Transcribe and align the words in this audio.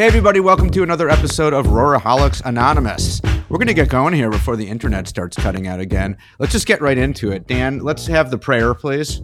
Hey, 0.00 0.06
everybody, 0.06 0.40
welcome 0.40 0.70
to 0.70 0.82
another 0.82 1.10
episode 1.10 1.52
of 1.52 1.66
Roraholics 1.66 2.40
Anonymous. 2.46 3.20
We're 3.50 3.58
going 3.58 3.66
to 3.66 3.74
get 3.74 3.90
going 3.90 4.14
here 4.14 4.30
before 4.30 4.56
the 4.56 4.66
internet 4.66 5.06
starts 5.06 5.36
cutting 5.36 5.66
out 5.66 5.78
again. 5.78 6.16
Let's 6.38 6.52
just 6.52 6.66
get 6.66 6.80
right 6.80 6.96
into 6.96 7.30
it. 7.32 7.46
Dan, 7.46 7.80
let's 7.80 8.06
have 8.06 8.30
the 8.30 8.38
prayer, 8.38 8.72
please. 8.72 9.20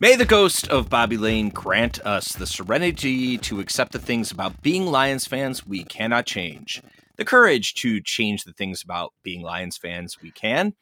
May 0.00 0.16
the 0.16 0.24
ghost 0.24 0.68
of 0.68 0.88
Bobby 0.88 1.18
Layne 1.18 1.50
grant 1.50 2.00
us 2.00 2.32
the 2.32 2.46
serenity 2.46 3.36
to 3.36 3.60
accept 3.60 3.92
the 3.92 3.98
things 3.98 4.30
about 4.30 4.62
being 4.62 4.86
Lions 4.86 5.26
fans 5.26 5.66
we 5.66 5.84
cannot 5.84 6.24
change, 6.24 6.80
the 7.16 7.24
courage 7.26 7.74
to 7.74 8.00
change 8.00 8.44
the 8.44 8.54
things 8.54 8.82
about 8.82 9.12
being 9.22 9.42
Lions 9.42 9.76
fans 9.76 10.16
we 10.22 10.30
can, 10.30 10.72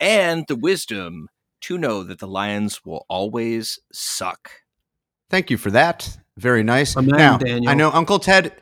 and 0.00 0.46
the 0.48 0.56
wisdom 0.56 1.28
to 1.60 1.78
know 1.78 2.02
that 2.02 2.18
the 2.18 2.26
Lions 2.26 2.84
will 2.84 3.06
always 3.08 3.78
suck. 3.92 4.50
Thank 5.28 5.48
you 5.48 5.56
for 5.56 5.70
that. 5.70 6.18
Very 6.40 6.62
nice. 6.62 6.96
Amen, 6.96 7.16
now, 7.16 7.38
Daniel. 7.38 7.70
I 7.70 7.74
know 7.74 7.90
Uncle 7.90 8.18
Ted. 8.18 8.52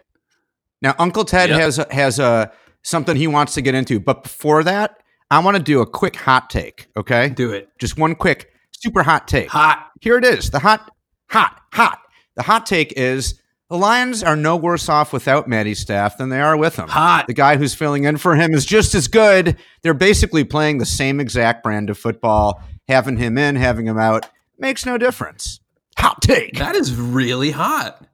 Now, 0.82 0.95
Uncle 0.98 1.24
Ted 1.24 1.50
Yep. 1.50 1.60
has 1.60 1.77
has 1.91 2.18
a 2.18 2.52
something 2.82 3.16
he 3.16 3.27
wants 3.27 3.54
to 3.54 3.62
get 3.62 3.74
into, 3.74 3.98
but 4.01 4.23
before 4.23 4.62
that, 4.64 5.02
I 5.30 5.38
want 5.41 5.56
to 5.56 5.62
do 5.62 5.80
a 5.80 5.87
quick 5.87 6.16
hot 6.16 6.48
take. 6.51 6.88
Okay, 6.96 7.28
Do 7.30 7.52
it. 7.52 7.68
just 7.78 7.98
one 7.98 8.14
quick, 8.14 8.51
super 8.73 9.02
hot 9.02 9.28
take. 9.28 9.48
Hot. 9.51 9.91
Here 10.01 10.16
it 10.16 10.24
is. 10.24 10.51
The 10.51 10.59
hot, 10.60 10.91
hot, 11.30 11.60
hot. 11.73 11.98
The 12.37 12.42
hot 12.45 12.64
take 12.66 12.92
is 12.96 13.41
the 13.68 13.77
Lions 13.77 14.23
are 14.23 14.37
no 14.37 14.56
worse 14.56 14.88
off 14.88 15.12
without 15.12 15.46
Matty 15.48 15.74
Stafford 15.74 16.18
than 16.18 16.29
they 16.30 16.40
are 16.40 16.56
with 16.56 16.76
him. 16.76 16.88
Hot. 16.88 17.26
The 17.26 17.34
guy 17.34 17.56
who's 17.56 17.74
filling 17.74 18.04
in 18.04 18.16
for 18.16 18.37
him 18.37 18.54
is 18.54 18.65
just 18.65 18.95
as 18.95 19.09
good. 19.09 19.56
They're 19.82 19.92
basically 19.92 20.45
playing 20.45 20.79
the 20.79 20.87
same 20.87 21.20
exact 21.20 21.62
brand 21.62 21.90
of 21.90 21.98
football. 21.98 22.62
Having 22.88 23.18
him 23.18 23.37
in, 23.37 23.56
having 23.56 23.87
him 23.87 23.98
out 23.98 24.26
makes 24.59 24.87
no 24.87 24.96
difference. 24.96 25.60
Hot 25.98 26.20
take. 26.23 26.59
That 26.59 26.77
is 26.77 26.95
really 26.95 27.51
hot. 27.51 28.07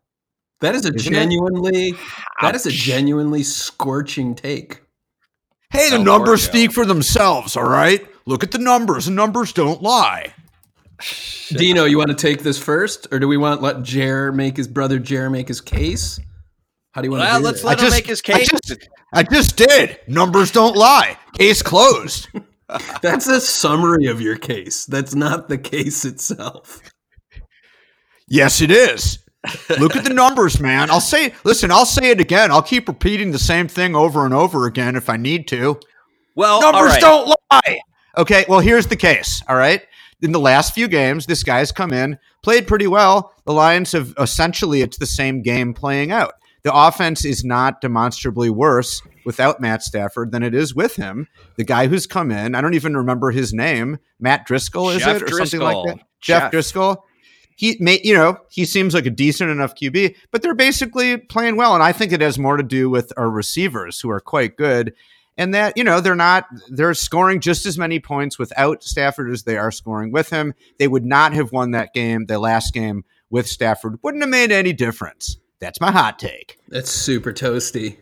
That 0.60 0.74
is 0.74 0.86
a 0.86 0.94
Isn't 0.94 1.12
genuinely 1.12 1.94
that 2.40 2.54
is 2.54 2.64
a 2.66 2.70
genuinely 2.70 3.42
scorching 3.42 4.34
take. 4.34 4.80
Hey, 5.70 5.90
the 5.90 5.98
numbers 5.98 6.28
Lord, 6.28 6.40
speak 6.40 6.72
for 6.72 6.86
themselves, 6.86 7.56
all 7.56 7.68
right? 7.68 8.06
Look 8.26 8.42
at 8.42 8.52
the 8.52 8.58
numbers. 8.58 9.06
The 9.06 9.10
numbers 9.10 9.52
don't 9.52 9.82
lie. 9.82 10.32
Dino, 11.48 11.84
you 11.84 11.98
want 11.98 12.08
to 12.10 12.14
take 12.16 12.42
this 12.42 12.58
first, 12.58 13.08
or 13.12 13.18
do 13.18 13.28
we 13.28 13.36
want 13.36 13.60
to 13.60 13.64
let 13.64 13.82
Jer 13.82 14.32
make 14.32 14.56
his 14.56 14.68
brother 14.68 14.98
Jer 14.98 15.28
make 15.28 15.48
his 15.48 15.60
case? 15.60 16.18
How 16.92 17.02
do 17.02 17.08
you 17.08 17.10
want 17.10 17.24
to 17.24 17.26
Well, 17.26 17.38
do 17.40 17.44
let's 17.44 17.58
this? 17.58 17.64
let 17.64 17.80
him 17.80 17.90
make 17.90 18.06
his 18.06 18.22
I 18.28 18.32
case. 18.38 18.48
just, 18.48 18.88
I 19.12 19.22
just 19.24 19.56
did. 19.56 19.98
Numbers 20.06 20.52
don't 20.52 20.76
lie. 20.76 21.18
Case 21.36 21.60
closed. 21.60 22.28
That's 23.02 23.26
a 23.26 23.40
summary 23.40 24.06
of 24.06 24.20
your 24.20 24.36
case. 24.38 24.86
That's 24.86 25.14
not 25.14 25.48
the 25.48 25.58
case 25.58 26.04
itself. 26.04 26.80
Yes, 28.28 28.60
it 28.60 28.70
is. 28.70 29.18
Look 29.78 29.96
at 29.96 30.04
the 30.04 30.14
numbers, 30.14 30.60
man. 30.60 30.90
I'll 30.90 31.00
say, 31.00 31.34
listen, 31.44 31.70
I'll 31.70 31.86
say 31.86 32.10
it 32.10 32.20
again. 32.20 32.50
I'll 32.50 32.62
keep 32.62 32.88
repeating 32.88 33.30
the 33.30 33.38
same 33.38 33.68
thing 33.68 33.94
over 33.94 34.24
and 34.24 34.32
over 34.32 34.66
again 34.66 34.96
if 34.96 35.08
I 35.10 35.16
need 35.16 35.46
to. 35.48 35.78
well, 36.34 36.60
Numbers 36.60 36.92
right. 36.92 37.00
don't 37.00 37.36
lie. 37.50 37.80
Okay, 38.16 38.44
well, 38.48 38.60
here's 38.60 38.86
the 38.86 38.96
case. 38.96 39.42
All 39.48 39.56
right. 39.56 39.82
In 40.22 40.32
the 40.32 40.40
last 40.40 40.72
few 40.72 40.88
games, 40.88 41.26
this 41.26 41.42
guy's 41.42 41.72
come 41.72 41.92
in, 41.92 42.18
played 42.42 42.66
pretty 42.66 42.86
well. 42.86 43.34
The 43.44 43.52
Lions 43.52 43.92
have 43.92 44.14
essentially, 44.18 44.80
it's 44.80 44.96
the 44.96 45.06
same 45.06 45.42
game 45.42 45.74
playing 45.74 46.12
out. 46.12 46.34
The 46.62 46.74
offense 46.74 47.26
is 47.26 47.44
not 47.44 47.82
demonstrably 47.82 48.48
worse 48.48 49.02
without 49.26 49.60
Matt 49.60 49.82
Stafford 49.82 50.32
than 50.32 50.42
it 50.42 50.54
is 50.54 50.74
with 50.74 50.96
him. 50.96 51.28
The 51.56 51.64
guy 51.64 51.88
who's 51.88 52.06
come 52.06 52.30
in, 52.30 52.54
I 52.54 52.62
don't 52.62 52.72
even 52.72 52.96
remember 52.96 53.32
his 53.32 53.52
name, 53.52 53.98
Matt 54.18 54.48
Driskel, 54.48 54.94
is 54.94 55.02
Jeff 55.02 55.16
it? 55.20 55.24
Or 55.24 55.36
something 55.36 55.60
like 55.60 55.86
that? 55.86 56.06
Jeff, 56.22 56.50
Jeff. 56.50 56.52
Driskel. 56.52 57.02
He 57.56 57.76
may, 57.80 58.00
you 58.02 58.14
know, 58.14 58.38
he 58.50 58.64
seems 58.64 58.94
like 58.94 59.06
a 59.06 59.10
decent 59.10 59.50
enough 59.50 59.74
QB, 59.74 60.16
but 60.30 60.42
they're 60.42 60.54
basically 60.54 61.16
playing 61.16 61.56
well. 61.56 61.74
And 61.74 61.82
I 61.82 61.92
think 61.92 62.12
it 62.12 62.20
has 62.20 62.38
more 62.38 62.56
to 62.56 62.62
do 62.62 62.90
with 62.90 63.12
our 63.16 63.30
receivers 63.30 64.00
who 64.00 64.10
are 64.10 64.20
quite 64.20 64.56
good 64.56 64.92
and 65.36 65.54
that 65.54 65.76
you 65.76 65.84
know 65.84 66.00
they're 66.00 66.14
not 66.14 66.46
they're 66.68 66.94
scoring 66.94 67.40
just 67.40 67.66
as 67.66 67.78
many 67.78 67.98
points 67.98 68.38
without 68.38 68.82
Stafford 68.82 69.30
as 69.30 69.42
they 69.42 69.56
are 69.56 69.70
scoring 69.70 70.12
with 70.12 70.30
him. 70.30 70.54
They 70.78 70.88
would 70.88 71.04
not 71.04 71.32
have 71.32 71.52
won 71.52 71.72
that 71.72 71.92
game, 71.92 72.26
the 72.26 72.38
last 72.38 72.72
game 72.72 73.04
with 73.30 73.46
Stafford. 73.46 73.98
Wouldn't 74.02 74.22
have 74.22 74.30
made 74.30 74.52
any 74.52 74.72
difference. 74.72 75.38
That's 75.60 75.80
my 75.80 75.90
hot 75.90 76.18
take. 76.18 76.58
That's 76.68 76.90
super 76.90 77.32
toasty. 77.32 77.98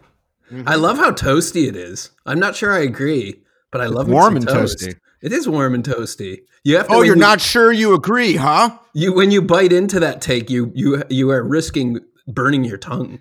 Mm-hmm. 0.50 0.68
I 0.68 0.74
love 0.74 0.98
how 0.98 1.12
toasty 1.12 1.68
it 1.68 1.76
is. 1.76 2.10
I'm 2.26 2.38
not 2.38 2.56
sure 2.56 2.72
I 2.72 2.80
agree, 2.80 3.42
but 3.70 3.80
I 3.80 3.86
love 3.86 4.08
warm 4.08 4.36
and 4.36 4.46
toast. 4.46 4.80
toasty. 4.80 4.96
It 5.22 5.32
is 5.32 5.48
warm 5.48 5.74
and 5.74 5.84
toasty. 5.84 6.40
You 6.64 6.76
have 6.76 6.88
to. 6.88 6.94
Oh, 6.94 6.98
when 6.98 7.06
you're 7.06 7.16
you- 7.16 7.20
not 7.20 7.40
sure 7.40 7.72
you 7.72 7.94
agree, 7.94 8.36
huh? 8.36 8.76
You 8.94 9.12
when 9.12 9.30
you 9.30 9.40
bite 9.42 9.72
into 9.72 10.00
that 10.00 10.20
take, 10.20 10.50
you 10.50 10.70
you 10.74 11.02
you 11.08 11.30
are 11.30 11.42
risking 11.42 11.98
burning 12.26 12.64
your 12.64 12.78
tongue. 12.78 13.20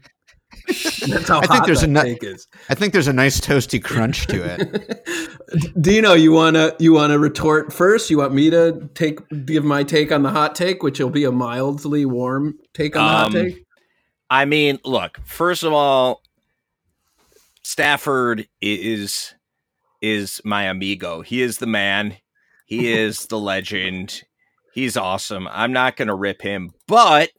That's 0.67 1.27
how 1.27 1.37
I 1.39 1.41
think 1.41 1.51
hot 1.53 1.65
there's 1.65 1.81
that 1.81 1.89
a 1.89 1.93
nu- 1.93 2.01
take 2.03 2.23
is. 2.23 2.47
I 2.69 2.75
think 2.75 2.93
there's 2.93 3.07
a 3.07 3.13
nice 3.13 3.39
toasty 3.39 3.83
crunch 3.83 4.27
to 4.27 4.41
it. 4.43 5.71
Dino, 5.81 6.13
you 6.13 6.31
wanna 6.31 6.73
you 6.79 6.93
wanna 6.93 7.17
retort 7.19 7.73
first? 7.73 8.09
You 8.09 8.17
want 8.19 8.33
me 8.33 8.49
to 8.51 8.89
take 8.93 9.19
give 9.45 9.63
my 9.63 9.83
take 9.83 10.11
on 10.11 10.23
the 10.23 10.29
hot 10.29 10.55
take, 10.55 10.83
which 10.83 10.99
will 10.99 11.09
be 11.09 11.23
a 11.23 11.31
mildly 11.31 12.05
warm 12.05 12.55
take 12.73 12.95
on 12.95 13.03
the 13.03 13.09
hot 13.11 13.25
Um, 13.27 13.31
take? 13.33 13.65
I 14.29 14.45
mean, 14.45 14.79
look, 14.85 15.19
first 15.25 15.63
of 15.63 15.73
all, 15.73 16.21
Stafford 17.63 18.47
is 18.61 19.33
is 20.01 20.41
my 20.43 20.63
amigo. 20.63 21.21
He 21.21 21.41
is 21.41 21.57
the 21.57 21.67
man. 21.67 22.17
He 22.65 22.91
is 22.91 23.27
the 23.27 23.39
legend. 23.39 24.23
He's 24.73 24.97
awesome. 24.97 25.47
I'm 25.51 25.73
not 25.73 25.97
going 25.97 26.07
to 26.07 26.15
rip 26.15 26.41
him, 26.41 26.71
but 26.87 27.31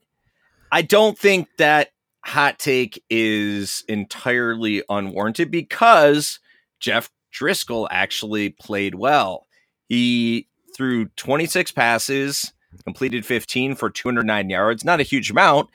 I 0.70 0.82
don't 0.82 1.18
think 1.18 1.48
that 1.58 1.88
hot 2.24 2.58
take 2.58 3.02
is 3.10 3.84
entirely 3.88 4.82
unwarranted 4.88 5.50
because 5.50 6.38
Jeff 6.78 7.10
Driskel 7.34 7.88
actually 7.90 8.50
played 8.50 8.94
well. 8.94 9.46
He 9.88 10.48
threw 10.76 11.06
26 11.16 11.72
passes, 11.72 12.52
completed 12.84 13.26
15 13.26 13.74
for 13.74 13.90
209 13.90 14.50
yards. 14.50 14.84
Not 14.84 15.00
a 15.00 15.04
huge 15.04 15.30
amount, 15.30 15.70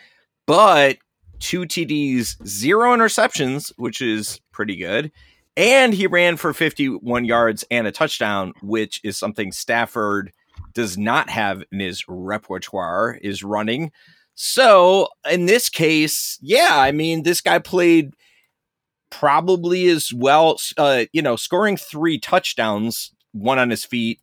but 0.45 0.97
two 1.39 1.61
TDs, 1.61 2.45
zero 2.47 2.95
interceptions, 2.95 3.71
which 3.77 4.01
is 4.01 4.41
pretty 4.51 4.75
good. 4.75 5.11
And 5.57 5.91
he 5.91 6.05
ran 6.05 6.37
for 6.37 6.53
51 6.53 7.25
yards 7.25 7.65
and 7.71 7.87
a 7.87 7.91
touchdown, 7.91 8.53
which 8.61 9.01
is 9.03 9.17
something 9.17 9.51
Stafford 9.51 10.31
does 10.73 10.99
not 10.99 11.31
have 11.31 11.63
in 11.71 11.79
his 11.79 12.05
repertoire, 12.07 13.17
is 13.23 13.43
running. 13.43 13.91
So 14.35 15.07
in 15.27 15.47
this 15.47 15.67
case, 15.67 16.37
yeah, 16.43 16.77
I 16.77 16.91
mean, 16.91 17.23
this 17.23 17.41
guy 17.41 17.57
played 17.57 18.13
probably 19.09 19.87
as 19.87 20.13
well, 20.13 20.59
uh, 20.77 21.05
you 21.11 21.23
know, 21.23 21.35
scoring 21.35 21.75
three 21.75 22.19
touchdowns, 22.19 23.11
one 23.31 23.57
on 23.57 23.71
his 23.71 23.83
feet, 23.83 24.19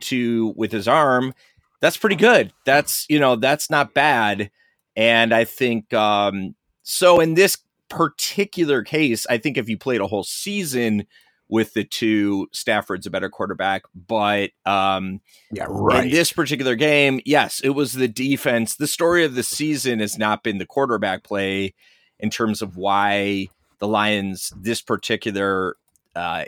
two 0.00 0.52
with 0.54 0.70
his 0.70 0.86
arm. 0.86 1.32
That's 1.80 1.96
pretty 1.96 2.16
good. 2.16 2.52
That's, 2.66 3.06
you 3.08 3.18
know, 3.18 3.36
that's 3.36 3.70
not 3.70 3.94
bad. 3.94 4.50
And 4.96 5.32
I 5.32 5.44
think 5.44 5.94
um, 5.94 6.54
so. 6.82 7.20
In 7.20 7.34
this 7.34 7.56
particular 7.88 8.82
case, 8.82 9.26
I 9.28 9.38
think 9.38 9.56
if 9.56 9.68
you 9.68 9.78
played 9.78 10.00
a 10.00 10.06
whole 10.06 10.24
season 10.24 11.06
with 11.48 11.74
the 11.74 11.84
two, 11.84 12.48
Stafford's 12.52 13.06
a 13.06 13.10
better 13.10 13.28
quarterback. 13.28 13.82
But 13.94 14.50
um, 14.64 15.20
Yeah, 15.52 15.66
right. 15.68 16.04
in 16.04 16.10
this 16.10 16.32
particular 16.32 16.74
game, 16.74 17.20
yes, 17.24 17.60
it 17.60 17.70
was 17.70 17.92
the 17.92 18.08
defense. 18.08 18.76
The 18.76 18.86
story 18.86 19.24
of 19.24 19.34
the 19.34 19.42
season 19.42 20.00
has 20.00 20.18
not 20.18 20.42
been 20.42 20.58
the 20.58 20.66
quarterback 20.66 21.22
play 21.22 21.74
in 22.18 22.30
terms 22.30 22.62
of 22.62 22.76
why 22.76 23.48
the 23.78 23.88
Lions, 23.88 24.52
this 24.56 24.80
particular 24.80 25.76
uh, 26.16 26.44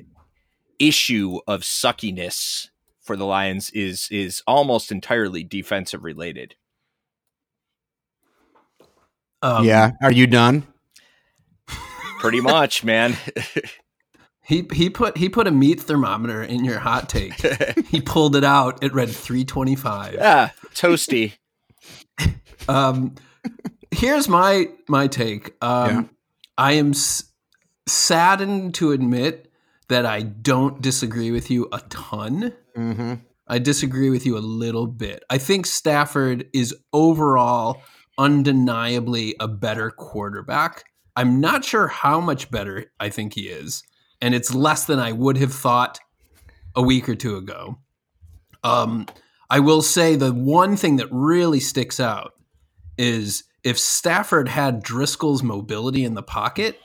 issue 0.78 1.40
of 1.46 1.62
suckiness 1.62 2.70
for 3.00 3.16
the 3.16 3.26
Lions 3.26 3.70
is 3.70 4.08
is 4.10 4.42
almost 4.46 4.90
entirely 4.90 5.44
defensive 5.44 6.02
related. 6.02 6.56
Um, 9.42 9.64
yeah. 9.64 9.92
Are 10.02 10.12
you 10.12 10.26
done? 10.26 10.66
Pretty 12.20 12.40
much, 12.40 12.84
man. 12.84 13.16
He 14.48 14.64
he 14.72 14.90
put 14.90 15.16
he 15.18 15.28
put 15.28 15.48
a 15.48 15.50
meat 15.50 15.80
thermometer 15.80 16.40
in 16.40 16.64
your 16.64 16.78
hot 16.78 17.08
take. 17.08 17.32
he 17.88 18.00
pulled 18.00 18.36
it 18.36 18.44
out. 18.44 18.80
It 18.80 18.94
read 18.94 19.10
325. 19.10 20.14
yeah, 20.14 20.50
toasty. 20.72 21.32
Um, 22.68 23.16
here's 23.90 24.28
my 24.28 24.66
my 24.88 25.08
take. 25.08 25.54
Um, 25.60 25.88
Yeah. 25.90 26.02
I 26.58 26.72
am 26.74 26.90
s- 26.90 27.24
saddened 27.88 28.74
to 28.76 28.92
admit 28.92 29.50
that 29.88 30.06
I 30.06 30.22
don't 30.22 30.80
disagree 30.80 31.32
with 31.32 31.50
you 31.50 31.68
a 31.72 31.80
ton. 31.88 32.52
Mm-hmm. 32.76 33.14
I 33.48 33.58
disagree 33.58 34.10
with 34.10 34.24
you 34.26 34.36
a 34.38 34.46
little 34.46 34.86
bit. 34.86 35.24
I 35.28 35.38
think 35.38 35.66
Stafford 35.66 36.46
is 36.52 36.72
overall 36.92 37.82
undeniably 38.16 39.34
a 39.40 39.48
better 39.48 39.90
quarterback. 39.90 40.84
I'm 41.16 41.40
not 41.40 41.64
sure 41.64 41.88
how 41.88 42.20
much 42.20 42.50
better 42.50 42.92
I 43.00 43.08
think 43.08 43.34
he 43.34 43.48
is, 43.48 43.82
and 44.20 44.34
it's 44.34 44.54
less 44.54 44.84
than 44.84 44.98
I 44.98 45.12
would 45.12 45.38
have 45.38 45.52
thought 45.52 45.98
a 46.74 46.82
week 46.82 47.08
or 47.08 47.14
two 47.14 47.36
ago. 47.36 47.78
Um, 48.62 49.06
I 49.48 49.60
will 49.60 49.82
say 49.82 50.16
the 50.16 50.32
one 50.32 50.76
thing 50.76 50.96
that 50.96 51.08
really 51.10 51.60
sticks 51.60 51.98
out 51.98 52.34
is 52.98 53.44
if 53.64 53.78
Stafford 53.78 54.48
had 54.48 54.84
Driskel's 54.84 55.42
mobility 55.42 56.04
in 56.04 56.14
the 56.14 56.22
pocket, 56.22 56.78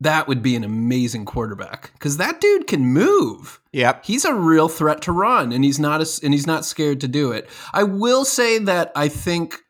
that 0.00 0.26
would 0.26 0.42
be 0.42 0.56
an 0.56 0.64
amazing 0.64 1.24
quarterback 1.24 1.92
because 1.94 2.16
that 2.16 2.40
dude 2.40 2.66
can 2.66 2.84
move. 2.84 3.60
Yep. 3.72 4.04
He's 4.04 4.24
a 4.24 4.34
real 4.34 4.68
threat 4.68 5.00
to 5.02 5.12
run, 5.12 5.52
and 5.52 5.64
he's 5.64 5.78
not 5.78 6.02
a, 6.02 6.20
and 6.24 6.34
he's 6.34 6.46
not 6.46 6.64
scared 6.64 7.00
to 7.00 7.08
do 7.08 7.32
it. 7.32 7.48
I 7.72 7.84
will 7.84 8.24
say 8.24 8.58
that 8.58 8.92
I 8.96 9.08
think 9.08 9.60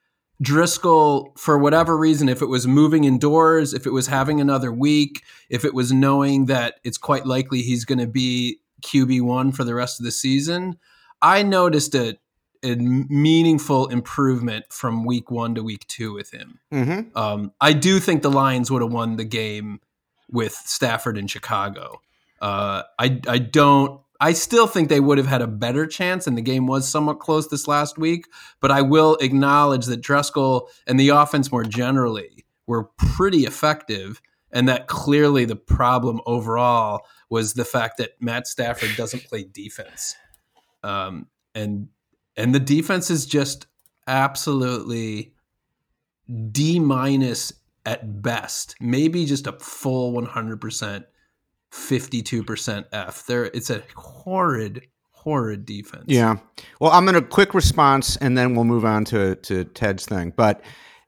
Driskel, 0.42 1.38
for 1.38 1.56
whatever 1.56 1.96
reason, 1.96 2.28
if 2.28 2.42
it 2.42 2.46
was 2.46 2.66
moving 2.66 3.04
indoors, 3.04 3.72
if 3.72 3.86
it 3.86 3.92
was 3.92 4.08
having 4.08 4.40
another 4.40 4.72
week, 4.72 5.22
if 5.48 5.64
it 5.64 5.72
was 5.72 5.92
knowing 5.92 6.46
that 6.46 6.80
it's 6.84 6.98
quite 6.98 7.26
likely 7.26 7.62
he's 7.62 7.84
going 7.84 7.98
to 7.98 8.06
be 8.06 8.58
QB 8.82 9.22
one 9.22 9.52
for 9.52 9.62
the 9.62 9.74
rest 9.74 10.00
of 10.00 10.04
the 10.04 10.10
season, 10.10 10.78
I 11.20 11.42
noticed 11.44 11.94
a, 11.94 12.18
a 12.64 12.74
meaningful 12.74 13.86
improvement 13.88 14.66
from 14.70 15.04
week 15.04 15.30
one 15.30 15.54
to 15.54 15.62
week 15.62 15.86
two 15.86 16.12
with 16.12 16.32
him. 16.32 16.58
Mm-hmm. 16.72 17.16
Um, 17.16 17.52
I 17.60 17.72
do 17.72 18.00
think 18.00 18.22
the 18.22 18.30
Lions 18.30 18.70
would 18.70 18.82
have 18.82 18.92
won 18.92 19.16
the 19.16 19.24
game 19.24 19.80
with 20.30 20.54
Stafford 20.54 21.16
in 21.16 21.28
Chicago. 21.28 22.00
Uh, 22.40 22.82
I 22.98 23.20
I 23.28 23.38
don't. 23.38 24.00
I 24.22 24.34
still 24.34 24.68
think 24.68 24.88
they 24.88 25.00
would 25.00 25.18
have 25.18 25.26
had 25.26 25.42
a 25.42 25.48
better 25.48 25.84
chance, 25.84 26.28
and 26.28 26.38
the 26.38 26.42
game 26.42 26.68
was 26.68 26.88
somewhat 26.88 27.18
close 27.18 27.48
this 27.48 27.66
last 27.66 27.98
week. 27.98 28.28
But 28.60 28.70
I 28.70 28.80
will 28.80 29.16
acknowledge 29.16 29.86
that 29.86 30.00
Driskel 30.00 30.68
and 30.86 30.98
the 30.98 31.08
offense 31.08 31.50
more 31.50 31.64
generally 31.64 32.44
were 32.68 32.84
pretty 32.96 33.46
effective, 33.46 34.22
and 34.52 34.68
that 34.68 34.86
clearly 34.86 35.44
the 35.44 35.56
problem 35.56 36.20
overall 36.24 37.04
was 37.30 37.54
the 37.54 37.64
fact 37.64 37.96
that 37.96 38.10
Matt 38.20 38.46
Stafford 38.46 38.90
doesn't 38.96 39.24
play 39.24 39.42
defense, 39.42 40.14
um, 40.84 41.26
and 41.56 41.88
and 42.36 42.54
the 42.54 42.60
defense 42.60 43.10
is 43.10 43.26
just 43.26 43.66
absolutely 44.06 45.34
D 46.52 46.78
minus 46.78 47.52
at 47.84 48.22
best, 48.22 48.76
maybe 48.80 49.26
just 49.26 49.48
a 49.48 49.52
full 49.54 50.12
100%, 50.12 51.04
52% 51.72 52.84
F. 52.92 53.26
There, 53.26 53.44
it's 53.46 53.70
a 53.70 53.82
horrid, 53.96 54.86
horrid 55.10 55.64
defense. 55.64 56.04
Yeah. 56.06 56.36
Well, 56.80 56.92
I'm 56.92 57.04
going 57.04 57.14
to 57.14 57.22
quick 57.22 57.54
response 57.54 58.16
and 58.16 58.36
then 58.36 58.54
we'll 58.54 58.64
move 58.64 58.84
on 58.84 59.04
to, 59.06 59.36
to 59.36 59.64
Ted's 59.64 60.06
thing. 60.06 60.32
But 60.36 60.62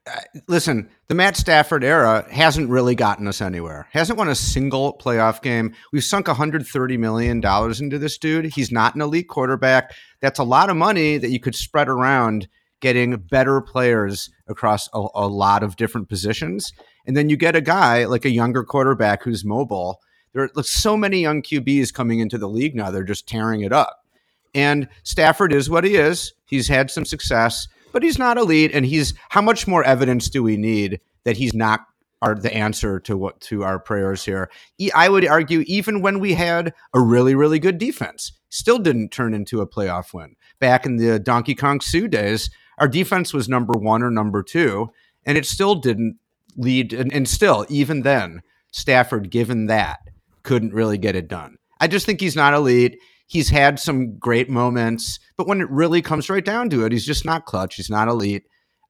uh, 0.07 0.19
listen, 0.47 0.89
the 1.07 1.15
Matt 1.15 1.35
Stafford 1.35 1.83
era 1.83 2.27
hasn't 2.31 2.69
really 2.69 2.95
gotten 2.95 3.27
us 3.27 3.41
anywhere. 3.41 3.87
Hasn't 3.91 4.17
won 4.17 4.29
a 4.29 4.35
single 4.35 4.97
playoff 4.97 5.41
game. 5.41 5.73
We've 5.91 6.03
sunk 6.03 6.27
130 6.27 6.97
million 6.97 7.39
dollars 7.41 7.81
into 7.81 7.97
this 7.97 8.17
dude. 8.17 8.45
He's 8.45 8.71
not 8.71 8.95
an 8.95 9.01
elite 9.01 9.27
quarterback. 9.27 9.93
That's 10.21 10.39
a 10.39 10.43
lot 10.43 10.69
of 10.69 10.77
money 10.77 11.17
that 11.17 11.29
you 11.29 11.39
could 11.39 11.55
spread 11.55 11.89
around 11.89 12.47
getting 12.81 13.15
better 13.15 13.61
players 13.61 14.29
across 14.47 14.89
a, 14.93 15.07
a 15.15 15.27
lot 15.27 15.63
of 15.63 15.75
different 15.75 16.09
positions. 16.09 16.71
And 17.07 17.15
then 17.15 17.29
you 17.29 17.37
get 17.37 17.55
a 17.55 17.61
guy 17.61 18.05
like 18.05 18.25
a 18.25 18.29
younger 18.29 18.63
quarterback 18.63 19.23
who's 19.23 19.43
mobile. 19.45 19.99
There 20.35 20.49
are 20.53 20.63
so 20.63 20.97
many 20.97 21.21
young 21.21 21.41
QBs 21.41 21.93
coming 21.93 22.19
into 22.19 22.37
the 22.37 22.49
league 22.49 22.75
now. 22.75 22.91
They're 22.91 23.05
just 23.05 23.25
tearing 23.25 23.61
it 23.61 23.71
up. 23.71 24.05
And 24.53 24.89
Stafford 25.03 25.53
is 25.53 25.69
what 25.69 25.85
he 25.85 25.95
is. 25.95 26.33
He's 26.45 26.67
had 26.67 26.91
some 26.91 27.05
success, 27.05 27.69
but 27.93 28.03
he's 28.03 28.19
not 28.19 28.37
elite. 28.37 28.71
And 28.73 28.85
he's 28.85 29.13
how 29.29 29.41
much 29.41 29.65
more 29.65 29.85
evidence 29.85 30.29
do 30.29 30.43
we 30.43 30.57
need 30.57 30.99
that 31.23 31.37
he's 31.37 31.53
not 31.53 31.85
are 32.21 32.35
the 32.35 32.53
answer 32.53 32.99
to 32.99 33.15
what 33.15 33.39
to 33.39 33.63
our 33.63 33.79
prayers 33.79 34.25
here. 34.25 34.49
I 34.93 35.07
would 35.07 35.25
argue 35.25 35.63
even 35.67 36.01
when 36.01 36.19
we 36.19 36.33
had 36.33 36.73
a 36.93 36.99
really 36.99 37.35
really 37.35 37.59
good 37.59 37.77
defense, 37.77 38.33
still 38.49 38.79
didn't 38.79 39.09
turn 39.09 39.33
into 39.33 39.61
a 39.61 39.67
playoff 39.67 40.13
win. 40.13 40.35
Back 40.59 40.85
in 40.85 40.97
the 40.97 41.19
Donkey 41.19 41.55
Kong 41.55 41.79
Suh 41.79 42.07
days, 42.07 42.49
our 42.77 42.87
defense 42.87 43.33
was 43.33 43.47
number 43.47 43.77
1 43.77 44.03
or 44.03 44.11
number 44.11 44.43
2 44.43 44.89
and 45.25 45.37
it 45.37 45.45
still 45.45 45.75
didn't 45.75 46.17
lead 46.57 46.93
and, 46.93 47.13
and 47.13 47.27
still 47.27 47.65
even 47.69 48.01
then 48.01 48.41
Stafford 48.71 49.29
given 49.29 49.67
that 49.67 49.99
couldn't 50.45 50.73
really 50.73 50.97
get 50.97 51.15
it 51.17 51.27
done. 51.27 51.57
I 51.81 51.87
just 51.87 52.05
think 52.05 52.21
he's 52.21 52.35
not 52.37 52.53
elite. 52.53 52.97
He's 53.27 53.49
had 53.49 53.79
some 53.79 54.17
great 54.17 54.49
moments, 54.49 55.19
but 55.35 55.47
when 55.47 55.59
it 55.59 55.69
really 55.69 56.01
comes 56.01 56.29
right 56.29 56.45
down 56.45 56.69
to 56.69 56.85
it, 56.85 56.91
he's 56.93 57.05
just 57.05 57.25
not 57.25 57.45
clutch. 57.45 57.75
He's 57.75 57.89
not 57.89 58.07
elite. 58.07 58.43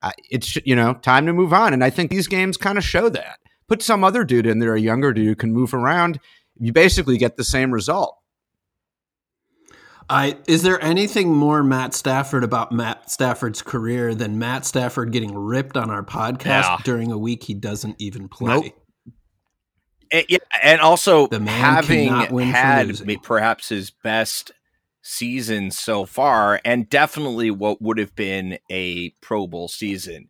Uh, 0.04 0.12
it's 0.30 0.56
you 0.66 0.76
know 0.76 0.94
time 0.96 1.26
to 1.26 1.34
move 1.34 1.54
on, 1.54 1.74
and 1.74 1.84
I 1.84 1.90
think 1.90 2.12
these 2.12 2.28
games 2.28 2.58
kind 2.58 2.78
of 2.78 2.84
show 2.84 3.10
that. 3.10 3.40
Put 3.68 3.82
some 3.82 4.04
other 4.04 4.24
dude 4.24 4.46
in 4.46 4.60
there, 4.60 4.76
a 4.76 4.80
younger 4.80 5.12
dude 5.14 5.26
who 5.26 5.36
can 5.36 5.52
move 5.54 5.74
around. 5.74 6.20
You 6.60 6.72
basically 6.72 7.18
get 7.18 7.38
the 7.38 7.44
same 7.44 7.72
result. 7.72 8.18
I 10.10 10.38
is 10.48 10.62
there 10.62 10.80
anything 10.84 11.34
more 11.34 11.64
Matt 11.64 11.94
Stafford 11.96 12.44
about 12.44 12.72
Matt 12.72 13.10
Stafford's 13.10 13.62
career 13.64 14.14
than 14.14 14.38
Matt 14.38 14.66
Stafford 14.66 15.12
getting 15.12 15.34
ripped 15.36 15.78
on 15.78 15.90
our 15.90 16.04
podcast 16.04 16.46
Yeah. 16.46 16.78
during 16.84 17.12
a 17.12 17.18
week 17.18 17.44
he 17.44 17.54
doesn't 17.56 17.96
even 18.00 18.28
play? 18.28 18.54
Nope. 18.62 18.85
And, 20.16 20.26
yeah, 20.30 20.38
and 20.64 20.82
also 20.82 21.28
having 21.30 22.08
cannot 22.10 22.32
win 22.32 22.52
for 22.52 22.58
had 22.58 23.22
perhaps 23.24 23.70
his 23.70 23.92
best 23.92 24.52
season 25.02 25.72
so 25.72 26.06
far, 26.06 26.60
and 26.66 26.90
definitely 26.90 27.52
what 27.52 27.82
would 27.82 27.98
have 27.98 28.16
been 28.16 28.58
a 28.72 29.10
Pro 29.22 29.46
Bowl 29.48 29.68
season. 29.68 30.30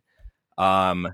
Um, 0.58 1.08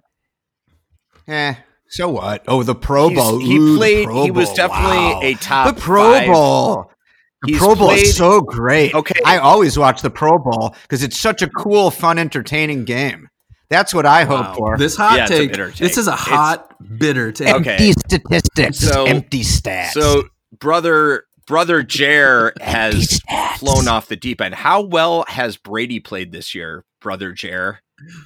Eh, 1.29 1.55
so 1.89 2.09
what? 2.09 2.43
Oh, 2.49 2.63
the 2.65 2.75
Pro 2.75 3.09
Bowl. 3.11 3.39
He 3.39 3.57
Ooh, 3.57 3.77
played. 3.77 4.09
He 4.09 4.31
was 4.33 4.53
definitely 4.55 4.97
Wow. 4.97 5.21
a 5.23 5.35
top 5.35 5.75
the 5.75 5.81
Pro 5.81 6.13
five- 6.13 6.27
Bowl. 6.27 6.91
The 7.43 7.49
He's 7.53 7.59
Pro 7.59 7.75
Bowl 7.77 7.89
played- 7.89 8.03
is 8.07 8.17
so 8.17 8.41
great. 8.41 8.95
Okay. 8.95 9.21
I 9.25 9.39
always 9.39 9.79
watch 9.79 10.03
the 10.03 10.11
Pro 10.11 10.39
Bowl 10.39 10.75
because 10.83 11.03
it's 11.03 11.19
such 11.19 11.43
a 11.43 11.49
cool, 11.49 11.91
fun, 11.93 12.19
entertaining 12.19 12.85
game. 12.85 13.29
That's 13.73 13.95
what 13.95 14.05
I 14.07 14.25
hope 14.25 14.47
Wow. 14.49 14.55
for. 14.55 14.79
This 14.79 14.97
hot 14.97 15.17
Yeah, 15.17 15.23
it's 15.25 15.31
a 15.33 15.49
take. 15.49 15.77
This 15.77 15.97
is 15.97 16.07
a 16.07 16.13
It's- 16.13 16.29
hot 16.29 16.99
bitter 16.99 17.33
take. 17.33 17.55
Okay. 17.55 17.71
Empty 17.73 17.93
statistics. 17.93 18.79
So- 18.81 19.07
empty 19.07 19.41
stats. 19.43 19.93
So 19.93 20.25
brother 20.59 21.25
brother 21.47 21.83
Jer 21.83 22.53
has 22.61 22.95
Empty 22.95 23.17
stats. 23.17 23.59
flown 23.59 23.89
off 23.89 24.07
the 24.09 24.17
deep 24.17 24.41
end. 24.41 24.55
How 24.55 24.81
well 24.83 25.25
has 25.29 25.57
Brady 25.57 25.99
played 26.01 26.33
this 26.33 26.55
year, 26.55 26.85
brother 27.01 27.33
Jer? 27.33 27.81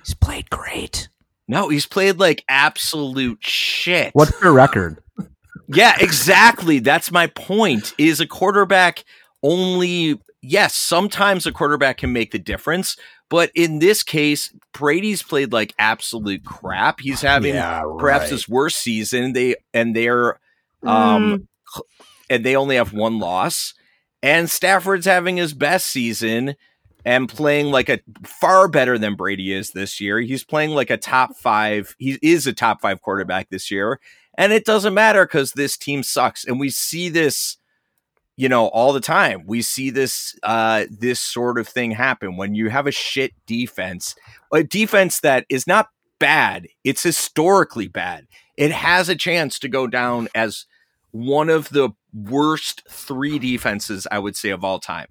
He's 0.04 0.14
played 0.14 0.50
great. 0.50 1.08
No, 1.48 1.68
he's 1.68 1.86
played 1.86 2.18
like 2.18 2.44
absolute 2.48 3.38
shit. 3.40 4.10
What's 4.14 4.38
your 4.42 4.52
record? 4.52 4.98
Yeah, 5.68 5.94
exactly. 6.00 6.78
That's 6.80 7.10
my 7.12 7.28
point. 7.28 7.94
Is 7.98 8.20
a 8.20 8.26
quarterback 8.26 9.04
only 9.42 10.20
yes, 10.42 10.74
sometimes 10.76 11.46
a 11.46 11.52
quarterback 11.52 11.98
can 11.98 12.12
make 12.12 12.30
the 12.32 12.38
difference, 12.38 12.96
but 13.28 13.50
in 13.54 13.78
this 13.78 14.02
case, 14.02 14.52
Brady's 14.72 15.22
played 15.22 15.52
like 15.52 15.74
absolute 15.78 16.44
crap. 16.44 17.00
He's 17.00 17.22
having 17.22 17.54
perhaps 17.98 18.24
his 18.30 18.48
worst 18.48 18.78
season. 18.78 19.32
They 19.32 19.56
and 19.74 19.94
they're 19.96 20.38
um 20.84 21.48
and 22.30 22.44
they 22.44 22.56
only 22.56 22.76
have 22.76 22.92
one 22.92 23.18
loss. 23.18 23.74
And 24.22 24.50
Stafford's 24.50 25.06
having 25.06 25.36
his 25.36 25.52
best 25.54 25.88
season 25.88 26.56
and 27.04 27.28
playing 27.28 27.66
like 27.66 27.88
a 27.88 28.00
far 28.24 28.66
better 28.66 28.98
than 28.98 29.14
Brady 29.14 29.52
is 29.52 29.70
this 29.70 30.00
year. 30.00 30.18
He's 30.20 30.42
playing 30.42 30.70
like 30.70 30.90
a 30.90 30.96
top 30.96 31.36
five. 31.36 31.94
He 31.98 32.18
is 32.20 32.46
a 32.48 32.52
top 32.52 32.80
five 32.80 33.00
quarterback 33.00 33.48
this 33.48 33.70
year. 33.70 34.00
And 34.36 34.52
it 34.52 34.64
doesn't 34.64 34.94
matter 34.94 35.24
because 35.24 35.52
this 35.52 35.76
team 35.76 36.02
sucks. 36.02 36.44
And 36.44 36.58
we 36.58 36.68
see 36.68 37.08
this, 37.08 37.58
you 38.36 38.48
know, 38.48 38.66
all 38.68 38.92
the 38.92 39.00
time. 39.00 39.44
We 39.46 39.62
see 39.62 39.90
this 39.90 40.34
uh 40.42 40.84
this 40.90 41.20
sort 41.20 41.58
of 41.58 41.66
thing 41.68 41.92
happen 41.92 42.36
when 42.36 42.54
you 42.54 42.68
have 42.70 42.86
a 42.86 42.92
shit 42.92 43.32
defense, 43.46 44.14
a 44.52 44.62
defense 44.62 45.20
that 45.20 45.46
is 45.48 45.66
not 45.66 45.88
bad, 46.18 46.66
it's 46.84 47.02
historically 47.02 47.88
bad. 47.88 48.26
It 48.56 48.70
has 48.72 49.08
a 49.08 49.16
chance 49.16 49.58
to 49.60 49.68
go 49.68 49.86
down 49.86 50.28
as 50.34 50.64
one 51.10 51.48
of 51.48 51.68
the 51.70 51.90
worst 52.14 52.82
three 52.90 53.38
defenses, 53.38 54.06
I 54.10 54.18
would 54.18 54.36
say, 54.36 54.50
of 54.50 54.64
all 54.64 54.78
time. 54.78 55.08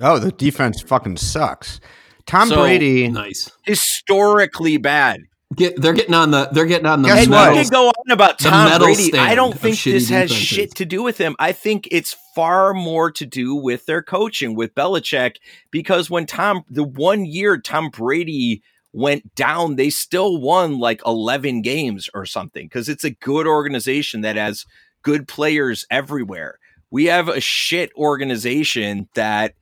Oh, 0.00 0.18
the 0.18 0.32
defense 0.32 0.80
fucking 0.80 1.18
sucks. 1.18 1.80
Tom 2.26 2.48
So- 2.48 2.56
Brady. 2.62 3.08
Nice. 3.08 3.50
Historically 3.64 4.76
bad. 4.78 5.20
Get, 5.56 5.80
they're 5.80 5.92
getting 5.92 6.14
on 6.14 6.30
the. 6.30 6.48
They're 6.52 6.66
getting 6.66 6.86
on 6.86 7.02
the. 7.02 7.08
Guess 7.08 7.24
And 7.24 7.32
what? 7.32 7.56
you 7.56 7.70
go 7.70 7.88
on 7.88 8.10
about 8.10 8.38
Tom 8.38 8.78
Brady. 8.80 9.18
I 9.18 9.34
don't 9.34 9.58
think 9.58 9.76
shitty 9.76 9.92
this 9.92 10.08
has 10.08 10.30
defenses. 10.30 10.46
shit 10.46 10.74
to 10.76 10.84
do 10.84 11.02
with 11.02 11.18
him. 11.18 11.34
I 11.40 11.50
think 11.52 11.88
it's 11.90 12.16
far 12.36 12.72
more 12.72 13.10
to 13.10 13.26
do 13.26 13.56
with 13.56 13.84
their 13.86 14.02
coaching 14.02 14.54
with 14.54 14.74
Belichick 14.76 15.36
because 15.72 16.08
when 16.08 16.26
Tom, 16.26 16.62
the 16.68 16.84
one 16.84 17.24
year 17.24 17.58
Tom 17.58 17.90
Brady 17.90 18.62
went 18.92 19.34
down, 19.34 19.74
they 19.74 19.90
still 19.90 20.40
won 20.40 20.78
like 20.78 21.02
11 21.04 21.62
games 21.62 22.08
or 22.14 22.26
something 22.26 22.66
because 22.66 22.88
it's 22.88 23.04
a 23.04 23.10
good 23.10 23.46
organization 23.48 24.20
that 24.20 24.36
has 24.36 24.66
good 25.02 25.26
players 25.26 25.84
everywhere. 25.90 26.58
We 26.92 27.06
have 27.06 27.28
a 27.28 27.40
shit 27.40 27.90
organization 27.96 29.08
that 29.14 29.54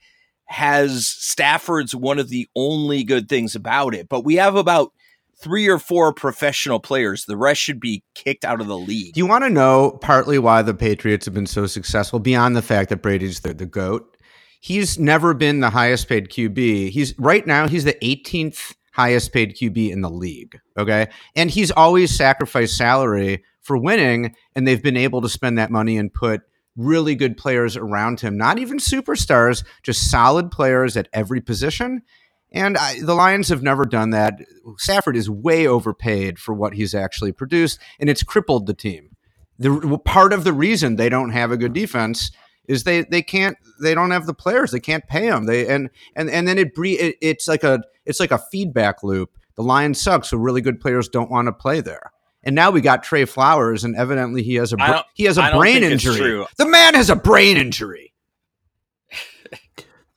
has 0.47 1.07
Stafford's 1.07 1.95
one 1.95 2.19
of 2.19 2.29
the 2.29 2.49
only 2.55 3.05
good 3.05 3.29
things 3.29 3.55
about 3.55 3.95
it, 3.95 4.09
but 4.09 4.25
we 4.25 4.37
have 4.37 4.55
about 4.57 4.93
three 5.41 5.69
or 5.69 5.79
four 5.79 6.13
professional 6.13 6.81
players. 6.81 7.25
The 7.25 7.37
rest 7.37 7.61
should 7.61 7.81
be 7.81 8.03
kicked 8.15 8.45
out 8.45 8.61
of 8.61 8.67
the 8.67 8.79
league. 8.79 9.15
Do 9.15 9.19
you 9.19 9.27
want 9.27 9.45
to 9.45 9.51
know 9.51 9.99
partly 10.01 10.39
why 10.39 10.63
the 10.63 10.75
Patriots 10.75 11.27
have 11.27 11.35
been 11.35 11.47
so 11.47 11.67
successful 11.67 12.19
beyond 12.19 12.57
the 12.57 12.63
fact 12.63 12.91
that 12.91 13.03
Brady's 13.03 13.41
the, 13.41 13.55
the 13.55 13.67
GOAT? 13.67 14.17
He's 14.61 14.99
never 14.99 15.35
been 15.35 15.61
the 15.61 15.71
highest 15.71 16.09
paid 16.09 16.31
QB. 16.31 16.91
He's 16.91 17.17
right 17.19 17.47
now, 17.47 17.69
he's 17.69 17.85
the 17.85 17.97
18th 18.03 18.75
highest 18.93 19.33
paid 19.33 19.57
QB 19.57 19.91
in 19.91 20.01
the 20.01 20.11
league. 20.11 20.59
Okay. 20.77 21.07
And 21.37 21.51
he's 21.51 21.71
always 21.71 22.17
sacrificed 22.17 22.77
salary 22.77 23.45
for 23.61 23.79
winning, 23.79 24.35
and 24.57 24.67
they've 24.67 24.83
been 24.83 24.97
able 24.97 25.21
to 25.21 25.29
spend 25.29 25.59
that 25.59 25.71
money 25.71 25.97
and 25.97 26.13
put 26.13 26.41
really 26.77 27.15
good 27.15 27.37
players 27.37 27.77
around 27.77 28.21
him, 28.21 28.37
not 28.37 28.59
even 28.59 28.79
superstars, 28.79 29.65
just 29.83 30.11
solid 30.11 30.51
players 30.51 30.97
at 30.97 31.09
every 31.13 31.41
position. 31.41 32.03
And 32.51 32.79
I, 32.79 33.01
the 33.01 33.15
Lions 33.15 33.49
have 33.51 33.63
never 33.63 33.85
done 33.85 34.11
that. 34.11 34.41
Stafford 34.79 35.17
is 35.17 35.29
way 35.29 35.67
overpaid 35.67 36.39
for 36.39 36.55
what 36.55 36.75
he's 36.75 36.95
actually 36.95 37.33
produced, 37.33 37.79
and 38.01 38.09
it's 38.09 38.23
crippled 38.23 38.67
the 38.67 38.75
team. 38.75 39.17
The 39.59 39.99
part 40.05 40.33
of 40.33 40.45
the 40.45 40.53
reason 40.53 40.97
they 40.97 41.09
don't 41.09 41.31
have 41.31 41.51
a 41.51 41.57
good 41.57 41.73
defense 41.73 42.31
is 42.69 42.85
they 42.85 43.03
they 43.03 43.23
can't 43.23 43.57
they 43.83 43.95
don't 43.95 44.13
have 44.13 44.27
the 44.27 44.35
players 44.35 44.71
they 44.71 44.79
can't 44.79 45.07
pay 45.09 45.29
them 45.29 45.47
they 45.47 45.67
and 45.67 45.89
and 46.15 46.31
and 46.31 46.47
then 46.47 46.59
it, 46.59 46.75
bre- 46.75 46.87
it 46.87 47.17
it's 47.21 47.49
like 47.49 47.65
a 47.65 47.81
it's 48.05 48.21
like 48.21 48.31
a 48.31 48.39
feedback 48.39 49.03
loop. 49.03 49.31
The 49.57 49.63
Lions 49.65 50.01
suck, 50.01 50.25
so 50.25 50.37
really 50.37 50.61
good 50.61 50.81
players 50.81 51.09
don't 51.09 51.31
want 51.31 51.47
to 51.47 51.53
play 51.53 51.81
there. 51.81 52.13
And 52.45 52.55
now 52.55 52.71
we 52.71 52.81
got 52.81 53.03
Trey 53.03 53.25
Flowers, 53.25 53.83
and 53.83 53.97
evidently 53.97 54.43
he 54.45 54.55
has 54.55 54.73
a 54.73 54.77
br- 54.77 54.83
he 55.15 55.25
has 55.25 55.39
a 55.39 55.43
brain 55.59 55.83
injury. 55.93 56.15
The 56.57 56.67
man 56.67 56.95
has 56.95 57.11
a 57.11 57.17
brain 57.17 57.57
injury. 57.57 58.15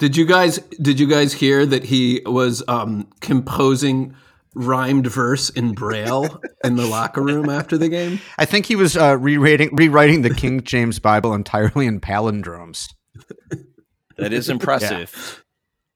Did 0.01 0.17
you 0.17 0.25
guys 0.25 0.57
did 0.81 0.99
you 0.99 1.05
guys 1.05 1.31
hear 1.31 1.63
that 1.63 1.83
he 1.83 2.23
was 2.25 2.63
um, 2.67 3.07
composing 3.19 4.15
rhymed 4.55 5.05
verse 5.05 5.51
in 5.51 5.73
braille 5.73 6.41
in 6.63 6.75
the 6.75 6.87
locker 6.87 7.21
room 7.21 7.49
after 7.49 7.77
the 7.77 7.87
game? 7.87 8.19
I 8.39 8.45
think 8.45 8.65
he 8.65 8.75
was 8.75 8.97
uh, 8.97 9.15
rewriting 9.19 9.69
rewriting 9.75 10.23
the 10.23 10.33
King 10.33 10.63
James 10.63 10.97
Bible 10.97 11.35
entirely 11.35 11.85
in 11.85 12.01
palindromes. 12.01 12.87
That 14.17 14.33
is 14.33 14.49
impressive. 14.55 15.13
yeah. 15.13 15.43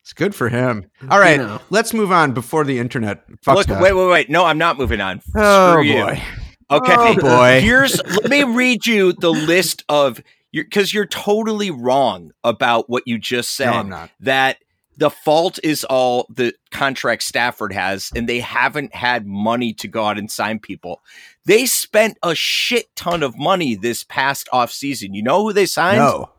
It's 0.03 0.13
good 0.13 0.35
for 0.35 0.49
him. 0.49 0.85
All 1.09 1.19
right, 1.19 1.39
you 1.39 1.47
know. 1.47 1.59
let's 1.71 1.91
move 1.91 2.11
on 2.11 2.33
before 2.33 2.63
the 2.63 2.77
internet. 2.77 3.23
Look, 3.47 3.67
wait, 3.67 3.93
wait, 3.93 4.07
wait. 4.07 4.29
No, 4.29 4.45
I'm 4.45 4.59
not 4.59 4.77
moving 4.77 5.01
on. 5.01 5.19
Oh 5.35 5.71
Screw 5.71 5.91
boy. 5.91 6.11
You. 6.11 6.21
Okay, 6.69 6.95
oh, 6.95 7.15
boy. 7.15 7.59
Here's 7.59 7.99
let 8.03 8.29
me 8.29 8.43
read 8.43 8.85
you 8.85 9.13
the 9.13 9.31
list 9.31 9.83
of 9.89 10.21
because 10.63 10.93
you're, 10.93 11.03
you're, 11.03 11.07
totally 11.07 11.71
wrong 11.71 12.31
about 12.43 12.89
what 12.89 13.03
you 13.05 13.17
just 13.17 13.55
said. 13.55 13.71
No, 13.71 13.77
I'm 13.77 13.89
not. 13.89 14.09
That 14.19 14.57
the 14.97 15.09
fault 15.09 15.59
is 15.63 15.83
all 15.83 16.27
the 16.29 16.53
contract 16.71 17.23
Stafford 17.23 17.73
has, 17.73 18.11
and 18.15 18.29
they 18.29 18.39
haven't 18.39 18.95
had 18.95 19.25
money 19.25 19.73
to 19.73 19.87
go 19.87 20.05
out 20.05 20.17
and 20.17 20.31
sign 20.31 20.59
people. 20.59 21.01
They 21.45 21.65
spent 21.65 22.17
a 22.23 22.33
shit 22.33 22.95
ton 22.95 23.23
of 23.23 23.37
money 23.37 23.75
this 23.75 24.03
past 24.03 24.47
offseason. 24.53 25.09
You 25.13 25.23
know 25.23 25.43
who 25.43 25.53
they 25.53 25.65
signed? 25.65 25.97
No. 25.97 26.31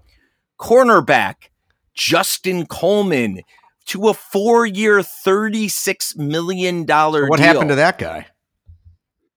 Cornerback 0.58 1.50
Justin 1.94 2.66
Coleman 2.66 3.42
to 3.86 4.08
a 4.08 4.14
four 4.14 4.66
year, 4.66 4.98
$36 4.98 6.16
million 6.16 6.86
so 6.86 7.26
What 7.26 7.36
deal. 7.36 7.46
happened 7.46 7.70
to 7.70 7.76
that 7.76 7.98
guy? 7.98 8.26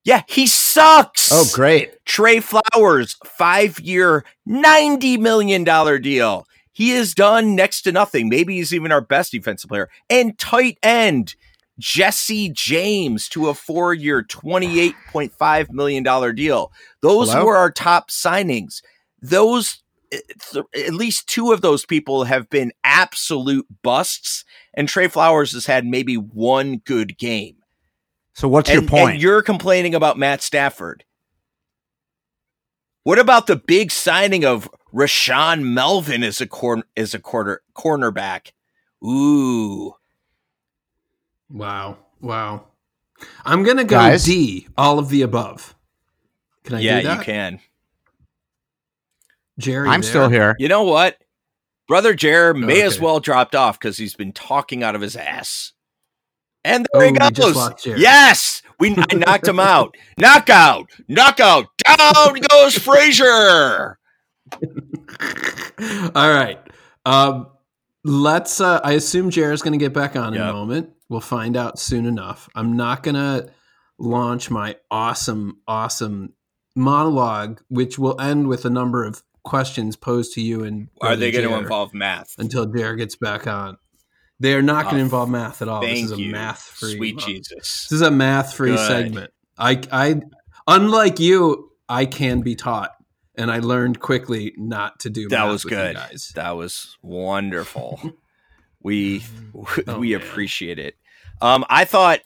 Yeah, 0.09 0.23
he 0.27 0.47
sucks. 0.47 1.31
Oh, 1.31 1.45
great. 1.53 2.03
Trey 2.03 2.39
Flowers, 2.39 3.15
five 3.23 3.79
year, 3.79 4.25
$90 4.47 5.19
million 5.19 5.63
deal. 6.01 6.47
He 6.71 6.93
is 6.93 7.13
done 7.13 7.55
next 7.55 7.83
to 7.83 7.91
nothing. 7.91 8.27
Maybe 8.27 8.55
he's 8.55 8.73
even 8.73 8.91
our 8.91 9.01
best 9.01 9.33
defensive 9.33 9.69
player. 9.69 9.87
And 10.09 10.35
tight 10.39 10.79
end, 10.81 11.35
Jesse 11.77 12.49
James 12.49 13.29
to 13.29 13.49
a 13.49 13.53
four 13.53 13.93
year, 13.93 14.23
$28.5 14.23 15.69
million 15.69 16.35
deal. 16.35 16.71
Those 17.03 17.31
Hello? 17.31 17.45
were 17.45 17.57
our 17.57 17.69
top 17.69 18.09
signings. 18.09 18.81
Those 19.21 19.83
eh, 20.11 20.21
at 20.87 20.95
least 20.95 21.29
two 21.29 21.51
of 21.51 21.61
those 21.61 21.85
people 21.85 22.23
have 22.23 22.49
been 22.49 22.71
absolute 22.83 23.67
busts, 23.83 24.43
and 24.73 24.89
Trey 24.89 25.07
Flowers 25.07 25.51
has 25.51 25.67
had 25.67 25.85
maybe 25.85 26.17
one 26.17 26.77
good 26.77 27.15
game. 27.19 27.58
So 28.39 28.47
what's 28.47 28.69
and, 28.69 28.79
your 28.79 28.89
point? 28.89 29.15
And 29.15 29.21
you're 29.21 29.41
complaining 29.41 29.93
about 29.93 30.17
Matt 30.17 30.41
Stafford. 30.41 31.03
What 33.03 33.19
about 33.19 33.47
the 33.47 33.57
big 33.57 33.91
signing 33.91 34.45
of 34.45 34.69
Rashaan 34.93 35.61
Melvin 35.61 36.23
as 36.23 36.39
a 36.39 36.47
corner 36.47 36.83
as 36.95 37.13
a 37.13 37.19
quarter 37.19 37.63
cornerback? 37.75 38.53
Ooh. 39.03 39.93
Wow. 41.49 41.97
Wow. 42.21 42.63
I'm 43.43 43.63
gonna 43.63 43.83
go 43.83 43.97
Guys? 43.97 44.23
D, 44.23 44.69
all 44.77 44.99
of 44.99 45.09
the 45.09 45.21
above. 45.21 45.75
Can 46.63 46.77
I 46.77 46.79
yeah, 46.79 47.01
do 47.01 47.07
that? 47.09 47.17
you 47.17 47.23
can. 47.25 47.59
Jerry, 49.57 49.89
I'm 49.89 49.99
there. 49.99 50.09
still 50.09 50.29
here. 50.29 50.55
You 50.59 50.69
know 50.69 50.83
what? 50.83 51.17
Brother 51.89 52.13
Jer 52.13 52.53
may 52.53 52.77
okay. 52.77 52.81
as 52.83 53.01
well 53.01 53.19
dropped 53.19 53.53
off 53.53 53.77
because 53.77 53.97
he's 53.97 54.15
been 54.15 54.31
talking 54.31 54.81
out 54.81 54.95
of 54.95 55.01
his 55.01 55.17
ass. 55.17 55.73
And 56.63 56.87
there 56.93 57.03
oh, 57.03 57.05
he 57.05 57.31
goes. 57.31 57.85
Yes, 57.85 58.61
we 58.79 58.95
I 58.97 59.15
knocked 59.15 59.47
him 59.47 59.59
out. 59.59 59.95
Knockout, 60.17 60.89
knockout. 61.07 61.67
Down 61.85 62.39
goes 62.49 62.77
Frazier. 62.77 63.97
All 66.15 66.29
right. 66.33 66.59
Um, 67.05 67.47
let's. 68.03 68.59
Uh, 68.59 68.79
I 68.83 68.93
assume 68.93 69.29
Jared's 69.29 69.61
going 69.61 69.77
to 69.77 69.83
get 69.83 69.93
back 69.93 70.15
on 70.15 70.33
yep. 70.33 70.41
in 70.41 70.47
a 70.47 70.53
moment. 70.53 70.89
We'll 71.07 71.21
find 71.21 71.55
out 71.55 71.79
soon 71.79 72.05
enough. 72.05 72.49
I'm 72.55 72.75
not 72.75 73.03
going 73.03 73.15
to 73.15 73.51
launch 73.97 74.49
my 74.49 74.75
awesome, 74.91 75.59
awesome 75.67 76.33
monologue, 76.75 77.61
which 77.69 77.97
will 77.97 78.19
end 78.19 78.47
with 78.47 78.65
a 78.65 78.69
number 78.69 79.03
of 79.03 79.23
questions 79.43 79.95
posed 79.95 80.33
to 80.33 80.41
you 80.41 80.63
and 80.63 80.89
are 81.01 81.15
they 81.15 81.31
going 81.31 81.47
to 81.47 81.57
involve 81.57 81.93
math 81.93 82.35
until 82.37 82.65
Jared 82.65 82.99
gets 82.99 83.15
back 83.15 83.47
on? 83.47 83.77
They 84.39 84.53
are 84.53 84.61
not 84.61 84.85
going 84.85 84.97
to 84.97 85.01
involve 85.01 85.29
math 85.29 85.61
at 85.61 85.67
all. 85.67 85.81
This 85.81 86.03
is 86.03 86.11
a 86.13 86.17
you. 86.19 86.31
math 86.31 86.61
free. 86.61 86.95
Sweet 86.95 87.17
Jesus. 87.19 87.87
This 87.87 87.91
is 87.91 88.01
a 88.01 88.11
math 88.11 88.53
free 88.53 88.77
segment. 88.77 89.33
I, 89.57 89.81
I, 89.91 90.21
unlike 90.67 91.19
you, 91.19 91.71
I 91.89 92.05
can 92.05 92.41
be 92.41 92.55
taught, 92.55 92.91
and 93.35 93.51
I 93.51 93.59
learned 93.59 93.99
quickly 93.99 94.53
not 94.55 94.99
to 95.01 95.09
do. 95.09 95.23
Math. 95.23 95.29
That 95.31 95.43
was 95.45 95.63
good. 95.65 95.95
guys. 95.95 96.31
That 96.35 96.51
was 96.51 96.97
wonderful. 97.01 97.99
we 98.81 99.23
oh, 99.87 99.99
we 99.99 100.15
man. 100.15 100.21
appreciate 100.21 100.79
it. 100.79 100.95
Um, 101.41 101.65
I 101.69 101.85
thought. 101.85 102.19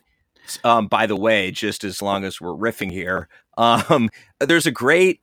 Um, 0.65 0.87
by 0.87 1.05
the 1.05 1.15
way, 1.15 1.51
just 1.51 1.85
as 1.85 2.01
long 2.01 2.25
as 2.25 2.41
we're 2.41 2.49
riffing 2.49 2.91
here, 2.91 3.29
um, 3.57 4.09
there's 4.41 4.65
a 4.65 4.71
great 4.71 5.21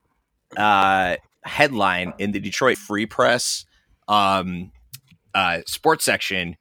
uh, 0.56 1.16
headline 1.44 2.14
in 2.18 2.32
the 2.32 2.40
Detroit 2.40 2.78
Free 2.78 3.04
Press 3.04 3.66
um, 4.08 4.72
uh, 5.34 5.60
sports 5.66 6.06
section, 6.06 6.56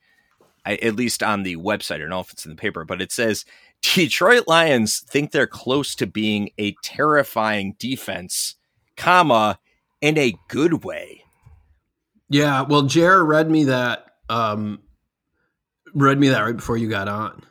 I, 0.66 0.75
at 0.75 0.96
least 0.96 1.24
on 1.24 1.44
the 1.44 1.58
website. 1.58 1.96
I 1.96 1.98
don't 2.00 2.10
know 2.10 2.20
if 2.20 2.32
it's 2.32 2.46
in 2.46 2.51
the 2.51 2.58
paper, 2.58 2.86
but 2.86 3.01
it 3.01 3.12
says 3.12 3.46
Detroit 3.82 4.48
Lions 4.48 5.00
think 5.00 5.32
they're 5.32 5.48
close 5.48 5.96
to 5.96 6.08
being 6.08 6.50
a 6.58 6.75
terrifying 6.84 7.75
defense, 7.80 8.56
comma, 8.98 9.60
in 10.01 10.18
a 10.18 10.36
good 10.48 10.84
way. 10.84 11.24
Yeah, 12.30 12.62
well, 12.62 12.84
Jared 12.84 13.28
read 13.28 13.50
me 13.50 13.66
that. 13.66 14.06
Um, 14.30 14.80
read 15.94 16.20
me 16.20 16.30
that 16.30 16.42
right 16.42 16.56
before 16.56 16.78
you 16.78 16.89
got 16.89 17.08
on. 17.08 17.44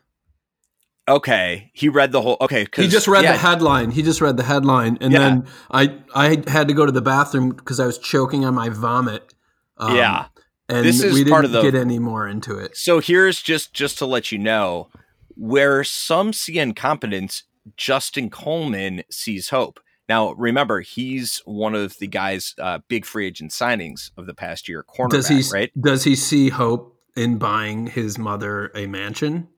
Okay, 1.08 1.70
he 1.72 1.88
read 1.88 2.12
the 2.12 2.20
whole. 2.20 2.36
Okay, 2.40 2.66
he 2.76 2.86
just 2.86 3.08
read 3.08 3.24
yeah. 3.24 3.32
the 3.32 3.38
headline. 3.38 3.90
He 3.90 4.02
just 4.02 4.20
read 4.20 4.36
the 4.36 4.42
headline, 4.42 4.98
and 5.00 5.12
yeah. 5.12 5.18
then 5.18 5.46
I 5.70 5.96
I 6.14 6.44
had 6.46 6.68
to 6.68 6.74
go 6.74 6.84
to 6.84 6.92
the 6.92 7.00
bathroom 7.00 7.50
because 7.50 7.80
I 7.80 7.86
was 7.86 7.98
choking 7.98 8.44
on 8.44 8.54
my 8.54 8.68
vomit. 8.68 9.34
Um, 9.78 9.96
yeah, 9.96 10.26
and 10.68 10.84
this 10.84 11.02
is 11.02 11.12
we 11.12 11.20
didn't 11.20 11.32
part 11.32 11.44
of 11.44 11.52
the, 11.52 11.62
get 11.62 11.74
any 11.74 11.98
more 11.98 12.26
into 12.28 12.58
it. 12.58 12.76
So 12.76 13.00
here's 13.00 13.40
just 13.40 13.72
just 13.72 13.98
to 13.98 14.06
let 14.06 14.30
you 14.32 14.38
know 14.38 14.88
where 15.34 15.84
some 15.84 16.32
see 16.32 16.58
incompetence. 16.58 17.44
Justin 17.76 18.30
Coleman 18.30 19.02
sees 19.10 19.50
hope. 19.50 19.78
Now, 20.08 20.32
remember, 20.32 20.80
he's 20.80 21.42
one 21.44 21.74
of 21.74 21.98
the 21.98 22.06
guys, 22.06 22.54
uh, 22.58 22.78
big 22.88 23.04
free 23.04 23.26
agent 23.26 23.50
signings 23.50 24.10
of 24.16 24.24
the 24.24 24.32
past 24.32 24.66
year. 24.68 24.82
Cornerback, 24.82 25.10
does 25.10 25.28
he, 25.28 25.42
right? 25.52 25.70
Does 25.78 26.04
he 26.04 26.16
see 26.16 26.48
hope 26.48 26.98
in 27.14 27.36
buying 27.36 27.88
his 27.88 28.16
mother 28.16 28.70
a 28.74 28.86
mansion? 28.86 29.48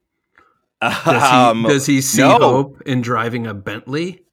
Does 0.83 1.05
he, 1.05 1.11
um, 1.11 1.63
does 1.63 1.87
he 1.87 2.01
see 2.01 2.23
no. 2.23 2.39
hope 2.39 2.83
in 2.85 3.01
driving 3.01 3.47
a 3.47 3.55
Bentley? 3.55 4.25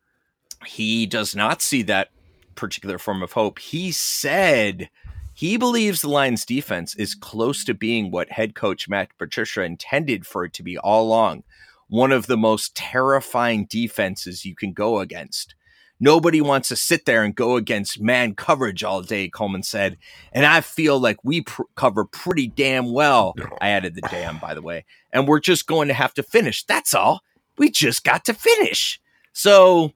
He 0.65 1.05
does 1.05 1.35
not 1.35 1.61
see 1.61 1.83
that 1.83 2.09
particular 2.55 2.97
form 2.97 3.21
of 3.21 3.33
hope. 3.33 3.59
He 3.59 3.91
said 3.91 4.89
he 5.37 5.55
believes 5.55 6.01
the 6.01 6.09
Lions 6.09 6.45
defense 6.45 6.95
is 6.95 7.13
close 7.13 7.63
to 7.65 7.75
being 7.75 8.09
what 8.09 8.31
head 8.31 8.55
coach 8.55 8.89
Matt 8.89 9.15
Patricia 9.19 9.61
intended 9.61 10.25
for 10.25 10.43
it 10.43 10.53
to 10.53 10.63
be 10.63 10.79
all 10.79 11.03
along 11.03 11.43
one 11.89 12.11
of 12.11 12.25
the 12.25 12.35
most 12.35 12.73
terrifying 12.73 13.67
defenses 13.69 14.45
you 14.45 14.55
can 14.55 14.73
go 14.73 14.97
against. 14.97 15.53
Nobody 15.99 16.41
wants 16.41 16.69
to 16.69 16.75
sit 16.75 17.05
there 17.05 17.21
and 17.21 17.35
go 17.35 17.55
against 17.55 18.01
man 18.01 18.33
coverage 18.33 18.83
all 18.83 19.03
day, 19.03 19.29
Coleman 19.29 19.61
said. 19.61 19.99
And 20.31 20.43
I 20.43 20.61
feel 20.61 20.99
like 20.99 21.23
we 21.23 21.41
pr- 21.41 21.61
cover 21.75 22.03
pretty 22.03 22.47
damn 22.47 22.91
well. 22.91 23.35
I 23.61 23.69
added 23.69 23.93
the 23.93 24.01
damn, 24.09 24.39
by 24.39 24.55
the 24.55 24.63
way. 24.63 24.85
And 25.13 25.27
we're 25.27 25.39
just 25.39 25.67
going 25.67 25.87
to 25.89 25.93
have 25.93 26.15
to 26.15 26.23
finish. 26.23 26.63
That's 26.63 26.95
all. 26.95 27.21
We 27.59 27.69
just 27.69 28.03
got 28.03 28.25
to 28.25 28.33
finish. 28.33 28.99
So. 29.33 29.93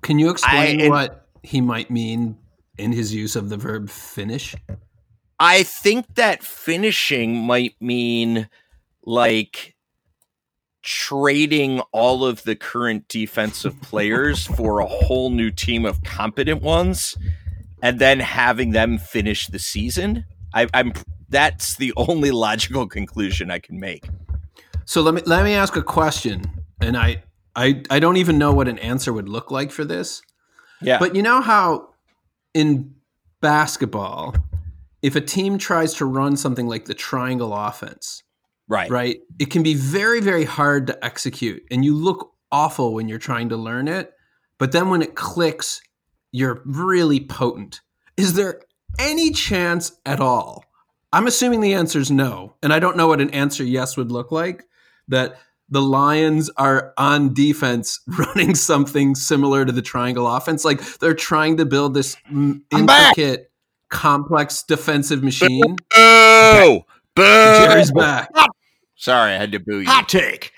Can 0.00 0.18
you 0.18 0.30
explain 0.30 0.80
I, 0.80 0.88
what 0.88 1.28
he 1.42 1.60
might 1.60 1.90
mean 1.90 2.38
in 2.78 2.92
his 2.92 3.14
use 3.14 3.36
of 3.36 3.48
the 3.48 3.56
verb 3.56 3.88
finish? 3.88 4.54
I 5.38 5.62
think 5.62 6.14
that 6.14 6.42
finishing 6.42 7.36
might 7.36 7.74
mean 7.80 8.48
like 9.04 9.74
trading 10.82 11.80
all 11.92 12.24
of 12.24 12.42
the 12.42 12.56
current 12.56 13.08
defensive 13.08 13.80
players 13.82 14.46
for 14.46 14.80
a 14.80 14.86
whole 14.86 15.30
new 15.30 15.50
team 15.50 15.84
of 15.84 16.02
competent 16.02 16.62
ones 16.62 17.16
and 17.82 17.98
then 17.98 18.20
having 18.20 18.70
them 18.70 18.98
finish 18.98 19.48
the 19.48 19.58
season. 19.58 20.24
I, 20.54 20.68
I'm 20.72 20.92
that's 21.28 21.76
the 21.76 21.92
only 21.96 22.30
logical 22.46 22.86
conclusion 22.86 23.50
I 23.50 23.58
can 23.58 23.80
make. 23.80 24.06
So 24.84 25.02
let 25.02 25.14
me 25.14 25.22
let 25.26 25.44
me 25.44 25.54
ask 25.54 25.76
a 25.76 25.82
question, 25.82 26.42
and 26.80 26.96
I 26.96 27.22
I 27.56 27.82
I 27.90 27.98
don't 27.98 28.16
even 28.16 28.38
know 28.38 28.52
what 28.52 28.68
an 28.68 28.78
answer 28.78 29.12
would 29.12 29.28
look 29.28 29.50
like 29.50 29.70
for 29.70 29.84
this. 29.84 30.22
Yeah. 30.80 30.98
But 30.98 31.14
you 31.14 31.22
know 31.22 31.40
how 31.40 31.91
in 32.54 32.94
basketball, 33.40 34.34
if 35.02 35.16
a 35.16 35.20
team 35.20 35.58
tries 35.58 35.94
to 35.94 36.04
run 36.04 36.36
something 36.36 36.68
like 36.68 36.84
the 36.84 36.94
triangle 36.94 37.54
offense, 37.54 38.22
right. 38.68 38.90
right, 38.90 39.20
it 39.38 39.50
can 39.50 39.62
be 39.62 39.74
very 39.74 40.20
very 40.20 40.44
hard 40.44 40.86
to 40.86 41.04
execute, 41.04 41.62
and 41.70 41.84
you 41.84 41.94
look 41.94 42.32
awful 42.50 42.94
when 42.94 43.08
you're 43.08 43.18
trying 43.18 43.48
to 43.48 43.56
learn 43.56 43.88
it. 43.88 44.12
But 44.58 44.72
then 44.72 44.90
when 44.90 45.02
it 45.02 45.16
clicks, 45.16 45.80
you're 46.30 46.62
really 46.64 47.20
potent. 47.20 47.80
Is 48.16 48.34
there 48.34 48.60
any 48.98 49.32
chance 49.32 49.92
at 50.06 50.20
all? 50.20 50.64
I'm 51.12 51.26
assuming 51.26 51.60
the 51.60 51.74
answer 51.74 51.98
is 51.98 52.10
no, 52.10 52.54
and 52.62 52.72
I 52.72 52.78
don't 52.78 52.96
know 52.96 53.08
what 53.08 53.20
an 53.20 53.30
answer 53.30 53.64
yes 53.64 53.96
would 53.96 54.12
look 54.12 54.30
like. 54.30 54.64
That 55.08 55.36
the 55.72 55.80
Lions 55.82 56.50
are 56.58 56.92
on 56.98 57.32
defense 57.34 57.98
running 58.06 58.54
something 58.54 59.14
similar 59.14 59.64
to 59.64 59.72
the 59.72 59.82
triangle 59.82 60.28
offense. 60.28 60.64
Like 60.64 60.80
they're 60.98 61.14
trying 61.14 61.56
to 61.56 61.64
build 61.64 61.94
this 61.94 62.16
m- 62.30 62.64
I'm 62.72 62.86
back. 62.86 63.18
intricate, 63.18 63.50
complex 63.88 64.62
defensive 64.62 65.22
machine. 65.24 65.76
Boo! 65.90 66.80
Boo! 67.14 67.56
Jerry's 67.58 67.90
back. 67.90 68.30
Sorry, 68.96 69.32
I 69.32 69.38
had 69.38 69.52
to 69.52 69.58
boo 69.58 69.80
you. 69.80 69.88
Hot 69.88 70.08
take. 70.08 70.52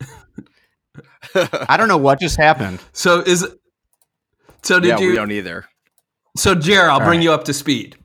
I 1.34 1.76
don't 1.76 1.88
know 1.88 1.98
what 1.98 2.20
just 2.20 2.36
happened. 2.36 2.80
So 2.92 3.20
is 3.20 3.46
so 4.62 4.78
did 4.80 4.88
yeah, 4.88 4.98
we 4.98 5.06
you? 5.06 5.14
don't 5.16 5.32
either. 5.32 5.66
So 6.36 6.54
Jer, 6.54 6.84
I'll 6.88 6.92
All 6.92 6.98
bring 7.00 7.18
right. 7.18 7.24
you 7.24 7.32
up 7.32 7.44
to 7.44 7.52
speed. 7.52 7.96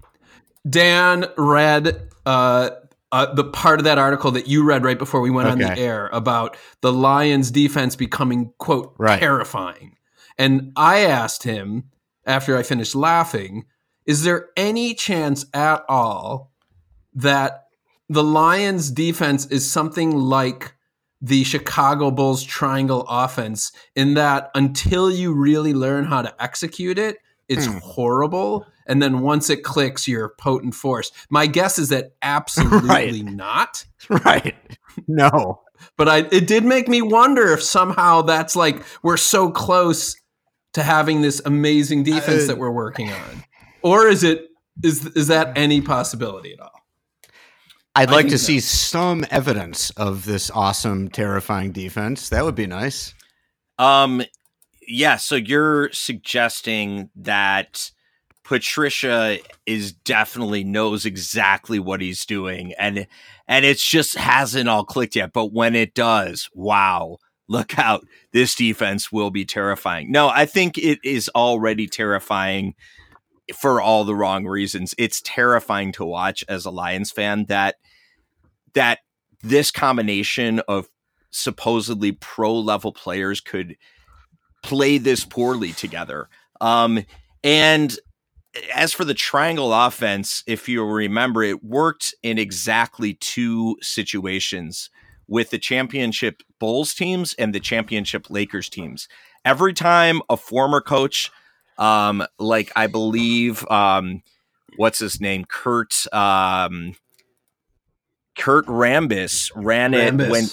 Dan 0.68 1.26
read 1.38 2.10
uh, 2.26 2.72
uh, 3.16 3.34
the 3.34 3.44
part 3.46 3.80
of 3.80 3.86
that 3.86 3.98
article 3.98 4.30
that 4.32 4.48
you 4.48 4.64
read 4.64 4.84
right 4.84 5.00
before 5.00 5.22
we 5.22 5.30
went 5.32 5.48
on 5.48 5.58
the 5.76 5.82
air 5.82 6.10
about 6.12 6.58
the 6.82 6.92
Lions' 6.92 7.50
defense 7.52 7.96
becoming 7.96 8.52
quote 8.58 8.94
Right. 8.98 9.20
terrifying. 9.20 9.96
And 10.38 10.74
I 10.76 11.00
asked 11.00 11.44
him 11.44 11.86
after 12.26 12.58
I 12.58 12.64
finished 12.64 12.94
laughing, 12.96 13.66
is 14.06 14.24
there 14.24 14.50
any 14.58 14.94
chance 14.94 15.46
at 15.54 15.84
all 15.88 16.52
that 17.14 17.68
the 18.10 18.24
Lions' 18.24 18.92
defense 18.92 19.46
is 19.48 19.70
something 19.70 20.12
like 20.12 20.74
the 21.22 21.44
Chicago 21.46 22.12
Bulls 22.12 22.44
triangle 22.44 23.06
offense 23.08 23.72
in 23.96 24.14
that 24.16 24.52
until 24.54 25.10
you 25.10 25.34
really 25.34 25.74
learn 25.74 26.04
how 26.06 26.22
to 26.22 26.44
execute 26.44 27.00
it, 27.00 27.18
it's 27.48 27.66
Hmm. 27.66 27.78
horrible. 27.78 28.66
And 28.86 29.02
then 29.02 29.22
once 29.22 29.50
it 29.50 29.64
clicks, 29.64 30.08
you're 30.08 30.34
potent 30.38 30.76
force. 30.76 31.12
My 31.30 31.48
guess 31.48 31.80
is 31.80 31.90
that 31.90 32.12
absolutely 32.22 33.24
not. 33.24 33.86
Right. 34.08 34.56
No. 35.08 35.62
But 35.98 36.08
I, 36.08 36.18
it 36.32 36.46
did 36.46 36.64
make 36.64 36.88
me 36.88 37.02
wonder 37.02 37.52
if 37.54 37.64
somehow 37.64 38.22
that's 38.22 38.56
like 38.56 38.84
we're 39.02 39.18
so 39.18 39.50
close 39.50 40.16
to 40.74 40.84
having 40.84 41.22
this 41.22 41.42
amazing 41.44 42.04
defense 42.04 42.44
Uh, 42.44 42.48
that 42.48 42.58
we're 42.58 42.72
working 42.72 43.12
on, 43.12 43.44
or 43.82 44.08
is 44.08 44.24
it 44.24 44.50
is 44.84 45.08
is 45.16 45.28
that 45.28 45.58
any 45.58 45.82
possibility 45.82 46.54
at 46.54 46.60
all? 46.60 46.82
I'd 47.96 48.12
like 48.12 48.28
to 48.28 48.38
so. 48.38 48.46
see 48.46 48.60
some 48.60 49.26
evidence 49.32 49.90
of 49.92 50.26
this 50.26 50.52
awesome, 50.52 51.10
terrifying 51.10 51.72
defense. 51.72 52.30
That 52.30 52.44
would 52.44 52.56
be 52.56 52.68
nice. 52.68 53.14
Um, 53.80 54.22
yeah. 54.88 55.16
So 55.16 55.36
you're 55.36 55.92
suggesting 55.94 57.10
that 57.16 57.90
Patricia 58.46 59.40
is 59.66 59.92
definitely 59.92 60.64
knows 60.64 61.06
exactly 61.06 61.80
what 61.80 62.00
he's 62.00 62.26
doing, 62.26 62.74
and 62.78 63.08
and 63.48 63.66
it's 63.66 63.86
just 63.86 64.16
hasn't 64.16 64.70
all 64.70 64.86
clicked 64.86 65.16
yet. 65.16 65.34
But 65.34 65.52
when 65.52 65.76
it 65.76 65.96
does, 65.96 66.48
wow! 66.54 67.18
Look 67.48 67.78
out! 67.80 68.06
This 68.32 68.54
defense 68.56 69.12
will 69.12 69.32
be 69.32 69.46
terrifying. 69.46 70.12
No, 70.12 70.30
I 70.30 70.46
think 70.46 70.78
it 70.78 71.00
is 71.04 71.28
already 71.36 71.88
terrifying 71.88 72.76
for 73.60 73.82
all 73.82 74.04
the 74.04 74.16
wrong 74.16 74.46
reasons. 74.46 74.94
It's 74.98 75.22
terrifying 75.24 75.92
to 75.94 76.06
watch 76.06 76.44
as 76.48 76.66
a 76.66 76.72
Lions 76.72 77.12
fan 77.12 77.46
that 77.46 77.76
that 78.76 79.00
this 79.42 79.72
combination 79.72 80.60
of 80.68 80.88
supposedly 81.32 82.12
pro 82.12 82.54
level 82.54 82.94
players 82.94 83.42
could 83.42 83.76
play 84.62 85.00
this 85.00 85.26
poorly 85.26 85.72
together. 85.72 86.30
Um, 86.62 87.04
and 87.44 87.96
as 88.74 88.94
for 88.94 89.06
the 89.06 89.14
triangle 89.14 89.74
offense, 89.74 90.44
if 90.48 90.70
you 90.70 90.84
remember, 90.84 91.44
it 91.44 91.64
worked 91.64 92.14
in 92.24 92.38
exactly 92.38 93.14
two 93.16 93.78
situations 93.82 94.90
with 95.28 95.50
the 95.50 95.60
championship 95.60 96.44
Bulls 96.60 96.94
teams 96.94 97.34
and 97.34 97.54
the 97.54 97.60
championship 97.60 98.30
Lakers 98.30 98.70
teams. 98.70 99.08
Every 99.44 99.74
time 99.74 100.22
a 100.30 100.38
former 100.38 100.82
coach, 100.82 101.32
um, 101.78 102.26
like 102.40 102.72
I 102.76 102.88
believe, 102.88 103.68
um, 103.70 104.24
what's 104.78 105.00
his 105.00 105.20
name, 105.20 105.46
Kurt, 105.46 106.06
um, 106.14 106.96
Kurt 108.38 108.66
Rambis 108.68 109.52
ran 109.56 109.92
Rambis. 109.94 110.26
it 110.26 110.32
when 110.32 110.46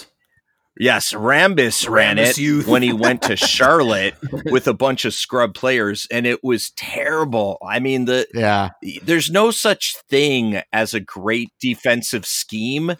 Yes, 0.78 1.12
Rambis 1.12 1.88
ran 1.88 2.16
Rambis 2.16 2.30
it 2.30 2.38
youth. 2.38 2.66
when 2.66 2.82
he 2.82 2.92
went 2.92 3.22
to 3.22 3.36
Charlotte 3.36 4.14
with 4.46 4.66
a 4.66 4.72
bunch 4.74 5.04
of 5.04 5.12
scrub 5.14 5.54
players, 5.54 6.06
and 6.10 6.26
it 6.26 6.42
was 6.42 6.70
terrible. 6.76 7.58
I 7.66 7.78
mean, 7.78 8.06
the 8.06 8.26
Yeah. 8.34 8.70
there's 9.02 9.30
no 9.30 9.50
such 9.50 9.96
thing 10.08 10.62
as 10.72 10.94
a 10.94 11.00
great 11.00 11.50
defensive 11.60 12.24
scheme 12.26 12.94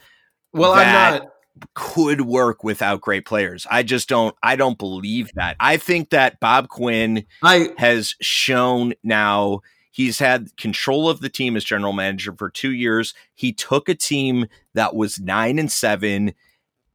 Well, 0.52 0.74
That- 0.74 1.12
I'm 1.14 1.18
not. 1.22 1.28
could 1.74 2.22
work 2.22 2.62
without 2.64 3.00
great 3.00 3.24
players. 3.24 3.66
I 3.70 3.82
just 3.82 4.08
don't. 4.08 4.34
I 4.42 4.56
don't 4.56 4.78
believe 4.78 5.30
that. 5.34 5.56
I 5.60 5.76
think 5.78 6.10
that 6.10 6.40
Bob 6.40 6.68
Quinn 6.68 7.24
I 7.42 7.70
has 7.78 8.14
shown 8.20 8.94
now 9.02 9.60
he's 9.90 10.18
had 10.18 10.48
control 10.56 11.08
of 11.10 11.20
the 11.20 11.28
team 11.28 11.56
as 11.56 11.64
general 11.64 11.92
manager 11.92 12.34
for 12.36 12.48
two 12.50 12.72
years. 12.72 13.12
He 13.34 13.52
took 13.52 13.88
a 13.88 13.94
team 13.94 14.46
that 14.74 14.94
was 14.94 15.18
nine 15.20 15.58
and 15.58 15.70
seven. 15.70 16.34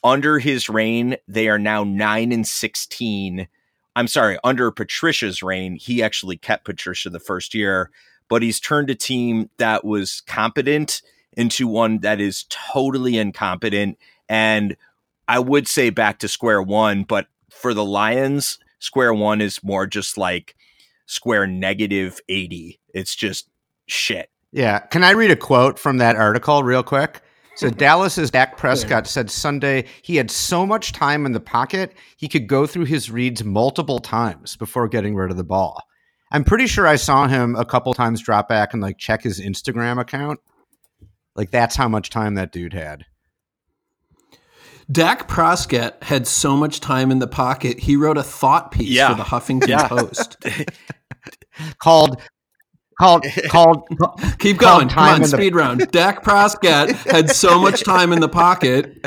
Under 0.03 0.39
his 0.39 0.69
reign, 0.69 1.17
they 1.27 1.49
are 1.49 1.59
now 1.59 1.83
nine 1.83 2.31
and 2.31 2.47
16. 2.47 3.47
I'm 3.95 4.07
sorry, 4.07 4.37
under 4.43 4.71
Patricia's 4.71 5.41
reign, 5.41 5.75
he 5.75 6.03
actually 6.03 6.37
kept 6.37 6.65
Patricia 6.65 7.09
the 7.09 7.19
first 7.19 7.53
year, 7.53 7.89
but 8.29 8.43
he's 8.43 8.59
turned 8.59 8.89
a 8.89 8.95
team 8.95 9.49
that 9.57 9.83
was 9.83 10.21
competent 10.27 11.01
into 11.35 11.67
one 11.67 11.99
that 11.99 12.21
is 12.21 12.45
totally 12.49 13.17
incompetent. 13.17 13.97
And 14.29 14.75
I 15.27 15.39
would 15.39 15.67
say 15.67 15.89
back 15.89 16.19
to 16.19 16.27
square 16.27 16.61
one, 16.61 17.03
but 17.03 17.27
for 17.49 17.73
the 17.73 17.85
Lions, 17.85 18.59
square 18.79 19.13
one 19.13 19.41
is 19.41 19.63
more 19.63 19.87
just 19.87 20.17
like 20.17 20.55
square 21.05 21.47
negative 21.47 22.19
80. 22.29 22.79
It's 22.93 23.15
just 23.15 23.49
shit. 23.87 24.29
Yeah. 24.51 24.79
Can 24.79 25.03
I 25.03 25.11
read 25.11 25.31
a 25.31 25.35
quote 25.35 25.79
from 25.79 25.97
that 25.97 26.15
article 26.15 26.63
real 26.63 26.83
quick? 26.83 27.21
So 27.57 27.69
Dallas's 27.71 28.29
Dak 28.31 28.55
Prescott 28.55 29.07
said 29.07 29.31
Sunday 29.31 29.85
he 30.03 30.15
had 30.15 30.29
so 30.29 30.65
much 30.65 30.91
time 30.91 31.25
in 31.25 31.31
the 31.31 31.39
pocket 31.39 31.93
he 32.17 32.27
could 32.27 32.47
go 32.47 32.67
through 32.67 32.85
his 32.85 33.09
reads 33.09 33.43
multiple 33.43 33.97
times 33.99 34.55
before 34.55 34.87
getting 34.87 35.15
rid 35.15 35.31
of 35.31 35.37
the 35.37 35.43
ball. 35.43 35.81
I'm 36.31 36.43
pretty 36.43 36.67
sure 36.67 36.85
I 36.85 36.97
saw 36.97 37.27
him 37.27 37.55
a 37.55 37.65
couple 37.65 37.93
times 37.93 38.21
drop 38.21 38.47
back 38.47 38.73
and 38.73 38.81
like 38.81 38.97
check 38.99 39.23
his 39.23 39.39
Instagram 39.41 39.99
account. 39.99 40.39
Like 41.35 41.49
that's 41.51 41.75
how 41.75 41.87
much 41.87 42.09
time 42.11 42.35
that 42.35 42.51
dude 42.51 42.73
had. 42.73 43.05
Dak 44.91 45.27
Prescott 45.27 46.01
had 46.03 46.27
so 46.27 46.55
much 46.55 46.79
time 46.79 47.11
in 47.11 47.19
the 47.19 47.27
pocket. 47.27 47.79
He 47.79 47.95
wrote 47.95 48.17
a 48.17 48.23
thought 48.23 48.71
piece 48.71 48.89
Yeah. 48.89 49.09
for 49.09 49.15
the 49.15 49.23
Huffington 49.23 49.67
Yeah. 49.67 49.87
Post. 49.87 50.37
Called 51.79 52.21
called 52.99 53.25
called 53.49 53.87
Keep 54.39 54.59
Called 54.59 54.81
going. 54.81 54.89
Come 54.89 55.03
on, 55.03 55.15
in 55.17 55.21
the- 55.21 55.27
speed 55.27 55.55
round. 55.55 55.91
Dak 55.91 56.23
Prescott 56.23 56.89
had 56.91 57.29
so 57.29 57.59
much 57.59 57.83
time 57.83 58.11
in 58.13 58.19
the 58.19 58.29
pocket. 58.29 59.05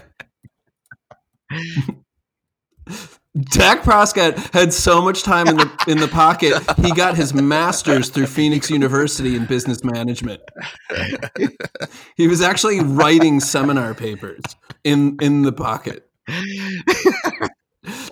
Dak 3.53 3.85
Prescott 3.85 4.37
had 4.53 4.73
so 4.73 5.01
much 5.01 5.23
time 5.23 5.47
in 5.47 5.57
the 5.57 5.85
in 5.87 5.99
the 5.99 6.09
pocket. 6.09 6.55
He 6.81 6.93
got 6.93 7.17
his 7.17 7.33
master's 7.33 8.09
through 8.09 8.27
Phoenix 8.27 8.71
University 8.71 9.37
in 9.37 9.47
business 9.47 9.85
management. 9.85 10.41
He 12.17 12.27
was 12.27 12.41
actually 12.43 12.81
writing 12.81 13.39
seminar 13.41 13.95
papers 13.95 14.43
in 14.85 15.17
in 15.21 15.43
the 15.43 15.53
pocket. 15.53 16.09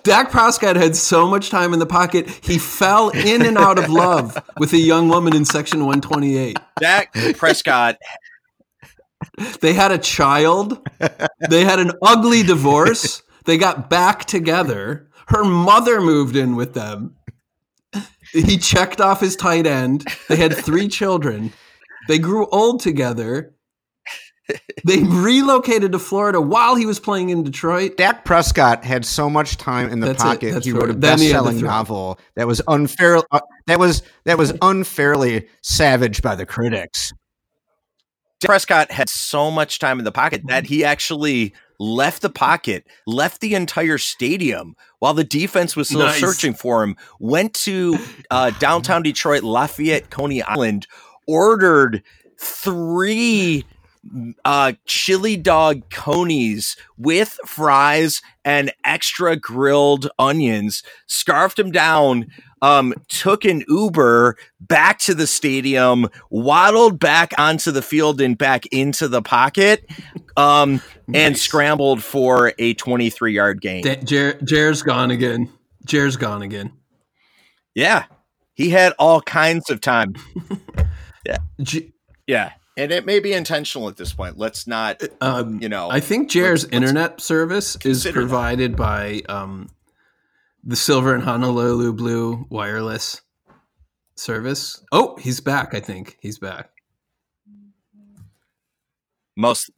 Dak 0.03 0.31
Prescott 0.31 0.75
had 0.75 0.95
so 0.95 1.27
much 1.27 1.49
time 1.49 1.73
in 1.73 1.79
the 1.79 1.85
pocket, 1.85 2.29
he 2.41 2.57
fell 2.57 3.09
in 3.09 3.45
and 3.45 3.57
out 3.57 3.77
of 3.77 3.89
love 3.89 4.37
with 4.57 4.73
a 4.73 4.77
young 4.77 5.09
woman 5.09 5.35
in 5.35 5.45
section 5.45 5.79
128. 5.79 6.57
Dak 6.79 7.13
Prescott 7.35 7.97
They 9.61 9.73
had 9.73 9.91
a 9.91 9.97
child. 9.97 10.85
They 11.49 11.63
had 11.63 11.79
an 11.79 11.91
ugly 12.01 12.43
divorce. 12.43 13.23
They 13.45 13.57
got 13.57 13.89
back 13.89 14.25
together. 14.25 15.09
Her 15.27 15.43
mother 15.43 16.01
moved 16.01 16.35
in 16.35 16.55
with 16.55 16.73
them. 16.73 17.15
He 18.31 18.57
checked 18.57 19.01
off 19.01 19.21
his 19.21 19.35
tight 19.35 19.65
end. 19.65 20.05
They 20.27 20.35
had 20.35 20.55
three 20.55 20.87
children. 20.87 21.53
They 22.07 22.19
grew 22.19 22.47
old 22.47 22.79
together. 22.81 23.55
They 24.85 24.99
relocated 25.03 25.91
to 25.91 25.99
Florida 25.99 26.39
while 26.39 26.75
he 26.75 26.85
was 26.85 26.99
playing 26.99 27.29
in 27.29 27.43
Detroit. 27.43 27.97
Dak 27.97 28.23
Prescott 28.25 28.83
had 28.83 29.05
so 29.05 29.29
much 29.29 29.57
time 29.57 29.89
in 29.89 29.99
the 29.99 30.07
That's 30.07 30.23
pocket. 30.23 30.53
That's 30.53 30.65
he 30.65 30.71
right. 30.71 30.81
wrote 30.81 30.89
a 30.91 30.93
Then 30.93 31.19
he 31.19 31.25
had 31.29 31.39
the 31.41 31.43
best-selling 31.49 31.61
novel 31.61 32.19
that 32.35 32.47
was 32.47 32.61
unfair. 32.67 33.17
Uh, 33.31 33.41
that 33.67 33.77
was 33.79 34.01
that 34.25 34.37
was 34.37 34.53
unfairly 34.61 35.47
savaged 35.61 36.23
by 36.23 36.35
the 36.35 36.45
critics. 36.45 37.11
Prescott 38.41 38.91
had 38.91 39.09
so 39.09 39.51
much 39.51 39.79
time 39.79 39.99
in 39.99 40.05
the 40.05 40.11
pocket 40.13 40.43
that 40.47 40.65
he 40.65 40.85
actually 40.85 41.53
left 41.77 42.21
the 42.21 42.29
pocket, 42.29 42.85
left 43.05 43.41
the 43.41 43.53
entire 43.55 43.97
stadium 43.97 44.75
while 44.99 45.13
the 45.13 45.23
defense 45.25 45.75
was 45.75 45.89
still 45.89 45.99
Nice. 46.01 46.19
searching 46.19 46.53
for 46.53 46.83
him, 46.83 46.95
went 47.19 47.53
to 47.55 47.97
uh, 48.31 48.51
downtown 48.51 49.03
Detroit, 49.03 49.43
Lafayette, 49.43 50.09
Coney 50.09 50.41
Island, 50.41 50.87
ordered 51.27 52.01
three 52.39 53.65
uh, 54.45 54.73
chili 54.85 55.35
dog 55.37 55.89
conies 55.89 56.75
with 56.97 57.37
fries 57.45 58.21
and 58.45 58.71
extra 58.85 59.35
grilled 59.35 60.09
onions, 60.17 60.83
scarfed 61.07 61.57
them 61.57 61.71
down, 61.71 62.27
um, 62.61 62.93
took 63.07 63.45
an 63.45 63.63
Uber 63.67 64.35
back 64.61 64.99
to 64.99 65.13
the 65.13 65.27
stadium, 65.27 66.07
waddled 66.29 66.99
back 66.99 67.33
onto 67.37 67.71
the 67.71 67.81
field 67.81 68.19
and 68.21 68.37
back 68.37 68.65
into 68.67 69.07
the 69.07 69.21
pocket, 69.21 69.85
um, 70.37 70.81
and 71.13 71.37
scrambled 71.37 72.03
for 72.03 72.53
a 72.59 72.73
23 72.75 73.33
yard 73.33 73.61
gain. 73.61 73.83
Da- 73.83 74.01
Jer- 74.03 74.39
Jer's 74.43 74.81
gone 74.81 75.11
again. 75.11 75.49
Jer's 75.85 76.15
gone 76.17 76.41
again. 76.41 76.71
yeah. 77.75 78.05
He 78.53 78.69
had 78.71 78.93
all 78.99 79.21
kinds 79.21 79.69
of 79.69 79.79
time. 79.79 80.15
J- 81.61 81.91
Yeah. 82.27 82.51
And 82.79 82.91
it 82.91 83.05
may 83.05 83.19
be 83.19 83.33
intentional 83.33 83.89
at 83.89 83.97
this 83.97 84.13
point. 84.13 84.37
Let's 84.37 84.65
not, 84.67 85.01
um, 85.21 85.61
you 85.61 85.67
know. 85.69 85.89
I 85.89 85.99
think 85.99 86.29
Jer's 86.29 86.63
let's- 86.63 86.73
let's 86.73 86.73
internet 86.73 87.21
service 87.21 87.71
is 87.75 87.81
consider 87.81 88.21
that. 88.21 88.27
provided 88.27 88.75
by 88.77 89.21
um, 89.27 89.69
the 90.63 90.75
Silver 90.75 91.13
and 91.13 91.23
Honolulu 91.23 91.91
Blue 91.93 92.45
wireless 92.49 93.21
service. 94.15 94.81
Oh, 94.91 95.17
he's 95.17 95.41
back. 95.41 95.73
I 95.73 95.79
think 95.81 96.17
he's 96.21 96.39
back. 96.39 96.69
Most 99.35 99.69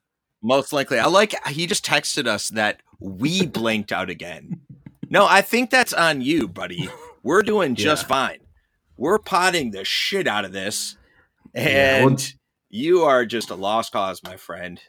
most 0.43 0.73
likely. 0.73 0.97
I 0.99 1.05
like 1.07 1.35
he 1.47 1.67
just 1.67 1.85
texted 1.85 2.25
us 2.27 2.49
that 2.49 2.81
we 2.99 3.45
blanked 3.45 3.91
out 3.91 4.09
again. 4.09 4.61
No, 5.09 5.27
I 5.27 5.41
think 5.41 5.69
that's 5.69 5.93
on 5.93 6.21
you, 6.21 6.47
buddy. 6.47 6.89
We're 7.23 7.43
doing 7.43 7.75
just 7.87 8.03
Yeah. 8.03 8.07
fine. 8.07 8.37
We're 8.97 9.19
potting 9.19 9.71
the 9.71 9.83
shit 9.85 10.27
out 10.27 10.45
of 10.45 10.51
this. 10.51 10.97
Yeah, 11.53 11.97
And 12.05 12.05
well- 12.17 12.17
you 12.71 13.03
are 13.03 13.25
just 13.25 13.49
a 13.51 13.55
lost 13.55 13.91
cause, 13.91 14.23
my 14.23 14.37
friend. 14.37 14.79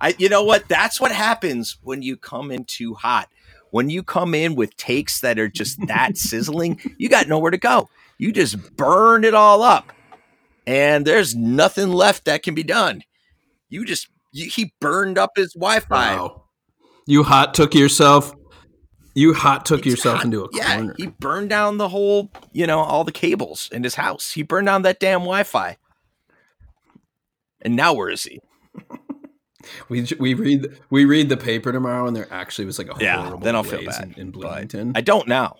I 0.00 0.14
you 0.18 0.28
know 0.28 0.42
what? 0.44 0.68
That's 0.68 1.00
what 1.00 1.12
happens 1.12 1.78
when 1.82 2.02
you 2.02 2.16
come 2.16 2.50
in 2.50 2.64
too 2.64 2.94
hot. 2.94 3.28
When 3.70 3.88
you 3.88 4.02
come 4.02 4.34
in 4.34 4.54
with 4.54 4.76
takes 4.76 5.20
that 5.20 5.38
are 5.38 5.48
just 5.48 5.78
that 5.86 6.16
sizzling, 6.18 6.78
you 6.98 7.08
got 7.08 7.28
nowhere 7.28 7.50
to 7.50 7.58
go. 7.58 7.88
You 8.18 8.32
just 8.32 8.76
burn 8.76 9.24
it 9.24 9.34
all 9.34 9.62
up. 9.62 9.92
And 10.66 11.06
there's 11.06 11.34
nothing 11.34 11.90
left 11.90 12.26
that 12.26 12.42
can 12.42 12.54
be 12.54 12.62
done. 12.62 13.02
You 13.68 13.84
just 13.84 14.08
you, 14.32 14.48
he 14.48 14.74
burned 14.80 15.18
up 15.18 15.32
his 15.36 15.54
Wi-Fi. 15.54 16.16
Wow. 16.16 16.44
You 17.06 17.22
hot 17.24 17.54
took 17.54 17.74
yourself. 17.74 18.34
You 19.14 19.34
hot 19.34 19.66
took 19.66 19.84
He's 19.84 19.94
yourself 19.94 20.16
hot- 20.18 20.24
into 20.26 20.44
a 20.44 20.48
yeah, 20.52 20.76
corner. 20.76 20.94
he 20.96 21.06
burned 21.08 21.50
down 21.50 21.76
the 21.76 21.88
whole, 21.88 22.30
you 22.52 22.66
know, 22.66 22.78
all 22.78 23.04
the 23.04 23.12
cables 23.12 23.68
in 23.72 23.82
his 23.84 23.94
house. 23.96 24.30
He 24.32 24.42
burned 24.42 24.66
down 24.66 24.82
that 24.82 25.00
damn 25.00 25.20
Wi-Fi. 25.20 25.76
And 27.62 27.76
now 27.76 27.92
where 27.94 28.10
is 28.10 28.24
he? 28.24 28.38
We 29.88 30.04
we 30.18 30.34
read 30.34 30.76
we 30.90 31.04
read 31.04 31.28
the 31.28 31.36
paper 31.36 31.70
tomorrow, 31.70 32.08
and 32.08 32.16
there 32.16 32.26
actually 32.32 32.64
was 32.64 32.80
like 32.80 32.88
a 32.88 32.96
Yeah, 33.00 33.18
horrible 33.22 33.38
then 33.44 33.54
I'll 33.54 33.62
feel 33.62 33.84
bad, 33.84 34.12
in, 34.16 34.20
in 34.20 34.30
Bloomington. 34.32 34.90
I 34.96 35.02
don't 35.02 35.28
now. 35.28 35.54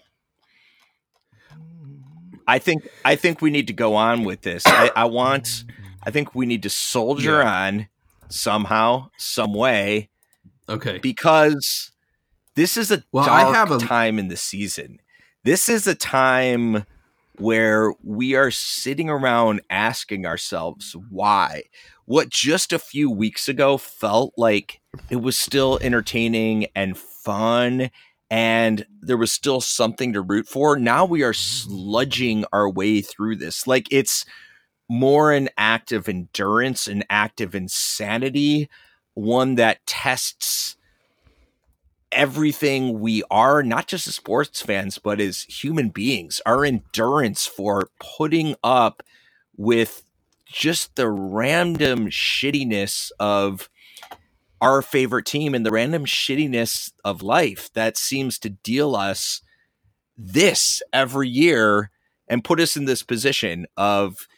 I 2.48 2.58
think 2.58 2.88
I 3.04 3.14
think 3.14 3.40
we 3.40 3.50
need 3.50 3.68
to 3.68 3.72
go 3.72 3.94
on 3.94 4.24
with 4.24 4.42
this. 4.42 4.64
I, 4.66 4.90
I 4.96 5.04
want 5.04 5.64
I 6.02 6.10
think 6.10 6.34
we 6.34 6.46
need 6.46 6.64
to 6.64 6.70
soldier 6.70 7.40
Yeah. 7.42 7.66
on 7.66 7.88
somehow, 8.28 9.10
some 9.18 9.54
way, 9.54 10.10
okay, 10.68 10.98
because 10.98 11.92
this 12.56 12.76
is 12.76 12.90
a 12.90 13.04
Well, 13.12 13.24
I 13.30 13.42
dark 13.44 13.54
have 13.54 13.70
a- 13.70 13.78
time 13.78 14.18
in 14.18 14.26
the 14.28 14.36
season. 14.36 14.98
This 15.44 15.68
is 15.68 15.86
a 15.86 15.94
time 15.94 16.84
where 17.38 17.92
we 18.02 18.34
are 18.34 18.50
sitting 18.50 19.08
around 19.08 19.62
asking 19.70 20.26
ourselves 20.26 20.94
why. 21.10 21.64
What 22.04 22.28
just 22.28 22.72
a 22.72 22.78
few 22.78 23.10
weeks 23.10 23.48
ago 23.48 23.78
felt 23.78 24.34
like 24.36 24.80
it 25.08 25.16
was 25.16 25.36
still 25.36 25.78
entertaining 25.80 26.66
and 26.74 26.98
fun 26.98 27.90
and 28.30 28.86
there 29.00 29.18
was 29.18 29.30
still 29.30 29.60
something 29.60 30.14
to 30.14 30.22
root 30.22 30.48
for. 30.48 30.78
Now 30.78 31.04
we 31.04 31.22
are 31.22 31.34
sludging 31.34 32.44
our 32.52 32.68
way 32.68 33.02
through 33.02 33.36
this. 33.36 33.66
Like 33.66 33.88
it's 33.90 34.24
more 34.88 35.32
an 35.32 35.48
act 35.58 35.92
of 35.92 36.08
endurance, 36.08 36.86
an 36.86 37.04
act 37.10 37.40
of 37.40 37.54
insanity, 37.54 38.68
one 39.14 39.56
that 39.56 39.86
tests 39.86 40.76
everything 42.12 43.00
we 43.00 43.22
are, 43.30 43.62
not 43.62 43.86
just 43.88 44.06
as 44.06 44.14
sports 44.14 44.62
fans, 44.62 44.98
but 44.98 45.20
as 45.20 45.42
human 45.42 45.88
beings, 45.88 46.40
our 46.46 46.64
endurance 46.64 47.46
for 47.46 47.88
putting 47.98 48.54
up 48.62 49.02
with 49.56 50.02
just 50.46 50.96
the 50.96 51.08
random 51.08 52.08
shittiness 52.08 53.10
of 53.18 53.68
our 54.60 54.80
favorite 54.82 55.26
team 55.26 55.54
and 55.54 55.66
the 55.66 55.70
random 55.70 56.04
shittiness 56.04 56.92
of 57.04 57.22
life 57.22 57.72
that 57.72 57.96
seems 57.96 58.38
to 58.38 58.50
deal 58.50 58.94
us 58.94 59.40
this 60.16 60.82
every 60.92 61.28
year 61.28 61.90
and 62.28 62.44
put 62.44 62.60
us 62.60 62.76
in 62.76 62.84
this 62.84 63.02
position 63.02 63.66
of 63.76 64.28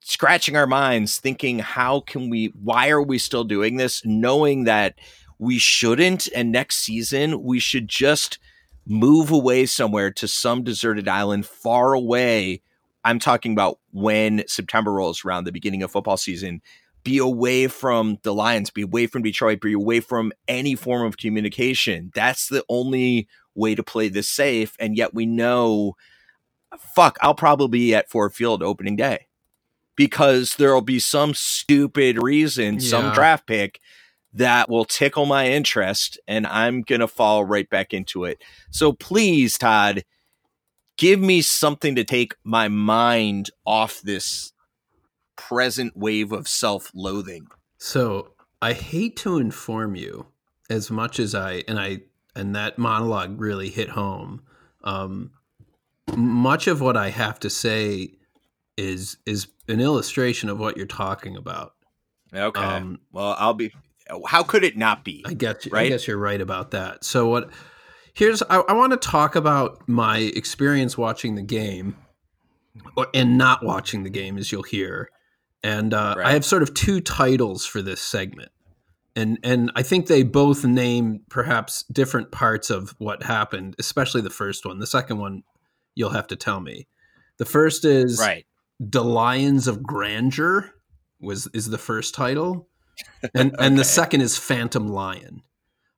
scratching 0.00 0.54
our 0.54 0.66
minds 0.66 1.18
thinking 1.18 1.58
how 1.58 1.98
can 2.00 2.28
we 2.28 2.52
why 2.62 2.90
are 2.90 3.02
we 3.02 3.18
still 3.18 3.42
doing 3.42 3.76
this? 3.76 4.04
knowing 4.04 4.64
that 4.64 4.94
we 5.38 5.58
shouldn't 5.58 6.28
and 6.34 6.52
next 6.52 6.76
season 6.76 7.42
we 7.42 7.58
should 7.58 7.88
just 7.88 8.38
move 8.86 9.30
away 9.30 9.66
somewhere 9.66 10.10
to 10.10 10.28
some 10.28 10.62
deserted 10.62 11.08
island 11.08 11.46
far 11.46 11.94
away. 11.94 12.60
I'm 13.04 13.18
talking 13.18 13.52
about 13.52 13.78
when 13.92 14.44
september 14.46 14.92
rolls 14.92 15.24
around 15.24 15.44
the 15.44 15.52
beginning 15.52 15.82
of 15.82 15.90
football 15.90 16.16
season. 16.16 16.62
Be 17.02 17.18
away 17.18 17.66
from 17.66 18.18
the 18.22 18.32
lions. 18.32 18.70
Be 18.70 18.80
away 18.80 19.06
from 19.06 19.20
detroit. 19.20 19.60
Be 19.60 19.74
away 19.74 20.00
from 20.00 20.32
any 20.48 20.74
form 20.74 21.06
of 21.06 21.18
communication. 21.18 22.10
That's 22.14 22.48
the 22.48 22.64
only 22.70 23.28
way 23.54 23.74
to 23.74 23.82
play 23.82 24.08
this 24.08 24.28
safe 24.28 24.76
and 24.78 24.96
yet 24.96 25.14
we 25.14 25.26
know 25.26 25.96
fuck 26.78 27.16
i'll 27.22 27.34
probably 27.34 27.68
be 27.68 27.94
at 27.94 28.10
ford 28.10 28.34
field 28.34 28.62
opening 28.62 28.96
day 28.96 29.26
because 29.96 30.56
there'll 30.56 30.80
be 30.80 30.98
some 30.98 31.34
stupid 31.34 32.20
reason 32.20 32.80
some 32.80 33.12
draft 33.12 33.46
pick 33.46 33.80
that 34.34 34.68
will 34.68 34.84
tickle 34.84 35.26
my 35.26 35.48
interest 35.48 36.18
and 36.26 36.46
I'm 36.46 36.82
going 36.82 37.00
to 37.00 37.08
fall 37.08 37.44
right 37.44 37.68
back 37.68 37.94
into 37.94 38.24
it. 38.24 38.42
So 38.70 38.92
please, 38.92 39.56
Todd, 39.56 40.04
give 40.96 41.20
me 41.20 41.40
something 41.40 41.94
to 41.94 42.04
take 42.04 42.34
my 42.44 42.68
mind 42.68 43.50
off 43.64 44.00
this 44.02 44.52
present 45.36 45.96
wave 45.96 46.32
of 46.32 46.48
self 46.48 46.90
loathing. 46.94 47.46
So 47.78 48.34
I 48.60 48.72
hate 48.72 49.16
to 49.18 49.38
inform 49.38 49.94
you 49.94 50.26
as 50.70 50.90
much 50.90 51.20
as 51.20 51.34
I 51.34 51.62
and 51.68 51.78
I 51.78 52.00
and 52.34 52.54
that 52.56 52.78
monologue 52.78 53.40
really 53.40 53.70
hit 53.70 53.90
home. 53.90 54.42
Um, 54.82 55.30
much 56.16 56.66
of 56.66 56.80
what 56.80 56.96
I 56.96 57.10
have 57.10 57.38
to 57.40 57.50
say 57.50 58.14
is 58.76 59.16
is 59.26 59.48
an 59.68 59.80
illustration 59.80 60.48
of 60.48 60.58
what 60.58 60.76
you're 60.76 60.86
talking 60.86 61.36
about. 61.36 61.74
Okay. 62.34 62.60
Um, 62.60 63.00
well, 63.12 63.36
I'll 63.38 63.54
be. 63.54 63.72
How 64.26 64.42
could 64.42 64.64
it 64.64 64.76
not 64.76 65.04
be? 65.04 65.24
I 65.26 65.34
guess 65.34 65.66
I 65.72 65.88
guess 65.88 66.06
you're 66.06 66.18
right 66.18 66.40
about 66.40 66.72
that. 66.72 67.04
So 67.04 67.28
what? 67.28 67.50
Here's 68.12 68.42
I, 68.42 68.58
I 68.58 68.72
want 68.74 68.92
to 68.92 68.96
talk 68.96 69.34
about 69.34 69.88
my 69.88 70.18
experience 70.18 70.96
watching 70.96 71.34
the 71.34 71.42
game, 71.42 71.96
or, 72.96 73.08
and 73.14 73.36
not 73.36 73.64
watching 73.64 74.02
the 74.04 74.10
game, 74.10 74.38
as 74.38 74.52
you'll 74.52 74.62
hear. 74.62 75.10
And 75.62 75.92
uh, 75.94 76.14
Right. 76.18 76.26
I 76.26 76.32
have 76.32 76.44
sort 76.44 76.62
of 76.62 76.74
two 76.74 77.00
titles 77.00 77.64
for 77.66 77.80
this 77.82 78.00
segment, 78.02 78.52
and 79.16 79.38
and 79.42 79.72
I 79.74 79.82
think 79.82 80.06
they 80.06 80.22
both 80.22 80.64
name 80.64 81.22
perhaps 81.30 81.84
different 81.84 82.30
parts 82.30 82.70
of 82.70 82.94
what 82.98 83.22
happened, 83.22 83.74
especially 83.78 84.20
the 84.20 84.30
first 84.30 84.64
one. 84.66 84.78
The 84.78 84.86
second 84.86 85.18
one, 85.18 85.42
you'll 85.94 86.10
have 86.10 86.26
to 86.28 86.36
tell 86.36 86.60
me. 86.60 86.86
The 87.38 87.46
first 87.46 87.84
is 87.84 88.20
Right. 88.20 88.44
the 88.78 89.02
Lions 89.02 89.66
of 89.66 89.82
Grandeur 89.82 90.70
was 91.20 91.48
is 91.54 91.70
the 91.70 91.78
first 91.78 92.14
title, 92.14 92.68
and 93.34 93.54
and 93.58 93.78
the 93.78 93.84
second 93.84 94.20
is 94.20 94.36
Phantom 94.38 94.88
Lion. 94.88 95.42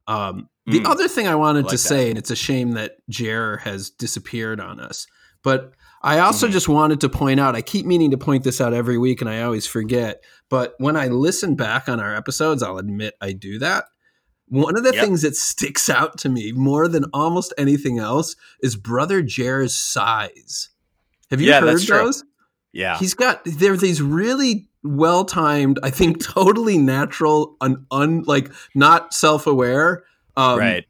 Um, 0.06 0.48
the 0.66 0.80
Mm. 0.80 0.87
other 0.87 1.09
thing 1.09 1.26
I 1.28 1.35
wanted 1.35 1.64
like 1.64 1.70
to 1.70 1.76
that. 1.76 1.78
say, 1.78 2.09
and 2.11 2.18
it's 2.18 2.30
a 2.30 2.37
shame 2.37 2.72
that 2.72 2.96
Jer 3.09 3.59
has 3.59 3.90
disappeared 3.90 4.61
on 4.61 4.80
us, 4.80 5.06
but 5.42 5.72
I 6.02 6.18
also 6.20 6.46
Mhm. 6.48 6.52
just 6.52 6.68
wanted 6.68 7.00
to 7.00 7.09
point 7.09 7.40
out, 7.40 7.56
I 7.56 7.62
keep 7.62 7.87
meaning 7.87 8.11
to 8.12 8.18
point 8.18 8.44
this 8.44 8.61
out 8.61 8.72
every 8.74 8.98
week 8.98 9.20
and 9.20 9.30
I 9.30 9.42
always 9.42 9.66
forget, 9.66 10.22
but 10.48 10.74
when 10.78 10.96
I 10.96 11.09
listen 11.09 11.54
back 11.56 11.88
on 11.88 11.98
our 12.00 12.14
episodes, 12.14 12.62
I'll 12.62 12.78
admit 12.78 13.14
I 13.20 13.32
do 13.32 13.59
that. 13.61 13.87
One 14.48 14.76
of 14.76 14.85
the 14.85 14.92
Yep. 14.94 15.04
things 15.04 15.22
that 15.22 15.35
sticks 15.37 15.88
out 15.90 16.18
to 16.18 16.28
me 16.28 16.52
more 16.52 16.87
than 16.87 17.04
almost 17.12 17.52
anything 17.59 17.98
else 17.98 18.37
is 18.62 18.76
Brother 18.76 19.22
Jer's 19.22 19.74
sighs. 19.74 20.68
Have 21.30 21.40
you 21.40 21.48
Yeah, 21.48 21.61
heard 21.61 21.70
that's 21.70 21.85
true. 21.85 21.96
those? 21.96 22.22
Yeah. 22.72 22.96
He's 22.98 23.14
got 23.14 23.40
there 23.44 23.76
these 23.76 24.00
really 24.02 24.68
well 24.87 25.25
timed, 25.25 25.79
I 25.83 25.90
think 25.90 26.22
totally 26.22 26.79
natural, 26.79 27.57
un, 27.61 27.87
un 27.90 28.22
like 28.22 28.51
not 28.75 29.12
self 29.12 29.46
aware, 29.46 30.05
um, 30.37 30.59
right. 30.59 30.85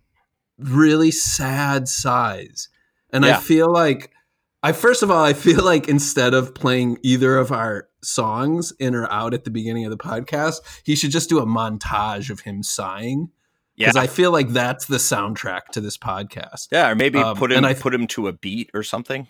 really 0.58 1.10
sad 1.10 1.88
sighs. 1.88 2.68
And 3.10 3.24
I 3.24 3.36
feel 3.38 3.72
like 3.72 4.10
I 4.62 4.72
first 4.72 5.02
of 5.02 5.10
all, 5.10 5.22
I 5.24 5.32
feel 5.32 5.64
like 5.64 5.88
instead 5.88 6.34
of 6.34 6.54
playing 6.54 6.98
either 7.02 7.38
of 7.38 7.50
our 7.52 7.88
songs 8.02 8.72
in 8.78 8.94
or 8.94 9.10
out 9.10 9.32
at 9.34 9.44
the 9.44 9.50
beginning 9.50 9.84
of 9.84 9.90
the 9.90 9.96
podcast, 9.96 10.56
he 10.84 10.94
should 10.94 11.10
just 11.10 11.28
do 11.28 11.38
a 11.38 11.46
montage 11.46 12.30
of 12.30 12.40
him 12.40 12.62
sighing. 12.62 13.30
Yeah. 13.76 13.86
Because 13.88 13.96
I 13.96 14.06
feel 14.06 14.30
like 14.32 14.48
that's 14.50 14.86
the 14.86 14.96
soundtrack 14.96 15.66
to 15.72 15.80
this 15.80 15.96
podcast. 15.98 16.68
Yeah, 16.72 16.90
or 16.90 16.94
maybe 16.94 17.18
Um, 17.18 17.36
put 17.36 17.52
him 17.52 17.58
and 17.58 17.66
I- 17.66 17.74
put 17.74 17.94
him 17.94 18.06
to 18.08 18.28
a 18.28 18.32
beat 18.32 18.70
or 18.74 18.82
something. 18.82 19.28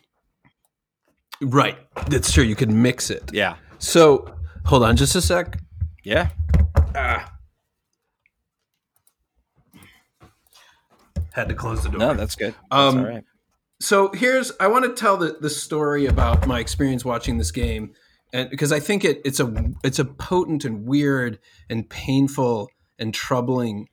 Right. 1.40 1.76
That's 2.08 2.32
true. 2.32 2.44
You 2.44 2.56
could 2.56 2.70
mix 2.70 3.10
it. 3.10 3.30
Yeah. 3.32 3.56
So 3.78 4.32
hold 4.66 4.82
on 4.82 4.96
just 4.96 5.14
a 5.14 5.20
sec. 5.20 5.58
Yeah. 6.04 6.28
Ah. 6.94 7.32
Had 11.32 11.48
to 11.48 11.54
close 11.54 11.82
the 11.82 11.90
door. 11.90 11.98
No, 11.98 12.14
that's 12.14 12.34
good. 12.34 12.54
That's 12.70 12.94
Um, 12.94 12.98
all 12.98 13.04
right. 13.04 13.24
so 13.80 14.10
here's 14.12 14.52
I 14.58 14.68
want 14.68 14.84
to 14.86 14.92
tell 14.94 15.16
the, 15.16 15.36
the 15.40 15.50
story 15.50 16.06
about 16.06 16.46
my 16.46 16.60
experience 16.60 17.04
watching 17.04 17.36
this 17.38 17.50
game, 17.50 17.92
and 18.32 18.48
because 18.48 18.72
I 18.72 18.80
think 18.80 19.04
it, 19.04 19.20
it's 19.24 19.38
a 19.40 19.52
it's 19.84 19.98
a 19.98 20.04
potent 20.04 20.64
and 20.64 20.86
weird 20.86 21.38
and 21.68 21.88
painful 21.90 22.68
and 22.98 23.12
troubling 23.12 23.88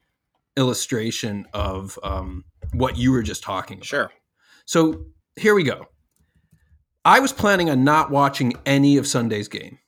illustration 0.56 1.46
of 1.54 2.00
um, 2.04 2.46
what 2.74 2.98
you 2.98 3.12
were 3.12 3.24
just 3.24 3.44
talking 3.44 3.78
about. 3.78 3.86
Sure. 3.88 4.12
So 4.66 5.06
here 5.36 5.54
we 5.56 5.64
go. 5.64 5.88
I 7.04 7.20
was 7.20 7.34
planning 7.34 7.70
on 7.70 7.84
not 7.84 8.10
watching 8.12 8.54
any 8.66 8.96
of 8.96 9.06
Sunday's 9.06 9.50
game. 9.50 9.80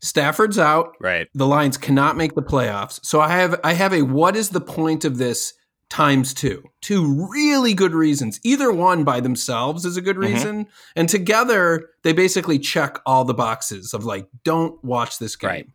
Stafford's 0.00 0.58
out. 0.58 0.94
Right. 1.00 1.28
The 1.34 1.46
Lions 1.46 1.76
cannot 1.76 2.16
make 2.16 2.34
the 2.34 2.42
playoffs. 2.42 3.00
So 3.04 3.20
I 3.20 3.28
have 3.38 3.58
I 3.64 3.72
have 3.74 3.92
a 3.92 4.02
what 4.02 4.36
is 4.36 4.50
the 4.50 4.60
point 4.60 5.04
of 5.04 5.18
this 5.18 5.54
times 5.90 6.34
two? 6.34 6.62
Two 6.82 7.28
really 7.32 7.74
good 7.74 7.94
reasons. 7.94 8.38
Either 8.44 8.70
one 8.72 9.04
by 9.04 9.20
themselves 9.20 9.84
is 9.84 9.96
a 9.96 10.02
good 10.02 10.16
Mhm. 10.16 10.20
reason, 10.34 10.66
and 10.94 11.08
together 11.08 11.90
they 12.02 12.12
basically 12.12 12.58
check 12.58 12.98
all 13.06 13.24
the 13.24 13.34
boxes 13.34 13.94
of 13.94 14.04
like 14.04 14.28
don't 14.44 14.82
watch 14.84 15.18
this 15.18 15.34
game. 15.36 15.48
Right. 15.48 15.68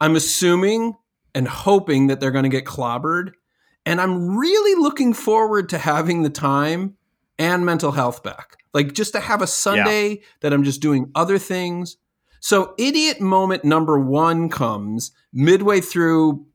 I'm 0.00 0.14
assuming 0.16 0.94
and 1.34 1.48
hoping 1.48 2.06
that 2.08 2.20
they're 2.20 2.30
going 2.30 2.44
to 2.44 2.48
get 2.48 2.64
clobbered, 2.64 3.32
and 3.86 4.00
I'm 4.00 4.36
really 4.36 4.80
looking 4.80 5.12
forward 5.12 5.68
to 5.70 5.78
having 5.78 6.22
the 6.22 6.30
time 6.30 6.94
and 7.38 7.64
mental 7.64 7.92
health 7.92 8.22
back. 8.22 8.56
Like 8.74 8.92
just 8.92 9.12
to 9.14 9.20
have 9.20 9.40
a 9.42 9.46
Sunday 9.46 10.22
that 10.40 10.52
I'm 10.52 10.62
just 10.62 10.80
doing 10.80 11.10
other 11.14 11.38
things. 11.38 11.96
So 12.40 12.74
idiot 12.78 13.20
moment 13.20 13.64
number 13.64 13.98
1 13.98 14.48
comes 14.48 15.12
midway 15.32 15.80
through 15.80 16.46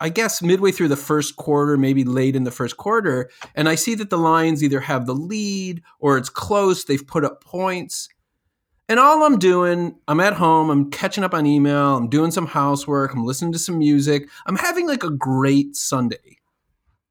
I 0.00 0.08
guess 0.08 0.42
midway 0.42 0.72
through 0.72 0.88
the 0.88 0.96
first 0.96 1.36
quarter, 1.36 1.76
maybe 1.76 2.02
late 2.02 2.34
in 2.34 2.42
the 2.42 2.50
first 2.50 2.76
quarter, 2.76 3.30
and 3.54 3.68
I 3.68 3.76
see 3.76 3.94
that 3.94 4.10
the 4.10 4.18
Lions 4.18 4.64
either 4.64 4.80
have 4.80 5.06
the 5.06 5.14
lead 5.14 5.80
or 6.00 6.18
it's 6.18 6.28
close, 6.28 6.82
they've 6.82 7.06
put 7.06 7.24
up 7.24 7.44
points. 7.44 8.08
And 8.88 8.98
all 8.98 9.22
I'm 9.22 9.38
doing, 9.38 9.94
I'm 10.08 10.18
at 10.18 10.32
home, 10.32 10.70
I'm 10.70 10.90
catching 10.90 11.22
up 11.22 11.34
on 11.34 11.46
email, 11.46 11.96
I'm 11.96 12.08
doing 12.08 12.32
some 12.32 12.46
housework, 12.46 13.14
I'm 13.14 13.24
listening 13.24 13.52
to 13.52 13.60
some 13.60 13.78
music. 13.78 14.28
I'm 14.44 14.56
having 14.56 14.88
like 14.88 15.04
a 15.04 15.10
great 15.10 15.76
Sunday. 15.76 16.38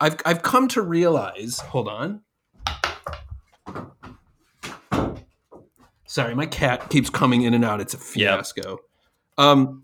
I've 0.01 0.17
I've 0.25 0.41
come 0.41 0.67
to 0.69 0.81
realize, 0.81 1.59
hold 1.59 1.87
on. 1.87 2.23
Sorry, 6.11 6.35
my 6.35 6.45
cat 6.45 6.89
keeps 6.89 7.09
coming 7.09 7.43
in 7.43 7.53
and 7.53 7.63
out. 7.63 7.79
It's 7.79 7.93
a 7.93 7.97
fiasco. 7.97 8.79
Um 9.37 9.83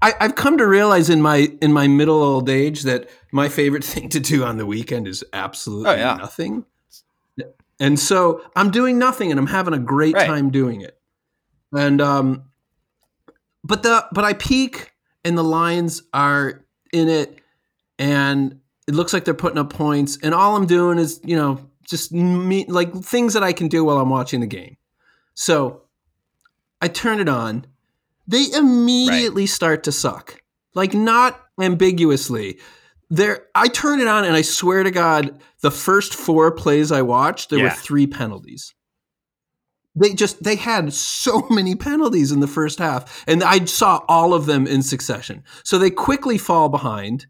I, 0.00 0.14
I've 0.18 0.34
come 0.34 0.56
to 0.56 0.66
realize 0.66 1.10
in 1.10 1.20
my 1.20 1.52
in 1.60 1.74
my 1.74 1.88
middle 1.88 2.22
old 2.22 2.48
age 2.48 2.84
that 2.84 3.10
my 3.30 3.50
favorite 3.50 3.84
thing 3.92 4.08
to 4.08 4.18
do 4.20 4.44
on 4.44 4.56
the 4.56 4.64
weekend 4.64 5.06
is 5.06 5.22
absolutely 5.34 5.90
Oh, 5.90 5.94
yeah. 5.94 6.14
nothing. 6.16 6.64
And 7.78 7.98
so 8.00 8.42
I'm 8.56 8.70
doing 8.70 8.98
nothing 8.98 9.30
and 9.30 9.38
I'm 9.38 9.46
having 9.46 9.74
a 9.74 9.78
great 9.78 10.14
Right. 10.14 10.26
time 10.26 10.48
doing 10.50 10.80
it. 10.80 10.98
And 11.76 12.00
um 12.00 12.44
but 13.62 13.82
the 13.82 14.06
but 14.10 14.24
I 14.24 14.32
peek 14.32 14.92
and 15.22 15.36
the 15.36 15.44
Lions 15.44 16.02
are 16.14 16.64
in 16.94 17.10
it 17.10 17.40
and 17.98 18.58
it 18.88 18.94
looks 18.94 19.12
like 19.12 19.26
they're 19.26 19.34
putting 19.34 19.58
up 19.58 19.70
points 19.70 20.16
and 20.22 20.34
all 20.34 20.56
I'm 20.56 20.64
doing 20.66 20.98
is, 20.98 21.20
you 21.24 21.36
know, 21.36 21.60
just 21.86 22.10
me 22.10 22.64
like 22.68 22.94
things 22.94 23.34
that 23.34 23.42
I 23.42 23.52
can 23.52 23.68
do 23.68 23.84
while 23.84 23.98
I'm 23.98 24.08
watching 24.08 24.40
the 24.40 24.46
game. 24.46 24.78
So 25.34 25.82
I 26.80 26.88
turn 26.88 27.20
it 27.20 27.28
on. 27.28 27.66
They 28.26 28.46
immediately 28.54 29.46
start 29.46 29.84
to 29.84 29.92
suck. 29.92 30.40
Like 30.74 30.94
not 30.94 31.40
ambiguously. 31.60 32.58
There 33.10 33.46
I 33.54 33.68
turn 33.68 34.00
it 34.00 34.08
on 34.08 34.24
and 34.24 34.34
I 34.34 34.42
swear 34.42 34.82
to 34.82 34.90
God, 34.90 35.38
the 35.60 35.70
first 35.70 36.14
four 36.14 36.50
plays 36.52 36.90
I 36.90 37.02
watched, 37.02 37.50
there 37.50 37.58
were 37.64 37.70
three 37.70 38.06
penalties. 38.06 38.74
They 39.94 40.14
just 40.14 40.42
they 40.42 40.56
had 40.56 40.92
so 40.92 41.46
many 41.50 41.74
penalties 41.74 42.32
in 42.32 42.40
the 42.40 42.48
first 42.48 42.78
half 42.78 43.24
and 43.26 43.44
I 43.44 43.64
saw 43.66 44.04
all 44.08 44.34
of 44.34 44.46
them 44.46 44.66
in 44.66 44.82
succession. 44.82 45.44
So 45.62 45.78
they 45.78 45.90
quickly 45.90 46.38
fall 46.38 46.68
behind. 46.68 47.26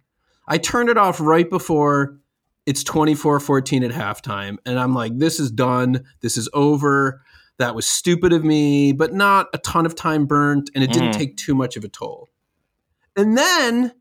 I 0.48 0.58
turned 0.58 0.88
it 0.88 0.98
off 0.98 1.20
right 1.20 1.48
before 1.48 2.18
it's 2.66 2.82
24-14 2.82 3.84
at 3.84 3.90
halftime 3.90 4.56
and 4.64 4.78
I'm 4.78 4.94
like 4.94 5.18
this 5.18 5.38
is 5.38 5.50
done. 5.50 6.04
This 6.22 6.36
is 6.36 6.48
over. 6.54 7.23
That 7.58 7.74
was 7.74 7.86
stupid 7.86 8.32
of 8.32 8.44
me, 8.44 8.92
but 8.92 9.12
not 9.14 9.48
a 9.54 9.58
ton 9.58 9.86
of 9.86 9.94
time 9.94 10.26
burnt 10.26 10.70
and 10.74 10.82
it 10.82 10.92
didn't 10.92 11.10
Mhm. 11.12 11.16
take 11.18 11.36
too 11.36 11.54
much 11.54 11.76
of 11.76 11.84
a 11.84 11.88
toll. 11.88 12.28
And 13.16 13.38
then 13.38 13.92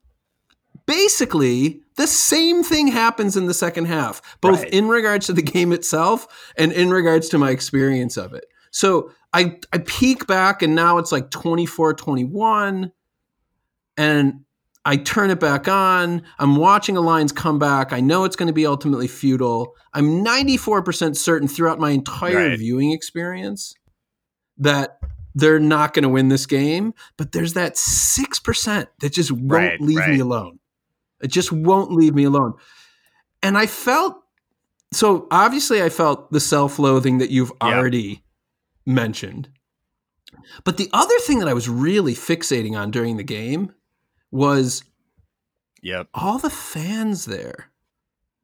basically 0.85 1.81
the 1.95 2.07
same 2.07 2.63
thing 2.63 2.87
happens 2.87 3.37
in 3.37 3.45
the 3.45 3.53
second 3.53 3.85
half, 3.85 4.21
both 4.41 4.63
Right. 4.63 4.73
in 4.73 4.87
regards 4.87 5.27
to 5.27 5.33
the 5.33 5.41
game 5.43 5.71
itself 5.71 6.27
and 6.57 6.71
in 6.71 6.89
regards 6.91 7.29
to 7.29 7.37
my 7.37 7.51
experience 7.51 8.17
of 8.17 8.33
it. 8.33 8.45
So 8.71 9.11
I 9.33 9.59
I 9.71 9.77
peek 9.79 10.25
back 10.25 10.61
and 10.63 10.73
now 10.75 10.97
it's 10.97 11.11
like 11.11 11.29
24-21 11.29 12.91
and 13.97 14.41
I 14.85 14.97
turn 14.97 15.29
it 15.29 15.39
back 15.39 15.67
on. 15.67 16.23
I'm 16.39 16.57
watching 16.57 16.97
a 16.97 17.01
Lions 17.01 17.31
come 17.31 17.57
back. 17.57 17.93
I 17.93 18.01
know 18.01 18.25
it's 18.25 18.35
going 18.35 18.47
to 18.47 18.53
be 18.53 18.65
ultimately 18.65 19.07
futile. 19.07 19.75
I'm 19.93 20.23
94% 20.25 21.15
certain 21.15 21.47
throughout 21.47 21.79
my 21.79 21.91
entire 21.91 22.49
Right. 22.49 22.59
viewing 22.59 22.91
experience 22.91 23.73
that 24.57 24.99
they're 25.35 25.59
not 25.59 25.93
going 25.93 26.03
to 26.03 26.09
win 26.09 26.27
this 26.27 26.45
game, 26.45 26.93
but 27.17 27.31
there's 27.31 27.53
that 27.53 27.75
6% 27.77 28.87
that 28.99 29.13
just 29.13 29.31
won't 29.31 29.51
Right, 29.51 29.81
leave 29.81 30.05
me 30.07 30.19
alone. 30.19 30.59
It 31.21 31.29
just 31.31 31.51
won't 31.51 31.91
leave 31.91 32.13
me 32.13 32.25
alone. 32.25 32.53
And 33.41 33.57
I 33.57 33.65
felt 33.67 34.17
so 34.91 35.27
obviously 35.31 35.81
I 35.81 35.89
felt 35.89 36.31
the 36.31 36.39
self-loathing 36.39 37.17
that 37.17 37.31
you've 37.31 37.51
Yeah. 37.61 37.79
already 37.79 38.23
mentioned. 38.85 39.49
But 40.65 40.77
the 40.77 40.89
other 40.93 41.17
thing 41.19 41.39
that 41.39 41.47
I 41.47 41.53
was 41.53 41.67
really 41.67 42.13
fixating 42.13 42.77
on 42.77 42.91
during 42.91 43.17
the 43.17 43.23
game 43.23 43.73
was 44.33 44.83
Yep. 45.83 46.07
all 46.13 46.39
the 46.39 46.49
fans 46.49 47.25
there. 47.25 47.69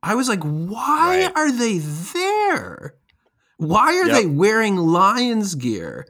I 0.03 0.15
was 0.15 0.29
like, 0.29 0.43
why 0.43 1.23
Right. 1.25 1.31
are 1.35 1.51
they 1.51 1.79
there? 1.79 2.95
Why 3.57 3.95
are 3.97 4.05
Yep. 4.07 4.15
they 4.15 4.25
wearing 4.25 4.77
Lions 4.77 5.55
gear? 5.55 6.05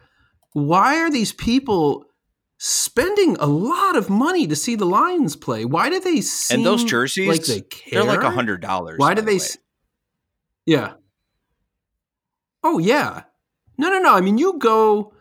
Why 0.54 0.98
are 1.00 1.10
these 1.10 1.32
people 1.34 2.06
spending 2.58 3.38
a 3.40 3.46
lot 3.48 3.96
of 3.96 4.10
money 4.10 4.46
to 4.48 4.56
see 4.56 4.76
the 4.76 4.86
Lions 4.86 5.36
play? 5.36 5.64
Why 5.66 5.90
do 5.90 6.00
they 6.00 6.22
And 6.52 6.66
those 6.66 6.84
jerseys, 6.84 7.28
like 7.28 7.46
they 7.46 7.62
care? 7.62 8.04
they're 8.04 8.12
like 8.16 8.24
a 8.24 8.32
hundred 8.32 8.62
dollars. 8.62 8.98
Why 9.00 9.14
do 9.14 9.22
by 9.22 9.28
they? 9.28 9.36
s- 9.38 9.58
Yeah. 10.66 10.94
Oh 12.64 12.78
yeah. 12.80 13.24
No, 13.78 13.90
no, 13.90 14.00
no. 14.00 14.14
I 14.14 14.22
mean, 14.22 14.38
you 14.38 14.58
go, 14.60 15.14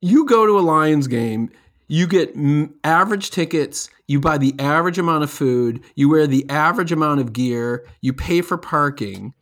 you 0.00 0.24
go 0.24 0.46
to 0.46 0.58
a 0.58 0.60
Lions 0.62 1.06
game. 1.06 1.50
You 1.90 2.06
get 2.06 2.36
average 2.84 3.30
tickets. 3.30 3.90
You 4.06 4.20
buy 4.20 4.38
the 4.38 4.54
average 4.60 4.96
amount 4.96 5.24
of 5.24 5.30
food. 5.30 5.82
You 5.96 6.08
wear 6.08 6.28
the 6.28 6.48
average 6.48 6.92
amount 6.92 7.18
of 7.20 7.32
gear. 7.32 7.84
You 8.00 8.12
pay 8.12 8.42
for 8.42 8.56
parking. 8.56 9.34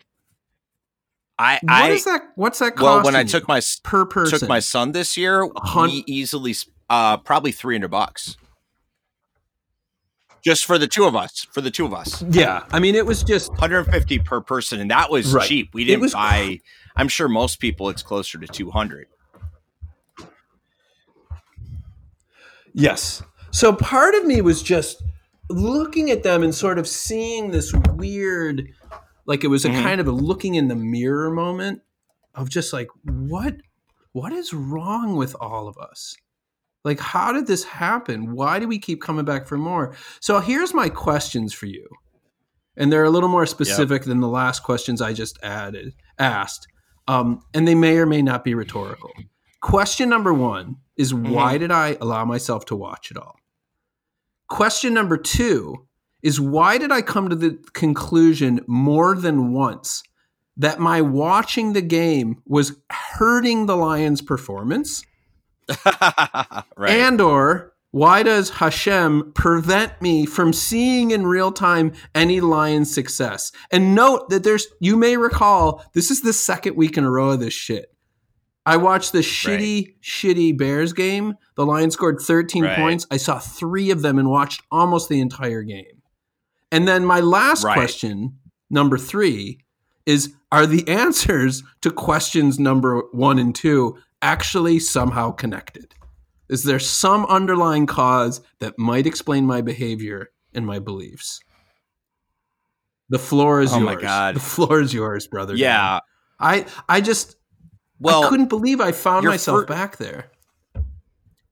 I, 1.39 1.59
What 1.63 1.71
I 1.73 1.91
is 1.91 2.05
that? 2.07 2.23
What's 2.37 2.59
that 2.61 2.73
cost? 2.77 2.83
well, 2.83 3.03
when 3.05 3.15
I 3.15 3.25
took 3.25 3.47
my 3.49 3.61
per 3.85 4.07
person, 4.07 4.39
took 4.41 4.49
my 4.49 4.61
son 4.61 4.93
this 4.93 5.15
year, 5.17 5.47
we 5.77 6.05
easily 6.07 6.55
uh 6.89 7.19
probably 7.19 7.53
three 7.53 7.75
hundred 7.75 7.91
bucks. 7.91 8.39
just 10.43 10.65
for 10.65 10.79
the 10.79 10.87
two 10.87 11.05
of 11.05 11.15
us. 11.15 11.47
For 11.53 11.61
the 11.61 11.71
two 11.71 11.85
of 11.85 11.93
us, 11.93 12.23
Yeah, 12.31 12.65
I 12.73 12.79
mean, 12.81 12.95
it 12.95 13.05
was 13.05 13.23
just 13.23 13.51
150 13.51 14.21
per 14.21 14.41
person, 14.41 14.81
and 14.81 14.91
that 14.91 15.11
was 15.11 15.35
Right. 15.35 15.47
cheap. 15.47 15.75
We 15.75 15.85
didn't 15.85 16.01
was 16.01 16.15
buy. 16.15 16.61
I'm 16.97 17.09
sure 17.09 17.29
most 17.29 17.61
people 17.61 17.91
it's 17.91 18.03
closer 18.03 18.39
to 18.39 18.47
200. 18.47 19.07
Yes. 22.79 23.23
So 23.51 23.73
part 23.73 24.15
of 24.15 24.25
me 24.25 24.41
was 24.41 24.63
just 24.63 25.03
looking 25.51 26.11
at 26.11 26.23
them 26.23 26.43
and 26.43 26.55
sort 26.55 26.79
of 26.79 26.87
seeing 26.87 27.51
this 27.51 27.73
weird, 27.95 28.69
like 29.27 29.43
it 29.45 29.49
was 29.49 29.65
a 29.65 29.71
Mhm. 29.71 29.83
kind 29.83 30.01
of 30.01 30.07
a 30.07 30.13
looking 30.13 30.55
in 30.55 30.69
the 30.69 30.77
mirror 30.77 31.31
moment 31.31 31.81
of 32.35 32.49
just 32.49 32.73
like, 32.73 32.89
what, 33.05 33.57
what 34.13 34.33
is 34.33 34.53
wrong 34.55 35.17
with 35.17 35.35
all 35.41 35.67
of 35.67 35.77
us? 35.79 36.15
Like, 36.85 37.01
how 37.01 37.33
did 37.33 37.47
this 37.47 37.65
happen? 37.65 38.33
Why 38.33 38.59
do 38.59 38.69
we 38.69 38.79
keep 38.79 39.03
coming 39.03 39.25
back 39.25 39.47
for 39.47 39.59
more? 39.59 39.95
So 40.21 40.39
here's 40.41 40.73
my 40.73 40.89
questions 40.89 41.53
for 41.53 41.67
you. 41.67 41.87
And 42.77 42.93
they're 42.93 43.05
a 43.05 43.11
little 43.11 43.29
more 43.29 43.47
specific 43.47 44.05
than 44.05 44.21
the 44.21 44.29
last 44.29 44.63
questions 44.63 45.03
I 45.03 45.13
just 45.13 45.37
added 45.43 45.95
asked. 46.19 46.69
Um, 47.09 47.41
and 47.53 47.67
they 47.67 47.75
may 47.75 47.97
or 47.97 48.07
may 48.07 48.23
not 48.23 48.45
be 48.45 48.55
rhetorical. 48.55 49.11
Question 49.61 50.09
number 50.09 50.33
one 50.33 50.77
is 50.99 51.13
mm-hmm. 51.13 51.33
why 51.33 51.57
did 51.57 51.71
I 51.71 51.97
allow 52.01 52.25
myself 52.25 52.67
to 52.67 52.77
watch 52.77 53.11
it 53.11 53.17
all? 53.17 53.37
Question 54.49 54.93
number 54.93 55.17
two 55.17 55.87
is 56.23 56.41
why 56.41 56.79
did 56.79 56.91
I 56.91 57.01
come 57.01 57.29
to 57.29 57.37
the 57.37 57.59
conclusion 57.73 58.61
more 58.67 59.15
than 59.15 59.53
once 59.53 60.03
that 60.57 60.81
my 60.81 61.01
watching 61.01 61.73
the 61.73 61.83
game 61.83 62.43
was 62.45 62.77
hurting 62.91 63.67
the 63.67 63.77
Lions' 63.77 64.21
performance? 64.21 65.05
right. 65.87 66.91
And 66.91 67.21
or 67.21 67.75
why 67.91 68.23
does 68.23 68.51
Hashem 68.51 69.33
prevent 69.35 70.01
me 70.03 70.27
from 70.27 70.53
seeing 70.53 71.11
in 71.11 71.27
real 71.27 71.53
time 71.53 71.93
any 72.15 72.41
Lions 72.41 72.93
success? 72.93 73.53
And 73.71 73.95
note 73.95 74.29
that 74.31 74.45
there's 74.45 74.67
you 74.81 74.97
may 74.97 75.17
recall 75.17 75.85
this 75.95 76.11
is 76.11 76.23
the 76.23 76.33
second 76.33 76.77
week 76.77 76.99
in 76.99 77.05
a 77.05 77.11
row 77.11 77.31
of 77.31 77.41
this 77.41 77.55
shit. 77.55 77.95
I 78.69 78.77
watched 78.77 79.13
the 79.13 79.21
shitty, 79.21 79.95
shitty 80.03 80.57
Bears 80.59 80.93
game. 80.93 81.35
The 81.57 81.65
Lions 81.67 81.95
scored 81.95 82.21
13 82.21 82.65
Right. 82.65 82.77
points. 82.77 83.07
I 83.11 83.17
saw 83.17 83.39
three 83.39 83.91
of 83.91 84.03
them 84.03 84.19
and 84.19 84.29
watched 84.31 84.63
almost 84.71 85.09
the 85.09 85.21
entire 85.21 85.63
game. 85.63 86.03
And 86.71 86.87
then 86.87 87.05
my 87.05 87.21
last 87.21 87.65
Right. 87.65 87.73
question, 87.75 88.39
number 88.71 88.99
three, 88.99 89.61
is 90.05 90.35
are 90.53 90.67
the 90.67 90.87
answers 91.03 91.63
to 91.81 91.91
questions 91.91 92.59
number 92.59 93.03
one 93.13 93.39
and 93.39 93.55
two 93.55 93.97
actually 94.23 94.79
somehow 94.81 95.31
connected? 95.31 95.95
Is 96.51 96.65
there 96.65 96.79
some 96.79 97.25
underlying 97.27 97.87
cause 97.87 98.41
that 98.61 98.79
might 98.79 99.07
explain 99.07 99.47
my 99.47 99.61
behavior 99.63 100.31
and 100.55 100.67
my 100.67 100.79
beliefs? 100.79 101.41
The 103.09 103.19
floor 103.19 103.63
is 103.63 103.73
Oh 103.73 103.79
yours. 103.81 103.85
my 103.97 104.01
God. 104.01 104.37
The 104.37 104.41
floor 104.41 104.81
is 104.81 104.93
yours, 104.93 105.27
brother. 105.27 105.55
Dan. 105.55 105.61
yeah. 105.61 106.01
I 106.41 106.67
I 106.89 107.01
just 107.01 107.37
Well, 108.01 108.25
I 108.25 108.29
couldn't 108.29 108.49
believe 108.49 108.81
I 108.81 108.93
found 108.93 109.27
myself 109.27 109.61
fir- 109.61 109.67
back 109.67 109.97
there. 109.97 110.31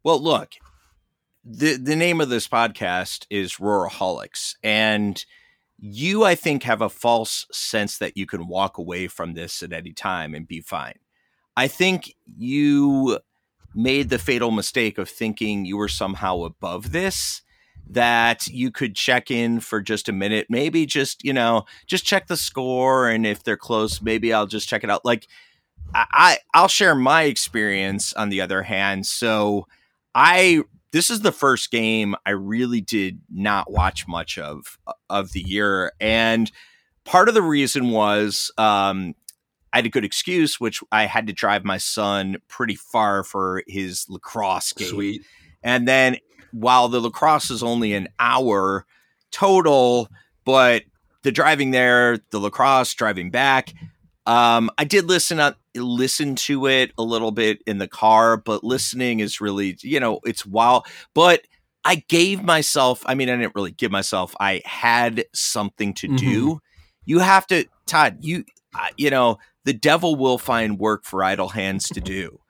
Well, 0.04 0.22
look, 0.22 0.52
the 1.44 1.76
the 1.76 1.96
name 1.96 2.20
of 2.20 2.28
this 2.28 2.48
podcast 2.48 3.26
is 3.30 3.54
Ruralholics, 3.54 4.54
and 4.62 5.24
you, 5.78 6.24
I 6.24 6.34
think, 6.34 6.62
have 6.62 6.80
a 6.80 6.88
false 6.88 7.46
sense 7.52 7.98
that 7.98 8.16
you 8.16 8.26
can 8.26 8.48
walk 8.48 8.78
away 8.78 9.08
from 9.08 9.34
this 9.34 9.62
at 9.62 9.72
any 9.72 9.92
time 9.92 10.34
and 10.34 10.46
be 10.46 10.60
fine. 10.60 10.98
I 11.56 11.68
think 11.68 12.14
you 12.24 13.18
made 13.74 14.08
the 14.08 14.18
fatal 14.18 14.50
mistake 14.50 14.98
of 14.98 15.08
thinking 15.08 15.64
you 15.64 15.76
were 15.76 15.88
somehow 15.88 16.42
above 16.42 16.92
this 16.92 17.42
that 17.88 18.46
you 18.48 18.70
could 18.70 18.96
check 18.96 19.30
in 19.30 19.60
for 19.60 19.80
just 19.80 20.08
a 20.08 20.12
minute 20.12 20.46
maybe 20.48 20.86
just 20.86 21.22
you 21.22 21.32
know 21.32 21.64
just 21.86 22.04
check 22.04 22.26
the 22.26 22.36
score 22.36 23.08
and 23.08 23.24
if 23.24 23.44
they're 23.44 23.56
close 23.56 24.02
maybe 24.02 24.32
i'll 24.32 24.46
just 24.46 24.68
check 24.68 24.82
it 24.82 24.90
out 24.90 25.04
like 25.04 25.28
I, 25.94 26.06
I 26.12 26.38
I'll 26.54 26.68
share 26.68 26.94
my 26.94 27.22
experience 27.24 28.12
on 28.12 28.28
the 28.28 28.40
other 28.40 28.62
hand. 28.62 29.06
So 29.06 29.66
I 30.14 30.62
this 30.92 31.10
is 31.10 31.20
the 31.20 31.32
first 31.32 31.70
game 31.70 32.14
I 32.24 32.30
really 32.30 32.80
did 32.80 33.20
not 33.30 33.70
watch 33.70 34.08
much 34.08 34.38
of 34.38 34.78
of 35.10 35.32
the 35.32 35.42
year, 35.42 35.92
and 36.00 36.50
part 37.04 37.28
of 37.28 37.34
the 37.34 37.42
reason 37.42 37.90
was 37.90 38.50
um, 38.56 39.14
I 39.72 39.78
had 39.78 39.86
a 39.86 39.90
good 39.90 40.04
excuse, 40.04 40.58
which 40.58 40.82
I 40.90 41.04
had 41.04 41.26
to 41.26 41.32
drive 41.32 41.64
my 41.64 41.78
son 41.78 42.36
pretty 42.48 42.76
far 42.76 43.24
for 43.24 43.62
his 43.66 44.06
lacrosse 44.08 44.72
game, 44.72 44.88
Sweet. 44.88 45.22
and 45.62 45.86
then 45.86 46.16
while 46.52 46.88
the 46.88 47.00
lacrosse 47.00 47.50
is 47.50 47.62
only 47.62 47.92
an 47.92 48.08
hour 48.18 48.86
total, 49.30 50.08
but 50.44 50.84
the 51.22 51.32
driving 51.32 51.72
there, 51.72 52.18
the 52.30 52.38
lacrosse, 52.38 52.94
driving 52.94 53.30
back, 53.30 53.74
um, 54.24 54.70
I 54.78 54.84
did 54.84 55.04
listen 55.06 55.40
on 55.40 55.56
listen 55.76 56.34
to 56.36 56.66
it 56.66 56.92
a 56.98 57.02
little 57.02 57.30
bit 57.30 57.62
in 57.66 57.78
the 57.78 57.88
car, 57.88 58.36
but 58.36 58.64
listening 58.64 59.20
is 59.20 59.40
really, 59.40 59.76
you 59.82 60.00
know, 60.00 60.20
it's 60.24 60.44
wild. 60.44 60.86
But 61.14 61.42
I 61.84 62.02
gave 62.08 62.42
myself, 62.42 63.02
I 63.06 63.14
mean, 63.14 63.28
I 63.28 63.36
didn't 63.36 63.54
really 63.54 63.70
give 63.70 63.92
myself, 63.92 64.34
I 64.40 64.62
had 64.64 65.24
something 65.32 65.94
to 65.94 66.08
do. 66.08 66.60
You 67.04 67.20
have 67.20 67.46
to, 67.46 67.66
Todd, 67.86 68.18
you, 68.20 68.44
uh, 68.74 68.88
you 68.96 69.10
know, 69.10 69.38
the 69.64 69.72
devil 69.72 70.16
will 70.16 70.38
find 70.38 70.78
work 70.78 71.04
for 71.04 71.22
idle 71.22 71.50
hands 71.50 71.88
to 71.90 72.00
do. 72.00 72.40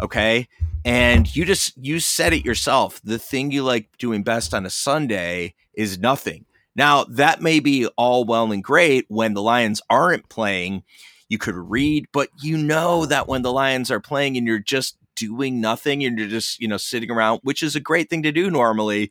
Okay. 0.00 0.48
And 0.84 1.34
you 1.34 1.44
just, 1.44 1.76
you 1.76 2.00
said 2.00 2.32
it 2.32 2.44
yourself. 2.44 3.00
The 3.02 3.18
thing 3.18 3.50
you 3.50 3.64
like 3.64 3.88
doing 3.98 4.22
best 4.22 4.54
on 4.54 4.64
a 4.64 4.70
Sunday 4.70 5.54
is 5.74 5.98
nothing. 5.98 6.46
Now, 6.74 7.04
that 7.04 7.40
may 7.40 7.60
be 7.60 7.86
all 7.96 8.24
well 8.24 8.52
and 8.52 8.62
great 8.62 9.06
when 9.08 9.34
the 9.34 9.42
Lions 9.42 9.80
aren't 9.90 10.28
playing. 10.28 10.84
You 11.28 11.38
could 11.38 11.56
read, 11.56 12.06
but 12.12 12.28
you 12.40 12.56
know 12.56 13.06
that 13.06 13.28
when 13.28 13.42
the 13.42 13.52
Lions 13.52 13.90
are 13.90 14.00
playing 14.00 14.36
and 14.36 14.46
you're 14.46 14.58
just 14.58 14.96
doing 15.16 15.60
nothing 15.60 16.04
and 16.04 16.18
you're 16.18 16.28
just, 16.28 16.60
you 16.60 16.68
know, 16.68 16.76
sitting 16.76 17.10
around, 17.10 17.40
which 17.42 17.62
is 17.62 17.74
a 17.74 17.80
great 17.80 18.08
thing 18.08 18.22
to 18.22 18.32
do 18.32 18.50
normally, 18.50 19.10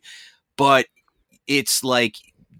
but 0.56 0.86
it's 1.46 1.84
like 1.84 2.14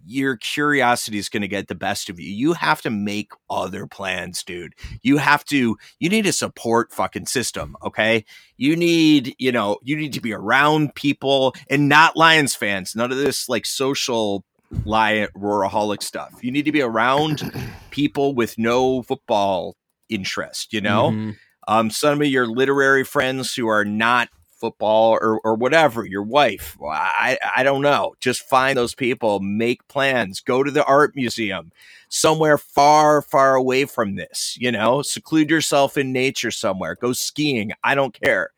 your 0.08 0.36
curiosity 0.36 1.18
is 1.18 1.28
going 1.28 1.42
to 1.42 1.48
get 1.48 1.66
the 1.66 1.74
best 1.74 2.08
of 2.08 2.20
you. 2.20 2.30
You 2.30 2.52
have 2.52 2.80
to 2.82 2.90
make 2.90 3.32
other 3.50 3.86
plans, 3.86 4.44
dude. 4.44 4.74
You 5.02 5.16
have 5.16 5.44
to, 5.46 5.76
you 5.98 6.08
need 6.08 6.26
a 6.26 6.32
support 6.32 6.92
fucking 6.92 7.26
system, 7.26 7.76
okay? 7.82 8.24
You 8.56 8.76
need, 8.76 9.34
you 9.38 9.50
know, 9.50 9.78
you 9.82 9.96
need 9.96 10.12
to 10.12 10.20
be 10.20 10.32
around 10.32 10.94
people 10.94 11.56
and 11.68 11.88
not 11.88 12.16
Lions 12.16 12.54
fans. 12.54 12.94
None 12.94 13.10
of 13.10 13.18
this 13.18 13.48
like 13.48 13.66
social 13.66 14.44
lion 14.84 15.28
ruralholic 15.36 16.02
stuff. 16.02 16.32
You 16.42 16.50
need 16.50 16.64
to 16.64 16.72
be 16.72 16.82
around 16.82 17.52
people 17.90 18.34
with 18.34 18.58
no 18.58 19.02
football 19.02 19.76
interest, 20.08 20.72
you 20.72 20.80
know? 20.80 21.10
Mhm. 21.10 21.36
um, 21.68 21.90
some 21.90 22.20
of 22.20 22.28
your 22.28 22.46
literary 22.46 23.02
friends 23.04 23.54
who 23.54 23.66
are 23.66 23.84
not 23.84 24.28
football 24.60 25.18
or, 25.20 25.40
or 25.44 25.54
whatever, 25.54 26.06
your 26.06 26.22
wife. 26.22 26.76
I, 26.82 27.38
I 27.56 27.62
don't 27.62 27.82
know. 27.82 28.14
Just 28.20 28.42
find 28.48 28.78
those 28.78 28.94
people, 28.94 29.40
make 29.40 29.86
plans, 29.88 30.40
go 30.40 30.62
to 30.62 30.70
the 30.70 30.84
art 30.84 31.12
museum 31.14 31.72
somewhere 32.08 32.56
far, 32.56 33.20
far 33.20 33.54
away 33.56 33.84
from 33.84 34.14
this, 34.14 34.56
you 34.58 34.70
know, 34.72 35.02
seclude 35.02 35.50
yourself 35.50 35.98
in 35.98 36.12
nature 36.12 36.50
somewhere, 36.52 36.94
go 36.94 37.12
skiing. 37.12 37.72
I 37.84 37.94
don't 37.94 38.18
care. 38.18 38.50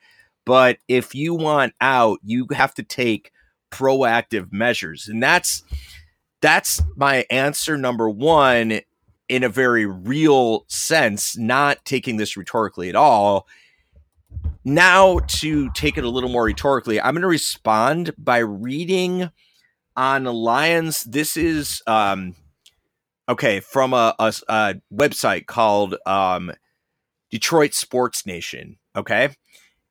But 0.44 0.79
if 0.87 1.14
you 1.14 1.35
want 1.35 1.73
out, 1.81 2.18
you 2.23 2.47
have 2.53 2.75
to 2.75 2.83
take 2.83 3.33
proactive 3.71 4.53
measures. 4.53 5.09
And 5.09 5.23
that's 5.23 5.62
that's 6.40 6.83
my 6.96 7.24
answer 7.31 7.77
number 7.77 8.09
one 8.09 8.81
in 9.29 9.44
a 9.44 9.48
very 9.48 9.87
real 9.87 10.64
sense, 10.68 11.37
not 11.37 11.85
taking 11.85 12.16
this 12.16 12.37
rhetorically 12.37 12.88
at 12.88 12.96
all. 12.96 13.46
Now, 14.64 15.18
to 15.18 15.70
take 15.70 15.98
it 15.98 16.05
a 16.05 16.09
little 16.09 16.31
more 16.31 16.45
rhetorically, 16.45 17.01
I'm 17.01 17.14
going 17.14 17.22
to 17.22 17.28
respond 17.28 18.12
by 18.18 18.39
reading 18.39 19.30
on 19.97 20.24
Lions. 20.24 21.05
This 21.05 21.36
is 21.36 21.82
um, 21.86 22.34
okay 23.28 23.61
from 23.61 23.93
a, 23.93 24.14
a, 24.18 24.32
a 24.49 24.74
website 24.93 25.47
called 25.47 25.97
um, 26.07 26.53
Detroit 27.30 27.74
Sports 27.74 28.26
Nation. 28.26 28.76
Okay. 28.97 29.30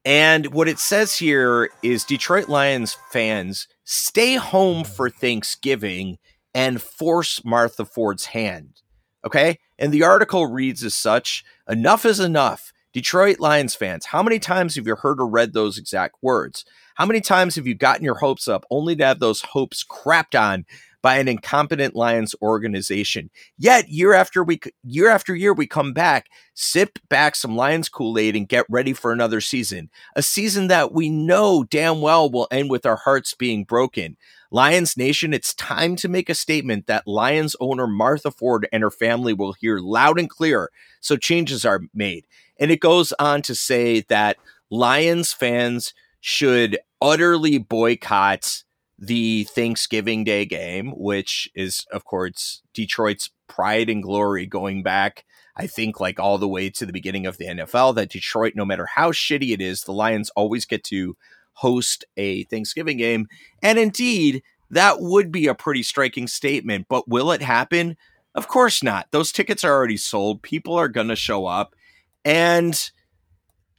And 0.05 0.53
what 0.53 0.67
it 0.67 0.79
says 0.79 1.17
here 1.17 1.69
is 1.83 2.03
Detroit 2.03 2.47
Lions 2.47 2.97
fans 3.11 3.67
stay 3.83 4.35
home 4.35 4.83
for 4.83 5.09
Thanksgiving 5.09 6.17
and 6.57 6.81
force 6.81 7.45
Martha 7.45 7.85
Ford's 7.85 8.25
hand. 8.25 8.81
Okay. 9.23 9.59
And 9.77 9.93
the 9.93 10.01
article 10.01 10.47
reads 10.47 10.83
as 10.83 10.95
such 10.95 11.45
Enough 11.69 12.03
is 12.03 12.19
enough. 12.19 12.73
Detroit 12.93 13.39
Lions 13.39 13.75
fans, 13.75 14.07
how 14.07 14.23
many 14.23 14.39
times 14.39 14.75
have 14.75 14.87
you 14.87 14.95
heard 14.95 15.21
or 15.21 15.27
read 15.27 15.53
those 15.53 15.77
exact 15.77 16.15
words? 16.23 16.65
How 16.95 17.05
many 17.05 17.21
times 17.21 17.55
have 17.55 17.67
you 17.67 17.75
gotten 17.75 18.03
your 18.03 18.15
hopes 18.15 18.47
up 18.47 18.65
only 18.71 18.95
to 18.95 19.05
have 19.05 19.19
those 19.19 19.41
hopes 19.41 19.85
crapped 19.87 20.39
on 20.39 20.65
by 21.07 21.17
an 21.19 21.27
incompetent 21.27 21.95
Lions 21.95 22.35
organization. 22.41 23.29
Yet 23.57 23.87
year 23.89 24.13
after 24.13 24.43
week, 24.43 24.73
year 24.83 25.09
after 25.09 25.35
year, 25.35 25.53
we 25.53 25.67
come 25.67 25.93
back, 25.93 26.27
sip 26.53 26.99
back 27.07 27.35
some 27.35 27.55
Lions 27.55 27.87
Kool 27.87 28.17
Aid, 28.17 28.35
and 28.35 28.47
get 28.47 28.65
ready 28.69 28.93
for 28.93 29.11
another 29.11 29.39
season. 29.39 29.89
A 30.15 30.21
season 30.21 30.67
that 30.67 30.91
we 30.91 31.09
know 31.09 31.63
damn 31.63 32.01
well 32.01 32.29
will 32.29 32.47
end 32.51 32.69
with 32.69 32.85
our 32.85 32.97
hearts 32.97 33.33
being 33.33 33.63
broken. 33.63 34.17
Lions 34.51 34.95
Nation, 34.97 35.33
it's 35.33 35.53
time 35.53 35.95
to 35.97 36.07
make 36.07 36.29
a 36.29 36.35
statement 36.35 36.87
that 36.87 37.07
Lions 37.07 37.55
owner 37.59 37.87
Martha 37.87 38.31
Ford 38.31 38.67
and 38.71 38.83
her 38.83 38.91
family 38.91 39.33
will 39.33 39.53
hear 39.53 39.79
loud 39.79 40.19
and 40.19 40.29
clear. 40.29 40.71
So 41.01 41.17
changes 41.17 41.65
are 41.65 41.81
made. 41.93 42.25
And 42.59 42.71
it 42.71 42.79
goes 42.79 43.13
on 43.19 43.41
to 43.43 43.55
say 43.55 44.01
that 44.09 44.37
Lions 44.69 45.33
fans 45.33 45.93
should 46.21 46.77
utterly 47.01 47.57
boycott 47.57 48.63
the 48.99 49.43
Thanksgiving 49.43 50.23
Day 50.23 50.45
game, 50.45 50.91
which 50.97 51.49
is, 51.53 51.85
of 51.91 52.05
course, 52.05 52.63
Detroit's 52.73 53.29
pride 53.47 53.89
and 53.89 54.01
glory 54.01 54.45
going 54.45 54.81
back, 54.81 55.25
I 55.55 55.67
think, 55.67 55.99
like 55.99 56.19
all 56.19 56.37
the 56.37 56.47
way 56.47 56.69
to 56.71 56.85
the 56.85 56.93
beginning 56.93 57.25
of 57.25 57.37
the 57.37 57.45
NFL. 57.45 57.95
That 57.95 58.09
Detroit, 58.09 58.53
no 58.55 58.65
matter 58.65 58.87
how 58.87 59.11
shitty 59.11 59.53
it 59.53 59.61
is, 59.61 59.83
the 59.83 59.93
Lions 59.93 60.31
always 60.31 60.65
get 60.65 60.83
to 60.85 61.15
host 61.57 62.05
a 62.17 62.43
Thanksgiving 62.45 62.97
game. 62.97 63.27
And 63.63 63.79
indeed, 63.79 64.43
that 64.69 65.01
would 65.01 65.31
be 65.31 65.47
a 65.47 65.55
pretty 65.55 65.81
striking 65.81 66.27
statement. 66.27 66.85
But 66.87 67.07
will 67.07 67.31
it 67.31 67.41
happen? 67.41 67.97
Of 68.35 68.47
course 68.47 68.83
not. 68.83 69.07
Those 69.11 69.31
tickets 69.31 69.63
are 69.63 69.73
already 69.73 69.97
sold. 69.97 70.43
People 70.43 70.75
are 70.75 70.87
going 70.87 71.07
to 71.07 71.15
show 71.15 71.47
up. 71.47 71.75
And 72.23 72.91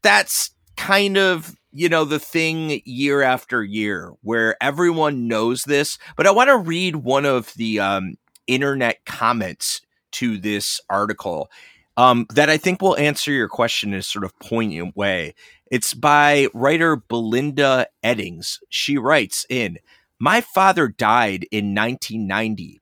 that's 0.03 0.51
kind 0.76 1.16
of 1.16 1.55
you 1.72 1.89
know 1.89 2.05
the 2.05 2.18
thing 2.18 2.81
year 2.85 3.20
after 3.22 3.62
year 3.62 4.12
where 4.22 4.57
everyone 4.62 5.26
knows 5.26 5.64
this 5.64 5.99
but 6.16 6.24
i 6.24 6.31
want 6.31 6.47
to 6.49 6.57
read 6.57 6.95
one 6.97 7.26
of 7.26 7.53
the 7.55 7.81
um, 7.81 8.14
internet 8.47 9.05
comments 9.05 9.81
to 10.12 10.39
this 10.39 10.81
article 10.89 11.51
um, 11.99 12.27
that 12.31 12.49
i 12.49 12.57
think 12.57 12.81
will 12.81 12.97
answer 12.97 13.31
your 13.31 13.49
question 13.49 13.93
in 13.93 13.99
a 13.99 14.03
sort 14.03 14.25
of 14.25 14.39
poignant 14.39 14.97
way 14.97 15.35
it's 15.71 15.93
by 15.93 16.49
writer 16.55 16.97
belinda 16.97 17.87
eddings 18.03 18.59
she 18.71 18.97
writes 18.97 19.45
in 19.51 19.79
my 20.19 20.41
father 20.41 20.89
died 20.89 21.47
in 21.51 21.75
1990 21.75 22.81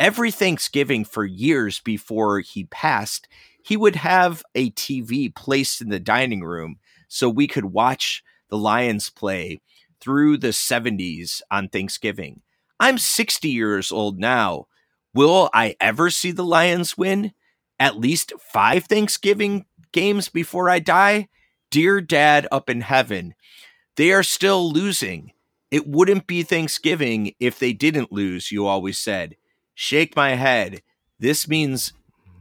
every 0.00 0.30
thanksgiving 0.30 1.04
for 1.04 1.24
years 1.24 1.80
before 1.80 2.40
he 2.40 2.64
passed 2.64 3.28
he 3.64 3.76
would 3.76 3.96
have 3.96 4.42
a 4.54 4.70
tv 4.70 5.34
placed 5.34 5.82
in 5.82 5.90
the 5.90 6.00
dining 6.00 6.42
room 6.42 6.78
so 7.12 7.28
we 7.28 7.46
could 7.46 7.66
watch 7.66 8.22
the 8.52 8.58
Lions 8.58 9.10
play 9.10 9.60
through 10.00 10.36
the 10.36 10.48
70s 10.48 11.40
on 11.50 11.68
Thanksgiving. 11.68 12.42
I'm 12.78 12.98
60 12.98 13.48
years 13.48 13.90
old 13.90 14.18
now. 14.18 14.66
Will 15.14 15.48
I 15.54 15.76
ever 15.80 16.10
see 16.10 16.32
the 16.32 16.44
Lions 16.44 16.96
win? 16.98 17.32
At 17.78 17.98
least 17.98 18.32
five 18.38 18.84
Thanksgiving 18.84 19.66
games 19.92 20.28
before 20.28 20.70
I 20.70 20.78
die? 20.78 21.28
Dear 21.70 22.00
Dad 22.00 22.46
up 22.52 22.68
in 22.68 22.82
heaven, 22.82 23.34
they 23.96 24.12
are 24.12 24.22
still 24.22 24.70
losing. 24.70 25.32
It 25.70 25.86
wouldn't 25.86 26.26
be 26.26 26.42
Thanksgiving 26.42 27.34
if 27.40 27.58
they 27.58 27.72
didn't 27.72 28.12
lose, 28.12 28.52
you 28.52 28.66
always 28.66 28.98
said. 28.98 29.36
Shake 29.74 30.14
my 30.14 30.34
head. 30.34 30.82
This 31.18 31.48
means 31.48 31.94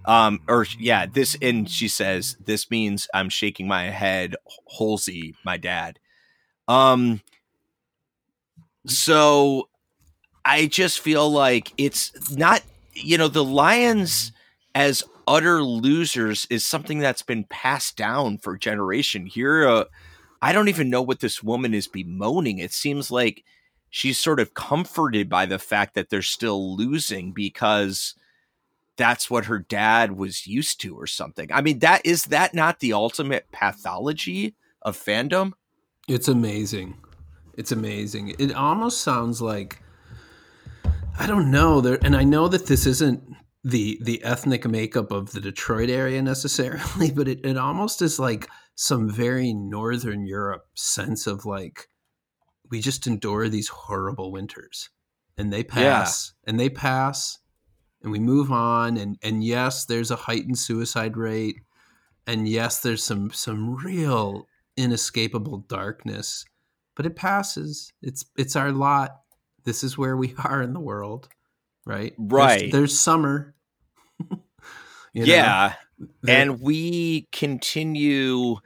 um, 0.06 0.42
or 0.48 0.66
yeah, 0.80 1.06
this 1.06 1.38
and 1.42 1.70
she 1.70 1.88
says 1.88 2.36
this 2.44 2.72
means 2.72 3.08
I'm 3.14 3.30
shaking 3.30 3.68
my 3.68 3.86
head, 3.86 4.36
Holsey, 4.78 5.36
my 5.46 5.58
dad. 5.58 6.00
Um, 6.68 7.22
so 8.88 9.70
I 10.44 10.66
just 10.66 11.00
feel 11.00 11.30
like 11.32 11.72
it's 11.78 12.32
not, 12.36 12.64
you 12.94 13.18
know, 13.18 13.28
the 13.28 13.44
Lions 13.44 14.32
as 14.74 15.04
utter 15.28 15.64
losers 15.64 16.46
is 16.50 16.66
something 16.66 17.00
that's 17.00 17.22
been 17.22 17.44
passed 17.46 17.98
down 17.98 18.38
for 18.38 18.58
generation. 18.58 19.26
Here, 19.26 19.68
uh, 19.68 19.86
I 20.42 20.54
don't 20.54 20.70
even 20.70 20.90
know 20.90 21.02
what 21.02 21.20
this 21.20 21.44
woman 21.44 21.74
is 21.74 21.88
bemoaning. 21.88 22.58
It 22.58 22.74
seems 22.74 23.12
like 23.12 23.44
she's 23.90 24.18
sort 24.18 24.40
of 24.40 24.54
comforted 24.54 25.30
by 25.30 25.46
the 25.46 25.60
fact 25.60 25.94
that 25.94 26.10
they're 26.10 26.22
still 26.22 26.76
losing 26.76 27.32
because 27.32 28.16
that's 28.98 29.30
what 29.30 29.46
her 29.46 29.60
dad 29.60 30.18
was 30.18 30.48
used 30.48 30.82
to 30.82 30.96
or 30.96 31.08
something. 31.08 31.50
I 31.52 31.62
mean, 31.62 31.80
that 31.80 32.06
is 32.06 32.26
that 32.26 32.54
not 32.54 32.80
the 32.80 32.94
ultimate 32.94 33.52
pathology 33.52 34.56
of 34.82 34.98
fandom? 34.98 35.54
It's 36.08 36.28
amazing. 36.28 36.98
It's 37.58 37.72
amazing. 37.72 38.36
It 38.40 38.54
almost 38.54 39.02
sounds 39.02 39.42
like 39.42 39.82
I 41.20 41.28
don't 41.28 41.52
know 41.52 41.82
there 41.82 42.00
and 42.04 42.16
I 42.16 42.24
know 42.24 42.48
that 42.48 42.66
this 42.66 42.86
isn't 42.86 43.22
the 43.64 44.00
the 44.02 44.24
ethnic 44.24 44.66
makeup 44.68 45.12
of 45.12 45.32
the 45.32 45.42
Detroit 45.42 45.90
area 45.90 46.22
necessarily, 46.22 47.12
but 47.16 47.28
it, 47.28 47.46
it 47.46 47.58
almost 47.58 48.02
is 48.02 48.20
like 48.20 48.50
some 48.76 49.10
very 49.10 49.54
northern 49.54 50.26
Europe 50.26 50.66
sense 50.76 51.28
of 51.28 51.46
like 51.46 51.88
we 52.70 52.82
just 52.82 53.08
endure 53.08 53.50
these 53.50 53.68
horrible 53.68 54.32
winters. 54.32 54.90
And 55.38 55.52
they 55.52 55.64
pass 55.64 56.34
yeah. 56.34 56.50
and 56.50 56.60
they 56.60 56.70
pass 56.70 57.40
and 58.04 58.12
we 58.12 58.20
move 58.20 58.52
on 58.52 58.98
and 58.98 59.18
and 59.24 59.44
yes 59.44 59.86
there's 59.86 60.12
a 60.12 60.16
heightened 60.16 60.60
suicide 60.60 61.18
rate 61.18 61.56
and 62.28 62.48
yes 62.48 62.82
there's 62.82 63.04
some 63.04 63.32
some 63.32 63.76
real 63.76 64.46
inescapable 64.78 65.60
darkness 65.68 66.46
but 66.96 67.06
it 67.06 67.16
passes. 67.16 67.94
It's 68.02 68.26
it's 68.38 68.56
our 68.56 68.72
lot. 68.72 69.22
This 69.64 69.84
is 69.84 69.98
where 69.98 70.18
we 70.18 70.36
are 70.44 70.62
in 70.62 70.74
the 70.74 70.80
world 70.80 71.30
right? 71.86 72.14
Right. 72.18 72.60
there's, 72.60 72.72
there's 72.72 73.00
summer 73.00 73.54
yeah. 75.14 75.74
And 76.28 76.62
we 76.62 77.28
continue 77.32 78.58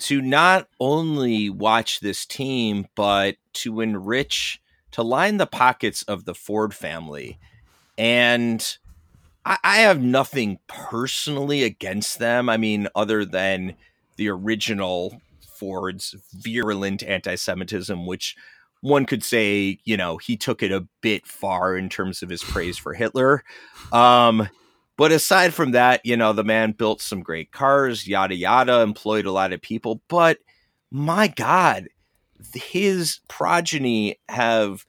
to 0.00 0.22
not 0.22 0.68
only 0.78 1.50
watch 1.50 2.00
this 2.00 2.24
team 2.24 2.86
but 2.94 3.36
to 3.52 3.80
enrich 3.80 4.60
to 4.92 5.02
line 5.02 5.36
the 5.36 5.46
pockets 5.46 6.02
of 6.04 6.24
the 6.24 6.34
ford 6.34 6.74
family. 6.74 7.38
And 7.98 8.76
I, 9.44 9.58
I 9.62 9.76
have 9.78 10.00
nothing 10.00 10.58
personally 10.66 11.62
against 11.62 12.18
them. 12.18 12.48
I 12.48 12.56
mean, 12.56 12.88
other 12.94 13.24
than 13.24 13.76
the 14.16 14.28
original 14.28 15.20
Ford's 15.60 16.16
virulent 16.32 17.02
anti 17.02 17.34
Semitism, 17.34 18.06
which 18.06 18.36
one 18.80 19.04
could 19.04 19.22
say, 19.22 19.78
you 19.84 19.96
know, 19.96 20.16
he 20.16 20.36
took 20.36 20.62
it 20.62 20.72
a 20.72 20.86
bit 21.00 21.26
far 21.26 21.76
in 21.76 21.88
terms 21.88 22.22
of 22.22 22.30
his 22.30 22.42
praise 22.42 22.78
for 22.78 22.94
Hitler. 22.94 23.44
Um, 23.92 24.48
but 24.96 25.12
aside 25.12 25.54
from 25.54 25.72
that, 25.72 26.00
you 26.04 26.16
know, 26.16 26.32
the 26.32 26.44
man 26.44 26.72
built 26.72 27.00
some 27.00 27.22
great 27.22 27.52
cars, 27.52 28.06
yada, 28.06 28.34
yada, 28.34 28.80
employed 28.80 29.26
a 29.26 29.32
lot 29.32 29.52
of 29.52 29.62
people. 29.62 30.02
But 30.08 30.38
my 30.90 31.28
God, 31.28 31.88
his 32.54 33.20
progeny 33.28 34.18
have 34.28 34.86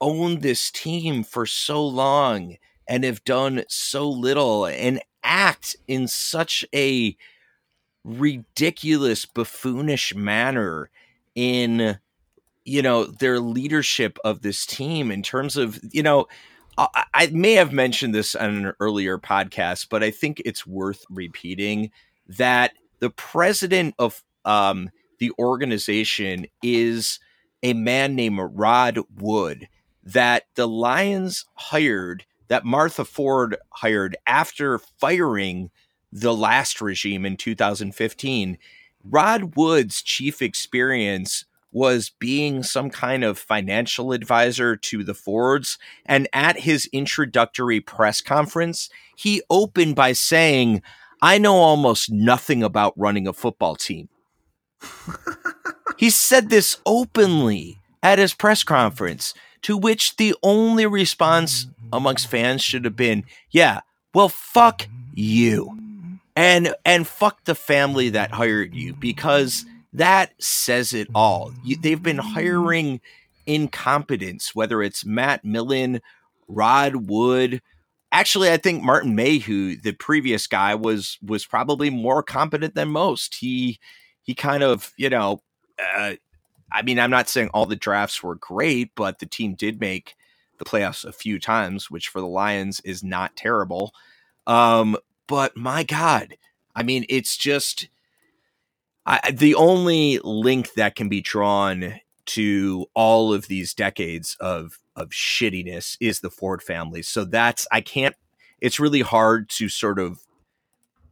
owned 0.00 0.42
this 0.42 0.70
team 0.70 1.22
for 1.22 1.46
so 1.46 1.86
long 1.86 2.56
and 2.88 3.04
have 3.04 3.22
done 3.24 3.64
so 3.68 4.08
little 4.08 4.66
and 4.66 5.00
act 5.22 5.76
in 5.86 6.08
such 6.08 6.64
a 6.74 7.16
ridiculous 8.04 9.24
buffoonish 9.24 10.14
manner 10.14 10.90
in 11.34 11.98
you 12.64 12.82
know 12.82 13.04
their 13.04 13.40
leadership 13.40 14.18
of 14.24 14.42
this 14.42 14.66
team 14.66 15.10
in 15.10 15.22
terms 15.22 15.56
of 15.56 15.80
you 15.90 16.02
know 16.02 16.26
I, 16.78 17.04
I, 17.12 17.26
may 17.26 17.52
have 17.52 17.72
mentioned 17.72 18.14
this 18.14 18.34
on 18.34 18.66
an 18.66 18.72
earlier 18.80 19.18
podcast 19.18 19.88
but 19.90 20.02
i 20.02 20.10
think 20.10 20.40
it's 20.44 20.66
worth 20.66 21.04
repeating 21.10 21.90
that 22.28 22.72
the 23.00 23.10
president 23.10 23.94
of 23.98 24.22
um, 24.44 24.90
the 25.18 25.32
organization 25.38 26.46
is 26.62 27.18
a 27.62 27.74
man 27.74 28.14
named 28.14 28.40
rod 28.52 28.98
wood 29.18 29.68
that 30.02 30.44
the 30.54 30.66
Lions 30.66 31.46
hired, 31.54 32.24
that 32.48 32.64
Martha 32.64 33.04
Ford 33.04 33.56
hired 33.70 34.16
after 34.26 34.78
firing 34.78 35.70
the 36.10 36.34
last 36.34 36.80
regime 36.80 37.24
in 37.24 37.36
2015. 37.36 38.58
Rod 39.04 39.56
Wood's 39.56 40.02
chief 40.02 40.42
experience 40.42 41.44
was 41.72 42.12
being 42.18 42.62
some 42.62 42.90
kind 42.90 43.24
of 43.24 43.38
financial 43.38 44.12
advisor 44.12 44.76
to 44.76 45.02
the 45.02 45.14
Fords. 45.14 45.78
And 46.06 46.28
at 46.32 46.60
his 46.60 46.88
introductory 46.92 47.80
press 47.80 48.20
conference, 48.20 48.90
he 49.16 49.42
opened 49.50 49.96
by 49.96 50.12
saying, 50.12 50.82
I 51.22 51.38
know 51.38 51.54
almost 51.56 52.10
nothing 52.10 52.62
about 52.62 52.98
running 52.98 53.26
a 53.26 53.32
football 53.32 53.76
team. 53.76 54.08
he 55.96 56.10
said 56.10 56.50
this 56.50 56.78
openly 56.84 57.80
at 58.02 58.18
his 58.18 58.34
press 58.34 58.62
conference 58.64 59.32
to 59.62 59.76
which 59.76 60.16
the 60.16 60.34
only 60.42 60.86
response 60.86 61.68
amongst 61.92 62.26
fans 62.26 62.62
should 62.62 62.84
have 62.84 62.96
been, 62.96 63.24
yeah, 63.50 63.80
well, 64.12 64.28
fuck 64.28 64.86
you. 65.14 65.78
And 66.34 66.74
and 66.84 67.06
fuck 67.06 67.44
the 67.44 67.54
family 67.54 68.08
that 68.10 68.32
hired 68.32 68.74
you 68.74 68.94
because 68.94 69.66
that 69.92 70.32
says 70.42 70.92
it 70.92 71.08
all. 71.14 71.52
You, 71.64 71.76
they've 71.76 72.02
been 72.02 72.18
hiring 72.18 73.00
incompetence, 73.46 74.54
whether 74.54 74.82
it's 74.82 75.04
Matt 75.04 75.44
Millen, 75.44 76.00
Rod 76.48 77.08
Wood. 77.08 77.60
Actually, 78.10 78.50
I 78.50 78.56
think 78.56 78.82
Martin 78.82 79.14
Mayhew, 79.14 79.76
the 79.76 79.92
previous 79.92 80.46
guy, 80.46 80.74
was 80.74 81.18
was 81.22 81.46
probably 81.46 81.90
more 81.90 82.22
competent 82.22 82.74
than 82.74 82.88
most. 82.88 83.36
He 83.36 83.78
he 84.22 84.34
kind 84.34 84.62
of, 84.62 84.92
you 84.96 85.10
know, 85.10 85.42
uh, 85.96 86.14
I 86.70 86.82
mean, 86.82 86.98
I'm 86.98 87.10
not 87.10 87.28
saying 87.28 87.50
all 87.52 87.66
the 87.66 87.76
drafts 87.76 88.22
were 88.22 88.34
great, 88.36 88.92
but 88.94 89.18
the 89.18 89.26
team 89.26 89.54
did 89.54 89.80
make 89.80 90.14
the 90.58 90.64
playoffs 90.64 91.04
a 91.04 91.12
few 91.12 91.38
times, 91.38 91.90
which 91.90 92.08
for 92.08 92.20
the 92.20 92.26
Lions 92.26 92.80
is 92.80 93.02
not 93.02 93.36
terrible. 93.36 93.92
Um, 94.46 94.96
but 95.26 95.56
my 95.56 95.82
God, 95.82 96.36
I 96.74 96.82
mean, 96.82 97.04
it's 97.08 97.36
just 97.36 97.88
I, 99.04 99.32
the 99.32 99.54
only 99.54 100.20
link 100.22 100.74
that 100.74 100.94
can 100.94 101.08
be 101.08 101.20
drawn 101.20 102.00
to 102.24 102.86
all 102.94 103.32
of 103.32 103.48
these 103.48 103.74
decades 103.74 104.36
of 104.40 104.78
of 104.94 105.10
shittiness 105.10 105.96
is 106.00 106.20
the 106.20 106.30
Ford 106.30 106.62
family. 106.62 107.02
So 107.02 107.24
that's 107.24 107.66
I 107.72 107.80
can't. 107.80 108.14
It's 108.60 108.78
really 108.78 109.00
hard 109.00 109.48
to 109.50 109.68
sort 109.68 109.98
of 109.98 110.20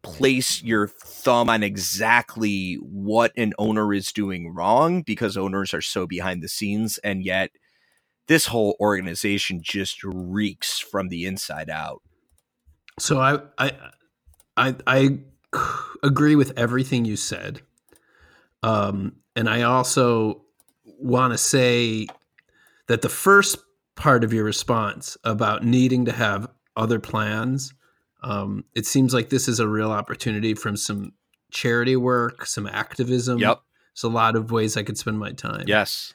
place 0.03 0.62
your 0.62 0.86
thumb 0.88 1.51
on 1.51 1.62
exactly 1.62 2.74
what 2.76 3.32
an 3.36 3.53
owner 3.59 3.93
is 3.93 4.12
doing 4.12 4.55
wrong 4.55 5.03
because 5.03 5.36
owners 5.36 5.74
are 5.74 5.82
so 5.82 6.07
behind 6.07 6.43
the 6.43 6.49
scenes 6.49 6.99
and 6.99 7.22
yet 7.22 7.51
this 8.26 8.47
whole 8.47 8.76
organization 8.80 9.61
just 9.62 10.03
reeks 10.05 10.78
from 10.78 11.09
the 11.09 11.26
inside 11.26 11.68
out. 11.68 12.01
So 12.99 13.18
I 13.18 13.41
I 13.59 13.72
I, 14.57 14.76
I 14.86 15.18
agree 16.03 16.36
with 16.36 16.57
everything 16.57 17.05
you 17.05 17.16
said. 17.16 17.62
Um, 18.63 19.17
and 19.37 19.49
I 19.49 19.63
also 19.63 20.43
want 20.85 21.33
to 21.33 21.39
say 21.39 22.07
that 22.89 23.03
the 23.03 23.09
first 23.09 23.59
part 23.97 24.25
of 24.25 24.33
your 24.33 24.45
response 24.45 25.17
about 25.25 25.65
needing 25.65 26.05
to 26.07 26.13
have 26.13 26.49
other 26.77 26.99
plans, 26.99 27.73
um, 28.23 28.65
it 28.75 28.87
seems 28.87 29.15
like 29.15 29.31
this 29.31 29.49
is 29.49 29.61
a 29.61 29.69
real 29.69 29.93
opportunity 29.93 30.55
from 30.55 30.77
some 30.77 31.13
charity 31.51 31.97
work, 31.97 32.47
some 32.47 32.67
activism. 32.67 33.39
Yep. 33.39 33.61
There's 33.95 34.05
a 34.05 34.15
lot 34.15 34.37
of 34.37 34.51
ways 34.51 34.77
I 34.77 34.83
could 34.83 34.99
spend 34.99 35.19
my 35.19 35.33
time. 35.33 35.65
Yes. 35.67 36.15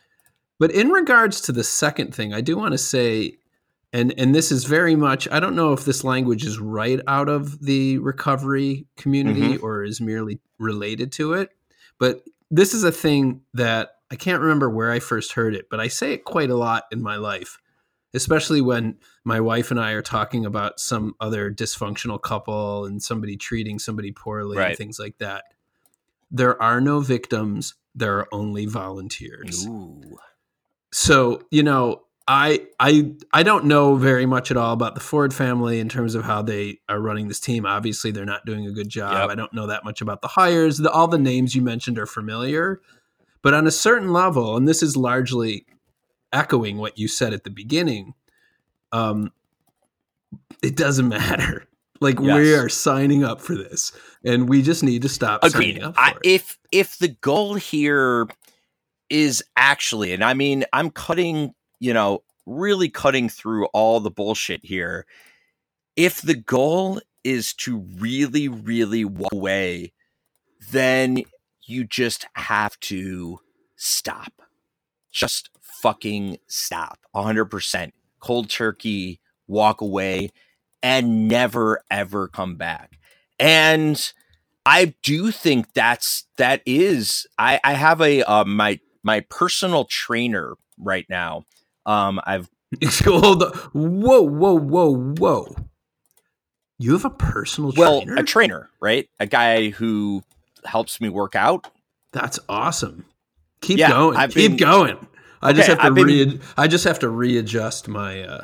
But 0.60 0.72
in 0.72 0.90
regards 0.90 1.42
to 1.42 1.52
the 1.52 1.64
second 1.64 2.16
thing, 2.16 2.34
I 2.34 2.42
do 2.42 2.58
want 2.58 2.72
to 2.72 2.78
say, 2.78 3.34
and 3.92 4.14
and 4.18 4.34
this 4.34 4.52
is 4.52 4.64
very 4.64 4.96
much 4.96 5.28
I 5.30 5.40
don't 5.40 5.56
know 5.56 5.74
if 5.74 5.86
this 5.86 6.04
language 6.04 6.46
is 6.46 6.60
right 6.60 7.00
out 7.08 7.30
of 7.30 7.60
the 7.62 7.98
recovery 8.00 8.88
community 8.98 9.58
or 9.58 9.84
is 9.84 10.00
merely 10.00 10.40
related 10.58 11.12
to 11.14 11.34
it, 11.34 11.50
but 12.00 12.24
this 12.52 12.74
is 12.74 12.84
a 12.84 12.92
thing 12.92 13.42
that 13.54 13.92
I 14.12 14.16
can't 14.16 14.42
remember 14.42 14.70
where 14.70 14.92
I 14.92 15.00
first 15.00 15.34
heard 15.34 15.56
it, 15.56 15.68
but 15.70 15.80
I 15.80 15.88
say 15.88 16.14
it 16.14 16.24
quite 16.24 16.50
a 16.50 16.56
lot 16.56 16.86
in 16.92 17.02
my 17.02 17.16
life, 17.16 17.58
especially 18.14 18.62
when 18.62 18.98
my 19.24 19.40
wife 19.40 19.72
and 19.72 19.80
I 19.80 19.92
are 19.92 20.02
talking 20.02 20.46
about 20.46 20.80
some 20.80 21.16
other 21.20 21.52
dysfunctional 21.52 22.22
couple 22.22 22.86
and 22.86 23.02
somebody 23.02 23.36
treating 23.36 23.80
somebody 23.80 24.12
poorly 24.12 24.58
and 24.58 24.78
things 24.78 25.00
like 25.00 25.18
that. 25.18 25.46
There 26.32 26.62
are 26.62 26.80
no 26.80 27.00
victims, 27.00 27.76
there 27.94 28.18
are 28.18 28.28
only 28.32 28.66
volunteers. 28.66 29.66
Ooh. 29.68 30.18
So, 30.92 31.42
you 31.52 31.64
know, 31.64 32.05
I 32.28 32.68
I 32.80 33.12
I 33.34 33.44
don't 33.44 33.66
know 33.66 33.96
very 33.96 34.26
much 34.26 34.50
at 34.50 34.58
all 34.58 34.74
about 34.74 34.96
the 34.96 35.02
Ford 35.02 35.34
family 35.34 35.80
in 35.80 35.90
terms 35.90 36.16
of 36.16 36.24
how 36.24 36.42
they 36.42 36.80
are 36.90 37.00
running 37.00 37.28
this 37.28 37.40
team. 37.40 37.66
Obviously, 37.66 38.12
they're 38.12 38.26
not 38.26 38.46
doing 38.46 38.66
a 38.66 38.72
good 38.72 38.90
job. 38.90 39.14
Yep. 39.14 39.30
I 39.30 39.36
don't 39.36 39.54
know 39.54 39.68
that 39.68 39.84
much 39.84 40.02
about 40.02 40.22
the 40.22 40.28
hires. 40.30 40.80
The, 40.80 40.92
all 40.92 41.08
the 41.08 41.20
names 41.20 41.54
you 41.54 41.62
mentioned 41.62 42.00
are 42.00 42.08
familiar, 42.08 42.82
but 43.44 43.54
on 43.54 43.68
a 43.68 43.72
certain 43.72 44.12
level, 44.12 44.58
and 44.58 44.68
this 44.68 44.82
is 44.82 44.98
largely 44.98 45.68
echoing 46.34 46.78
what 46.78 46.98
you 46.98 47.08
said 47.08 47.32
at 47.32 47.44
the 47.44 47.52
beginning, 47.52 48.16
um, 48.92 49.32
it 50.64 50.76
doesn't 50.76 51.08
matter. 51.10 51.68
Like 52.02 52.20
we 52.20 52.54
are 52.54 52.68
signing 52.70 53.24
up 53.24 53.40
for 53.40 53.56
this, 53.56 53.92
and 54.24 54.50
we 54.50 54.62
just 54.62 54.84
need 54.84 55.04
to 55.04 55.10
stop 55.10 55.44
Agreed. 55.44 55.76
signing 55.76 55.84
up 55.84 55.96
for 55.96 56.02
I, 56.02 56.14
if 56.24 56.60
if 56.72 56.98
the 56.98 57.08
goal 57.08 57.54
here 57.54 58.28
is 59.10 59.44
actually, 59.56 60.12
and 60.12 60.24
I 60.24 60.34
mean, 60.34 60.66
I'm 60.74 60.90
cutting, 60.90 61.54
you 61.80 61.94
know, 61.94 62.24
really 62.46 62.90
cutting 62.90 63.30
through 63.30 63.66
all 63.68 64.00
the 64.00 64.12
bullshit 64.12 64.64
here. 64.64 65.06
If 65.96 66.22
the 66.22 66.36
goal 66.36 67.02
is 67.24 67.54
to 67.54 67.80
really, 67.98 68.48
really 68.48 69.06
walk 69.06 69.34
away, 69.34 69.94
then 70.72 71.24
you 71.66 71.84
just 71.84 72.26
have 72.34 72.80
to 72.82 73.40
stop. 73.76 74.42
Just 75.12 75.50
fucking 75.62 76.38
stop. 76.48 77.00
100%. 77.16 77.92
Cold 78.20 78.50
turkey, 78.50 79.20
walk 79.48 79.82
away, 79.82 80.30
and 80.84 81.28
never, 81.28 81.82
ever 81.90 82.28
come 82.28 82.56
back. 82.56 83.00
And 83.40 84.12
I 84.66 84.96
do 85.04 85.32
think 85.32 85.74
that's 85.74 86.26
that 86.38 86.62
is 86.66 87.28
I 87.38 87.60
I 87.64 87.74
have 87.74 88.02
a 88.02 88.24
uh, 88.24 88.46
my 88.46 88.80
my 89.04 89.22
personal 89.22 89.86
trainer 89.86 90.56
right 90.78 91.06
now. 91.10 91.44
Um 91.86 92.20
I've 92.26 92.50
Hold 93.06 93.44
on. 93.44 93.52
Whoa, 93.74 94.22
whoa, 94.22 94.58
whoa, 94.58 94.96
whoa. 95.18 95.56
You 96.78 96.94
have 96.94 97.06
a 97.06 97.10
personal 97.10 97.72
well 97.78 98.02
trainer? 98.02 98.22
a 98.22 98.24
trainer, 98.24 98.70
right? 98.82 99.08
A 99.20 99.26
guy 99.26 99.70
who 99.70 100.24
helps 100.66 101.00
me 101.00 101.10
work 101.10 101.36
out. 101.36 101.68
That's 102.12 102.40
awesome. 102.50 103.06
Keep 103.62 103.80
Yeah, 103.80 103.90
going. 103.90 104.18
I've 104.18 104.34
Keep 104.34 104.52
been- 104.52 104.58
going. 104.58 105.08
I 105.42 105.54
just 105.54 105.70
Okay, 105.70 105.80
have 105.82 105.90
to 105.90 105.94
been- 106.06 106.06
re- 106.30 106.40
I 106.58 106.68
just 106.68 106.84
have 106.86 107.00
to 107.00 107.10
readjust 107.10 107.88
my 107.88 108.24
uh 108.24 108.44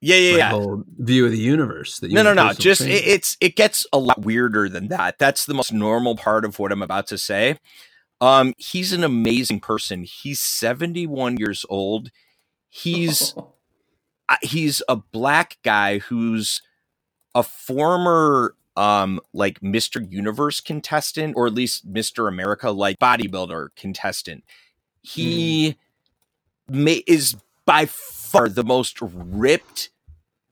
Yeah, 0.00 0.16
yeah, 0.16 0.36
yeah. 0.38 0.50
whole 0.50 0.82
view 0.98 1.26
of 1.26 1.30
the 1.32 1.38
universe. 1.38 1.98
That 2.00 2.08
you 2.10 2.14
No, 2.16 2.22
no, 2.22 2.32
no. 2.34 2.52
Just 2.54 2.80
it, 2.80 2.90
it's 3.06 3.36
it 3.40 3.54
gets 3.54 3.86
a 3.92 3.98
lot 3.98 4.22
weirder 4.22 4.68
than 4.68 4.88
that. 4.88 5.18
That's 5.18 5.44
the 5.46 5.54
most 5.54 5.72
normal 5.72 6.16
part 6.16 6.44
of 6.44 6.58
what 6.58 6.72
I'm 6.72 6.82
about 6.82 7.06
to 7.08 7.18
say. 7.18 7.58
Um, 8.20 8.54
he's 8.56 8.92
an 8.92 9.04
amazing 9.04 9.60
person. 9.60 10.04
He's 10.04 10.40
71 10.40 11.36
years 11.36 11.64
old. 11.68 12.10
He's 12.74 13.34
he's 14.42 14.82
a 14.88 14.96
black 14.96 15.58
guy 15.62 15.98
who's 15.98 16.62
a 17.34 17.42
former 17.42 18.54
um 18.76 19.20
like 19.34 19.60
Mr. 19.60 20.10
Universe 20.10 20.60
contestant 20.60 21.34
or 21.36 21.46
at 21.46 21.52
least 21.52 21.92
Mr. 21.92 22.28
America 22.28 22.70
like 22.70 22.98
bodybuilder 22.98 23.68
contestant. 23.76 24.42
He 25.02 25.76
may, 26.66 27.02
is 27.06 27.36
by 27.66 27.84
far 27.84 28.48
the 28.48 28.64
most 28.64 28.98
ripped, 29.02 29.90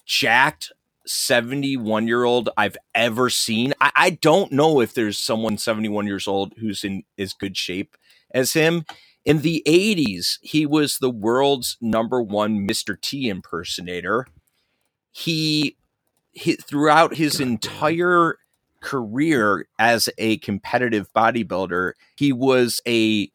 jacked 0.05 0.73
71 1.07 2.07
year 2.07 2.25
old 2.25 2.51
I've 2.55 2.77
ever 2.95 3.31
seen. 3.31 3.73
I, 3.81 3.93
I 3.97 4.11
don't 4.11 4.53
know 4.53 4.81
if 4.83 4.93
there's 4.93 5.17
someone 5.17 5.57
71 5.57 6.07
years 6.07 6.29
old 6.29 6.53
who's 6.59 6.85
in 6.85 7.05
as 7.17 7.33
good 7.33 7.57
shape 7.57 7.97
as 8.33 8.53
him. 8.53 8.85
In 9.25 9.43
the 9.43 9.63
80s, 9.67 10.39
he 10.43 10.65
was 10.65 10.99
the 10.99 11.11
world's 11.11 11.77
number 11.81 12.23
one 12.23 12.67
Mr. 12.67 12.99
T 13.01 13.29
impersonator. 13.29 14.27
He, 15.13 15.77
he 16.33 16.55
throughout 16.55 17.17
his 17.17 17.39
God 17.39 17.47
entire 17.49 18.37
career 18.81 19.67
as 19.79 20.09
a 20.19 20.39
competitive 20.39 21.13
bodybuilder, 21.13 21.93
he 22.17 22.33
was 22.33 22.81
a 22.87 23.31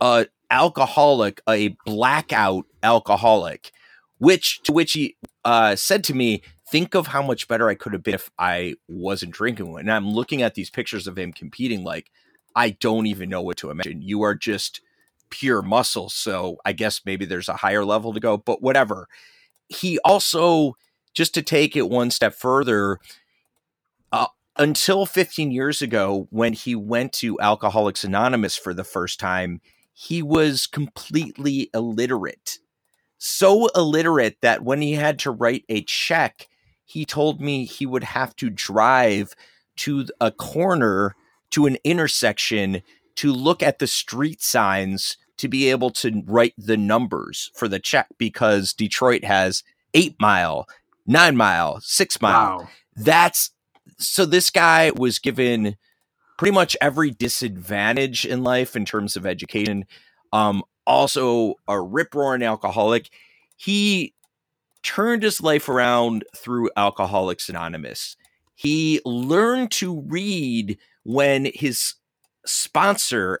uh, 0.00 0.24
alcoholic, 0.50 1.40
a 1.48 1.76
blackout 1.84 2.64
alcoholic, 2.82 3.72
which 4.18 4.62
to 4.62 4.72
which 4.72 4.92
he 4.92 5.16
uh, 5.44 5.76
said 5.76 6.04
to 6.04 6.14
me, 6.14 6.42
"Think 6.70 6.94
of 6.94 7.08
how 7.08 7.22
much 7.22 7.48
better 7.48 7.68
I 7.68 7.74
could 7.74 7.92
have 7.92 8.02
been 8.02 8.14
if 8.14 8.30
I 8.38 8.76
wasn't 8.88 9.32
drinking." 9.32 9.76
And 9.78 9.90
I'm 9.90 10.08
looking 10.08 10.42
at 10.42 10.54
these 10.54 10.70
pictures 10.70 11.06
of 11.06 11.18
him 11.18 11.32
competing, 11.32 11.84
like 11.84 12.10
I 12.54 12.70
don't 12.70 13.06
even 13.06 13.28
know 13.28 13.42
what 13.42 13.58
to 13.58 13.70
imagine. 13.70 14.02
You 14.02 14.22
are 14.22 14.34
just 14.34 14.80
pure 15.30 15.62
muscle, 15.62 16.08
so 16.10 16.58
I 16.64 16.72
guess 16.72 17.02
maybe 17.04 17.24
there's 17.24 17.48
a 17.48 17.56
higher 17.56 17.84
level 17.84 18.12
to 18.12 18.20
go, 18.20 18.36
but 18.36 18.62
whatever. 18.62 19.08
He 19.68 19.98
also, 20.04 20.76
just 21.14 21.34
to 21.34 21.42
take 21.42 21.76
it 21.76 21.88
one 21.88 22.10
step 22.10 22.34
further, 22.34 23.00
uh, 24.12 24.28
until 24.56 25.06
15 25.06 25.50
years 25.50 25.82
ago, 25.82 26.28
when 26.30 26.52
he 26.52 26.74
went 26.74 27.12
to 27.14 27.40
Alcoholics 27.40 28.04
Anonymous 28.04 28.56
for 28.56 28.72
the 28.72 28.84
first 28.84 29.18
time, 29.20 29.60
he 29.92 30.22
was 30.22 30.66
completely 30.66 31.70
illiterate. 31.72 32.58
So 33.18 33.68
illiterate 33.74 34.40
that 34.42 34.62
when 34.62 34.82
he 34.82 34.92
had 34.92 35.18
to 35.20 35.30
write 35.30 35.64
a 35.68 35.82
check, 35.82 36.48
he 36.84 37.04
told 37.04 37.40
me 37.40 37.64
he 37.64 37.86
would 37.86 38.04
have 38.04 38.36
to 38.36 38.50
drive 38.50 39.34
to 39.76 40.06
a 40.20 40.30
corner 40.30 41.16
to 41.50 41.66
an 41.66 41.78
intersection 41.84 42.82
to 43.16 43.32
look 43.32 43.62
at 43.62 43.78
the 43.78 43.86
street 43.86 44.42
signs 44.42 45.16
to 45.38 45.48
be 45.48 45.70
able 45.70 45.90
to 45.90 46.22
write 46.26 46.54
the 46.56 46.76
numbers 46.76 47.50
for 47.54 47.68
the 47.68 47.78
check 47.78 48.08
because 48.18 48.72
Detroit 48.72 49.24
has 49.24 49.62
eight 49.94 50.16
mile, 50.20 50.66
nine 51.06 51.36
mile, 51.36 51.80
six 51.80 52.20
mile 52.20 52.58
wow. 52.58 52.68
that's 52.96 53.50
so 53.98 54.26
this 54.26 54.50
guy 54.50 54.90
was 54.96 55.18
given 55.18 55.76
pretty 56.38 56.52
much 56.52 56.76
every 56.80 57.10
disadvantage 57.10 58.26
in 58.26 58.42
life 58.42 58.76
in 58.76 58.84
terms 58.84 59.16
of 59.16 59.24
education 59.24 59.86
um 60.32 60.62
also 60.86 61.54
a 61.66 61.80
rip 61.80 62.14
roaring 62.14 62.42
alcoholic 62.42 63.08
he 63.56 64.12
turned 64.86 65.24
his 65.24 65.42
life 65.42 65.68
around 65.68 66.24
through 66.36 66.70
Alcoholics 66.76 67.48
Anonymous. 67.48 68.16
He 68.54 69.00
learned 69.04 69.72
to 69.72 70.00
read 70.02 70.78
when 71.02 71.48
his 71.54 71.94
sponsor 72.46 73.40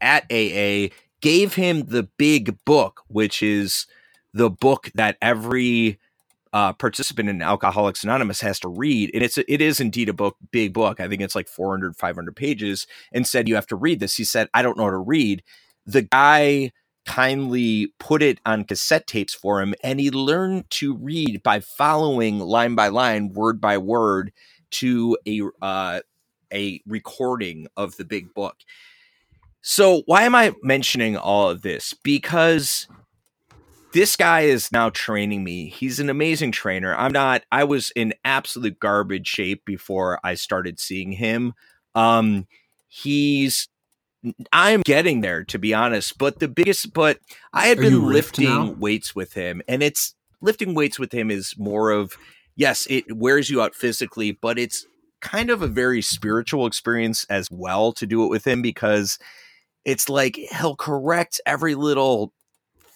at 0.00 0.24
AA 0.30 0.94
gave 1.20 1.54
him 1.54 1.86
the 1.86 2.04
big 2.18 2.56
book, 2.64 3.02
which 3.08 3.42
is 3.42 3.86
the 4.32 4.50
book 4.50 4.90
that 4.94 5.16
every 5.22 5.98
uh, 6.52 6.72
participant 6.72 7.28
in 7.28 7.42
Alcoholics 7.42 8.04
Anonymous 8.04 8.40
has 8.40 8.58
to 8.60 8.68
read. 8.68 9.10
And 9.12 9.22
it's 9.22 9.38
it 9.38 9.60
is 9.60 9.80
indeed 9.80 10.08
a 10.08 10.14
book, 10.14 10.36
big 10.50 10.72
book. 10.72 11.00
I 11.00 11.08
think 11.08 11.20
it's 11.20 11.34
like 11.34 11.48
400, 11.48 11.96
500 11.96 12.36
pages. 12.36 12.86
And 13.12 13.26
said 13.26 13.48
you 13.48 13.54
have 13.54 13.66
to 13.68 13.76
read 13.76 14.00
this. 14.00 14.16
He 14.16 14.24
said, 14.24 14.48
I 14.54 14.62
don't 14.62 14.76
know 14.76 14.84
how 14.84 14.90
to 14.90 14.96
read. 14.96 15.42
The 15.84 16.02
guy 16.02 16.72
kindly 17.04 17.92
put 17.98 18.22
it 18.22 18.40
on 18.44 18.64
cassette 18.64 19.06
tapes 19.06 19.34
for 19.34 19.60
him, 19.60 19.74
and 19.82 20.00
he 20.00 20.10
learned 20.10 20.68
to 20.70 20.94
read 20.96 21.42
by 21.42 21.60
following 21.60 22.40
line 22.40 22.74
by 22.74 22.88
line, 22.88 23.32
word 23.32 23.60
by 23.60 23.78
word, 23.78 24.32
to 24.72 25.16
a 25.26 25.42
uh, 25.62 26.00
a 26.52 26.80
recording 26.86 27.66
of 27.76 27.96
the 27.96 28.04
big 28.04 28.32
book. 28.34 28.56
So 29.62 30.02
why 30.06 30.22
am 30.22 30.34
I 30.34 30.54
mentioning 30.62 31.16
all 31.16 31.50
of 31.50 31.62
this? 31.62 31.92
Because 32.04 32.86
this 33.92 34.14
guy 34.14 34.42
is 34.42 34.70
now 34.70 34.90
training 34.90 35.42
me. 35.42 35.68
He's 35.68 35.98
an 35.98 36.10
amazing 36.10 36.52
trainer. 36.52 36.94
I'm 36.94 37.12
not, 37.12 37.42
I 37.50 37.64
was 37.64 37.90
in 37.96 38.14
absolute 38.24 38.78
garbage 38.78 39.26
shape 39.26 39.64
before 39.64 40.20
I 40.22 40.34
started 40.34 40.78
seeing 40.78 41.12
him. 41.12 41.54
Um, 41.94 42.46
he's, 42.88 43.68
I'm 44.52 44.82
getting 44.82 45.20
there 45.20 45.44
to 45.44 45.58
be 45.58 45.72
honest, 45.72 46.18
but 46.18 46.40
the 46.40 46.48
biggest, 46.48 46.92
but 46.92 47.18
I 47.52 47.68
had 47.68 47.78
Are 47.78 47.82
been 47.82 48.06
lifting 48.06 48.78
weights 48.78 49.14
with 49.14 49.32
him 49.32 49.62
and 49.66 49.82
it's 49.82 50.14
lifting 50.40 50.74
weights 50.74 50.98
with 50.98 51.12
him 51.12 51.30
is 51.30 51.54
more 51.58 51.90
of, 51.90 52.16
yes, 52.54 52.86
it 52.90 53.16
wears 53.16 53.50
you 53.50 53.62
out 53.62 53.74
physically, 53.74 54.32
but 54.32 54.58
it's 54.58 54.86
kind 55.20 55.50
of 55.50 55.62
a 55.62 55.66
very 55.66 56.02
spiritual 56.02 56.66
experience 56.66 57.24
as 57.30 57.48
well 57.50 57.92
to 57.92 58.06
do 58.06 58.24
it 58.24 58.28
with 58.28 58.46
him 58.46 58.62
because 58.62 59.18
it's 59.84 60.08
like 60.08 60.36
he'll 60.36 60.76
correct 60.76 61.40
every 61.46 61.74
little 61.74 62.32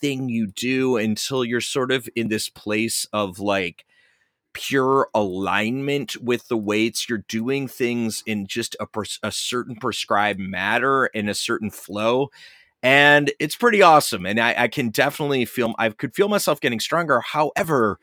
thing 0.00 0.28
you 0.28 0.46
do 0.48 0.96
until 0.96 1.44
you're 1.44 1.60
sort 1.60 1.92
of 1.92 2.08
in 2.16 2.28
this 2.28 2.48
place 2.48 3.06
of 3.12 3.38
like 3.38 3.84
pure 4.52 5.08
alignment 5.14 6.16
with 6.20 6.48
the 6.48 6.56
weights. 6.56 7.08
You're 7.08 7.24
doing 7.28 7.68
things 7.68 8.22
in 8.26 8.46
just 8.46 8.76
a, 8.80 8.86
a 9.22 9.30
certain 9.32 9.76
prescribed 9.76 10.40
matter 10.40 11.06
in 11.06 11.28
a 11.28 11.34
certain 11.34 11.70
flow 11.70 12.30
and 12.82 13.30
it's 13.38 13.56
pretty 13.56 13.82
awesome 13.82 14.24
and 14.24 14.40
I, 14.40 14.54
I 14.56 14.68
can 14.68 14.88
definitely 14.88 15.44
feel 15.44 15.74
i 15.78 15.90
could 15.90 16.14
feel 16.14 16.28
myself 16.28 16.60
getting 16.60 16.80
stronger. 16.80 17.20
However 17.20 17.98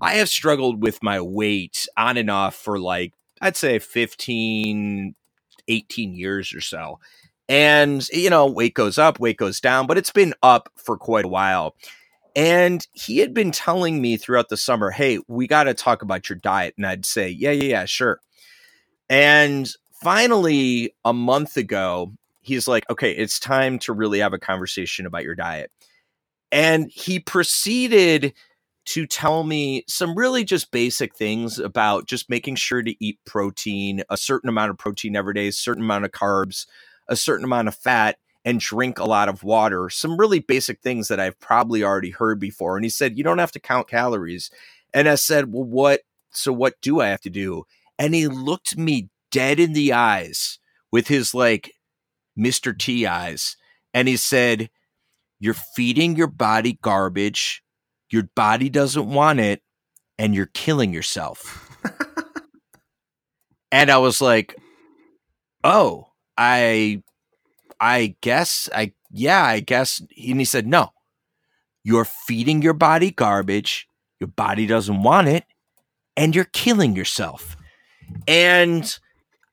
i 0.00 0.14
have 0.14 0.28
struggled 0.28 0.82
with 0.82 1.02
my 1.02 1.20
weight 1.20 1.88
on 1.96 2.16
and 2.16 2.30
off 2.30 2.54
for 2.54 2.78
like 2.78 3.12
i'd 3.40 3.56
say 3.56 3.78
15 3.78 5.14
18 5.68 6.14
years 6.14 6.52
or 6.52 6.60
so 6.60 6.98
and, 7.50 8.08
you 8.10 8.30
know, 8.30 8.46
weight 8.46 8.74
goes 8.74 8.96
up, 8.96 9.18
weight 9.18 9.36
goes 9.36 9.60
down, 9.60 9.88
but 9.88 9.98
it's 9.98 10.12
been 10.12 10.34
up 10.40 10.68
for 10.76 10.96
quite 10.96 11.24
a 11.24 11.28
while. 11.28 11.74
And 12.36 12.86
he 12.92 13.18
had 13.18 13.34
been 13.34 13.50
telling 13.50 14.00
me 14.00 14.16
throughout 14.16 14.50
the 14.50 14.56
summer, 14.56 14.92
hey, 14.92 15.18
we 15.26 15.48
got 15.48 15.64
to 15.64 15.74
talk 15.74 16.02
about 16.02 16.28
your 16.28 16.38
diet. 16.38 16.74
And 16.76 16.86
I'd 16.86 17.04
say, 17.04 17.28
yeah, 17.28 17.50
yeah, 17.50 17.64
yeah, 17.64 17.84
sure. 17.86 18.20
And 19.08 19.68
finally, 20.00 20.94
a 21.04 21.12
month 21.12 21.56
ago, 21.56 22.12
he's 22.40 22.68
like, 22.68 22.88
okay, 22.88 23.10
it's 23.10 23.40
time 23.40 23.80
to 23.80 23.92
really 23.92 24.20
have 24.20 24.32
a 24.32 24.38
conversation 24.38 25.04
about 25.04 25.24
your 25.24 25.34
diet. 25.34 25.72
And 26.52 26.88
he 26.88 27.18
proceeded 27.18 28.32
to 28.86 29.06
tell 29.06 29.44
me 29.44 29.84
some 29.86 30.16
really 30.16 30.44
just 30.44 30.70
basic 30.70 31.14
things 31.14 31.58
about 31.58 32.06
just 32.06 32.30
making 32.30 32.56
sure 32.56 32.82
to 32.82 33.04
eat 33.04 33.18
protein, 33.24 34.02
a 34.10 34.16
certain 34.16 34.48
amount 34.48 34.70
of 34.70 34.78
protein 34.78 35.16
every 35.16 35.34
day, 35.34 35.48
a 35.48 35.52
certain 35.52 35.84
amount 35.84 36.04
of 36.04 36.12
carbs, 36.12 36.66
a 37.08 37.16
certain 37.16 37.44
amount 37.44 37.68
of 37.68 37.74
fat 37.74 38.16
and 38.44 38.60
drink 38.60 38.98
a 38.98 39.04
lot 39.04 39.28
of 39.28 39.42
water. 39.42 39.90
Some 39.90 40.16
really 40.16 40.38
basic 40.38 40.80
things 40.80 41.08
that 41.08 41.20
I've 41.20 41.38
probably 41.40 41.84
already 41.84 42.10
heard 42.10 42.40
before. 42.40 42.76
And 42.76 42.84
he 42.84 42.90
said, 42.90 43.18
You 43.18 43.24
don't 43.24 43.38
have 43.38 43.52
to 43.52 43.60
count 43.60 43.88
calories. 43.88 44.50
And 44.94 45.08
I 45.08 45.16
said, 45.16 45.52
Well, 45.52 45.64
what? 45.64 46.00
So 46.30 46.52
what 46.52 46.80
do 46.80 47.00
I 47.00 47.08
have 47.08 47.20
to 47.22 47.30
do? 47.30 47.64
And 47.98 48.14
he 48.14 48.28
looked 48.28 48.78
me 48.78 49.10
dead 49.30 49.60
in 49.60 49.72
the 49.72 49.92
eyes 49.92 50.58
with 50.90 51.08
his 51.08 51.34
like 51.34 51.72
Mr. 52.38 52.76
T 52.76 53.06
eyes. 53.06 53.56
And 53.92 54.08
he 54.08 54.16
said, 54.16 54.70
You're 55.38 55.54
feeding 55.54 56.16
your 56.16 56.28
body 56.28 56.78
garbage. 56.80 57.62
Your 58.10 58.24
body 58.34 58.68
doesn't 58.68 59.06
want 59.08 59.40
it. 59.40 59.62
And 60.18 60.34
you're 60.34 60.50
killing 60.52 60.92
yourself. 60.92 61.70
and 63.72 63.90
I 63.90 63.96
was 63.98 64.20
like, 64.20 64.54
Oh, 65.64 66.08
I 66.36 67.02
I 67.78 68.16
guess 68.20 68.68
I 68.74 68.92
yeah, 69.10 69.44
I 69.44 69.60
guess 69.60 70.00
and 70.00 70.38
he 70.38 70.44
said, 70.44 70.66
"No. 70.66 70.90
You're 71.82 72.04
feeding 72.04 72.62
your 72.62 72.74
body 72.74 73.10
garbage. 73.10 73.88
Your 74.20 74.28
body 74.28 74.66
doesn't 74.66 75.02
want 75.02 75.28
it, 75.28 75.44
and 76.16 76.34
you're 76.34 76.44
killing 76.44 76.94
yourself." 76.94 77.56
And 78.26 78.98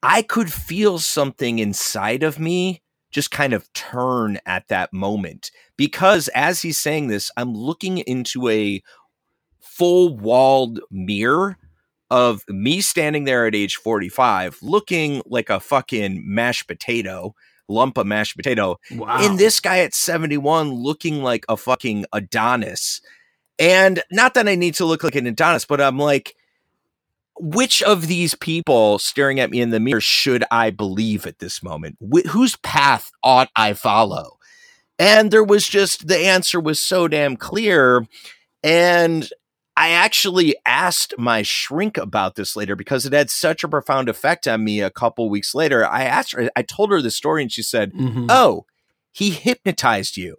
I 0.03 0.21
could 0.21 0.51
feel 0.51 0.99
something 0.99 1.59
inside 1.59 2.23
of 2.23 2.39
me 2.39 2.81
just 3.11 3.31
kind 3.31 3.53
of 3.53 3.71
turn 3.73 4.39
at 4.45 4.67
that 4.67 4.91
moment 4.93 5.51
because 5.77 6.27
as 6.29 6.61
he's 6.61 6.77
saying 6.77 7.07
this, 7.07 7.31
I'm 7.37 7.53
looking 7.53 7.99
into 7.99 8.47
a 8.49 8.81
full 9.59 10.17
walled 10.17 10.79
mirror 10.91 11.57
of 12.09 12.43
me 12.47 12.79
standing 12.81 13.25
there 13.25 13.45
at 13.45 13.53
age 13.55 13.75
45 13.75 14.59
looking 14.61 15.21
like 15.25 15.49
a 15.49 15.59
fucking 15.59 16.23
mashed 16.25 16.67
potato 16.67 17.35
lump 17.67 17.97
of 17.97 18.07
mashed 18.07 18.37
potato 18.37 18.77
Wow. 18.93 19.17
and 19.19 19.37
this 19.37 19.59
guy 19.59 19.79
at 19.79 19.93
71 19.93 20.71
looking 20.71 21.21
like 21.21 21.43
a 21.49 21.57
fucking 21.57 22.05
adonis 22.13 23.01
and 23.59 24.01
not 24.09 24.35
that 24.35 24.47
i 24.47 24.55
need 24.55 24.75
to 24.75 24.85
look 24.85 25.03
like 25.03 25.15
an 25.15 25.27
adonis 25.27 25.65
but 25.65 25.81
i'm 25.81 25.97
like 25.99 26.33
which 27.39 27.81
of 27.83 28.07
these 28.07 28.35
people 28.35 28.99
staring 28.99 29.39
at 29.39 29.51
me 29.51 29.61
in 29.61 29.69
the 29.69 29.79
mirror 29.79 30.01
should 30.01 30.43
i 30.51 30.69
believe 30.69 31.25
at 31.27 31.39
this 31.39 31.61
moment 31.63 31.97
Wh- 32.01 32.27
whose 32.29 32.55
path 32.57 33.11
ought 33.23 33.49
i 33.55 33.73
follow 33.73 34.37
and 34.99 35.29
there 35.31 35.43
was 35.43 35.67
just 35.67 36.07
the 36.07 36.17
answer 36.17 36.59
was 36.59 36.79
so 36.79 37.07
damn 37.07 37.37
clear 37.37 38.05
and 38.63 39.29
I 39.79 39.89
actually 39.89 40.55
asked 40.65 41.13
my 41.19 41.43
shrink 41.43 41.97
about 41.97 42.33
this 42.33 42.55
later 42.55 42.75
because 42.75 43.05
it 43.05 43.13
had 43.13 43.29
such 43.29 43.63
a 43.63 43.67
profound 43.67 44.09
effect 44.09 44.47
on 44.47 44.63
me 44.63 44.81
a 44.81 44.89
couple 44.89 45.29
weeks 45.29 45.53
later. 45.53 45.85
I 45.85 46.03
asked 46.05 46.31
her, 46.31 46.49
I 46.55 46.63
told 46.63 46.89
her 46.89 46.99
the 46.99 47.11
story 47.11 47.43
and 47.43 47.51
she 47.51 47.61
said, 47.61 47.93
Mhm. 47.93 48.25
Oh, 48.27 48.65
he 49.11 49.29
hypnotized 49.29 50.17
you. 50.17 50.37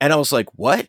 And 0.00 0.14
I 0.14 0.16
was 0.16 0.32
like, 0.32 0.48
What? 0.54 0.88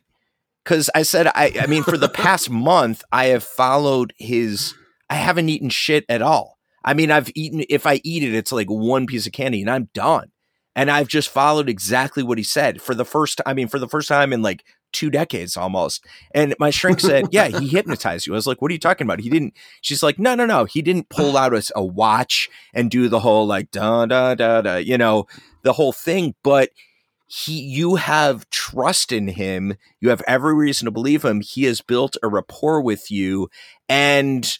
Because 0.64 0.88
I 0.94 1.02
said, 1.02 1.26
I, 1.26 1.52
I 1.60 1.66
mean, 1.66 1.82
for 1.82 1.98
the 1.98 2.08
past 2.08 2.48
month, 2.70 3.04
I 3.12 3.26
have 3.26 3.44
followed 3.44 4.14
his, 4.16 4.74
I 5.10 5.14
haven't 5.14 5.48
eaten 5.48 5.68
shit 5.70 6.04
at 6.08 6.22
all. 6.22 6.58
I 6.84 6.94
mean, 6.94 7.10
I've 7.10 7.30
eaten, 7.34 7.64
if 7.68 7.86
I 7.86 8.00
eat 8.04 8.22
it, 8.22 8.34
it's 8.34 8.52
like 8.52 8.68
one 8.68 9.06
piece 9.06 9.26
of 9.26 9.32
candy 9.32 9.62
and 9.62 9.70
I'm 9.70 9.88
done. 9.94 10.30
And 10.76 10.90
I've 10.90 11.08
just 11.08 11.28
followed 11.28 11.68
exactly 11.68 12.22
what 12.22 12.36
he 12.36 12.44
said 12.44 12.82
for 12.82 12.94
the 12.94 13.04
first, 13.04 13.40
I 13.46 13.54
mean, 13.54 13.68
for 13.68 13.78
the 13.78 13.88
first 13.88 14.08
time 14.08 14.32
in 14.32 14.42
like 14.42 14.64
two 14.92 15.08
decades 15.08 15.56
almost. 15.56 16.04
And 16.34 16.54
my 16.58 16.70
shrink 16.70 17.00
said, 17.00 17.26
Yeah, 17.30 17.48
he 17.48 17.68
hypnotized 17.68 18.26
you. 18.26 18.32
I 18.32 18.36
was 18.36 18.46
like, 18.46 18.60
What 18.60 18.70
are 18.70 18.74
you 18.74 18.80
talking 18.80 19.06
about? 19.06 19.20
He 19.20 19.30
didn't, 19.30 19.54
she's 19.82 20.02
like, 20.02 20.18
No, 20.18 20.34
no, 20.34 20.46
no. 20.46 20.64
He 20.64 20.82
didn't 20.82 21.10
pull 21.10 21.36
out 21.36 21.54
a, 21.54 21.62
a 21.76 21.84
watch 21.84 22.48
and 22.74 22.90
do 22.90 23.08
the 23.08 23.20
whole 23.20 23.46
like 23.46 23.70
da 23.70 24.06
da 24.06 24.34
da 24.34 24.62
da, 24.62 24.76
you 24.76 24.98
know, 24.98 25.26
the 25.62 25.74
whole 25.74 25.92
thing. 25.92 26.34
But 26.42 26.70
he, 27.26 27.60
you 27.60 27.96
have 27.96 28.48
trust 28.50 29.12
in 29.12 29.28
him. 29.28 29.76
You 30.00 30.10
have 30.10 30.22
every 30.26 30.54
reason 30.54 30.86
to 30.86 30.90
believe 30.90 31.24
him. 31.24 31.40
He 31.40 31.64
has 31.64 31.80
built 31.80 32.16
a 32.22 32.28
rapport 32.28 32.80
with 32.80 33.10
you. 33.10 33.48
And 33.88 34.58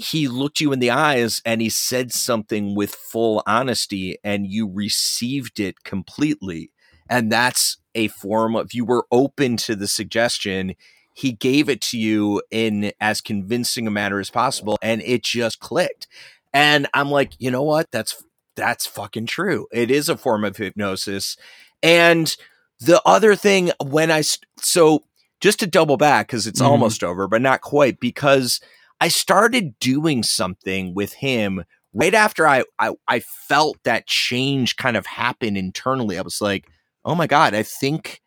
he 0.00 0.28
looked 0.28 0.60
you 0.60 0.72
in 0.72 0.78
the 0.78 0.90
eyes 0.90 1.42
and 1.44 1.60
he 1.60 1.68
said 1.68 2.10
something 2.10 2.74
with 2.74 2.94
full 2.94 3.42
honesty 3.46 4.16
and 4.24 4.46
you 4.46 4.66
received 4.66 5.60
it 5.60 5.84
completely. 5.84 6.70
And 7.10 7.30
that's 7.30 7.76
a 7.94 8.08
form 8.08 8.56
of 8.56 8.72
you 8.72 8.86
were 8.86 9.04
open 9.12 9.58
to 9.58 9.76
the 9.76 9.86
suggestion. 9.86 10.74
He 11.12 11.32
gave 11.32 11.68
it 11.68 11.82
to 11.82 11.98
you 11.98 12.40
in 12.50 12.92
as 13.00 13.20
convincing 13.20 13.86
a 13.86 13.90
manner 13.90 14.20
as 14.20 14.30
possible 14.30 14.78
and 14.80 15.02
it 15.02 15.22
just 15.22 15.60
clicked. 15.60 16.06
And 16.54 16.88
i'm 16.94 17.10
like 17.10 17.32
you 17.38 17.50
know 17.50 17.62
what? 17.62 17.90
That's 17.90 18.24
that's 18.56 18.86
fucking 18.86 19.26
true. 19.26 19.66
It 19.70 19.90
is 19.90 20.08
a 20.08 20.16
form 20.16 20.44
of 20.44 20.56
hypnosis. 20.56 21.36
And 21.82 22.34
the 22.80 23.02
other 23.04 23.34
thing 23.36 23.70
when 23.84 24.10
i 24.10 24.22
so 24.56 25.04
just 25.40 25.60
to 25.60 25.66
double 25.66 25.98
back 25.98 26.28
because 26.28 26.46
it's 26.46 26.62
Mhm. 26.62 26.66
almost 26.66 27.04
over 27.04 27.28
but 27.28 27.42
not 27.42 27.60
quite 27.60 28.00
because 28.00 28.60
I 29.00 29.08
started 29.08 29.78
doing 29.80 30.22
something 30.22 30.94
with 30.94 31.12
him 31.14 31.64
right 31.94 32.14
after 32.14 32.46
I, 32.46 32.64
I 32.78 32.92
I 33.08 33.20
felt 33.20 33.78
that 33.84 34.06
change 34.06 34.76
kind 34.76 34.96
of 34.96 35.06
happen 35.06 35.56
internally. 35.56 36.18
I 36.18 36.22
was 36.22 36.40
like, 36.40 36.66
oh 37.04 37.14
my 37.14 37.26
God, 37.26 37.54
I 37.54 37.62
think 37.62 38.20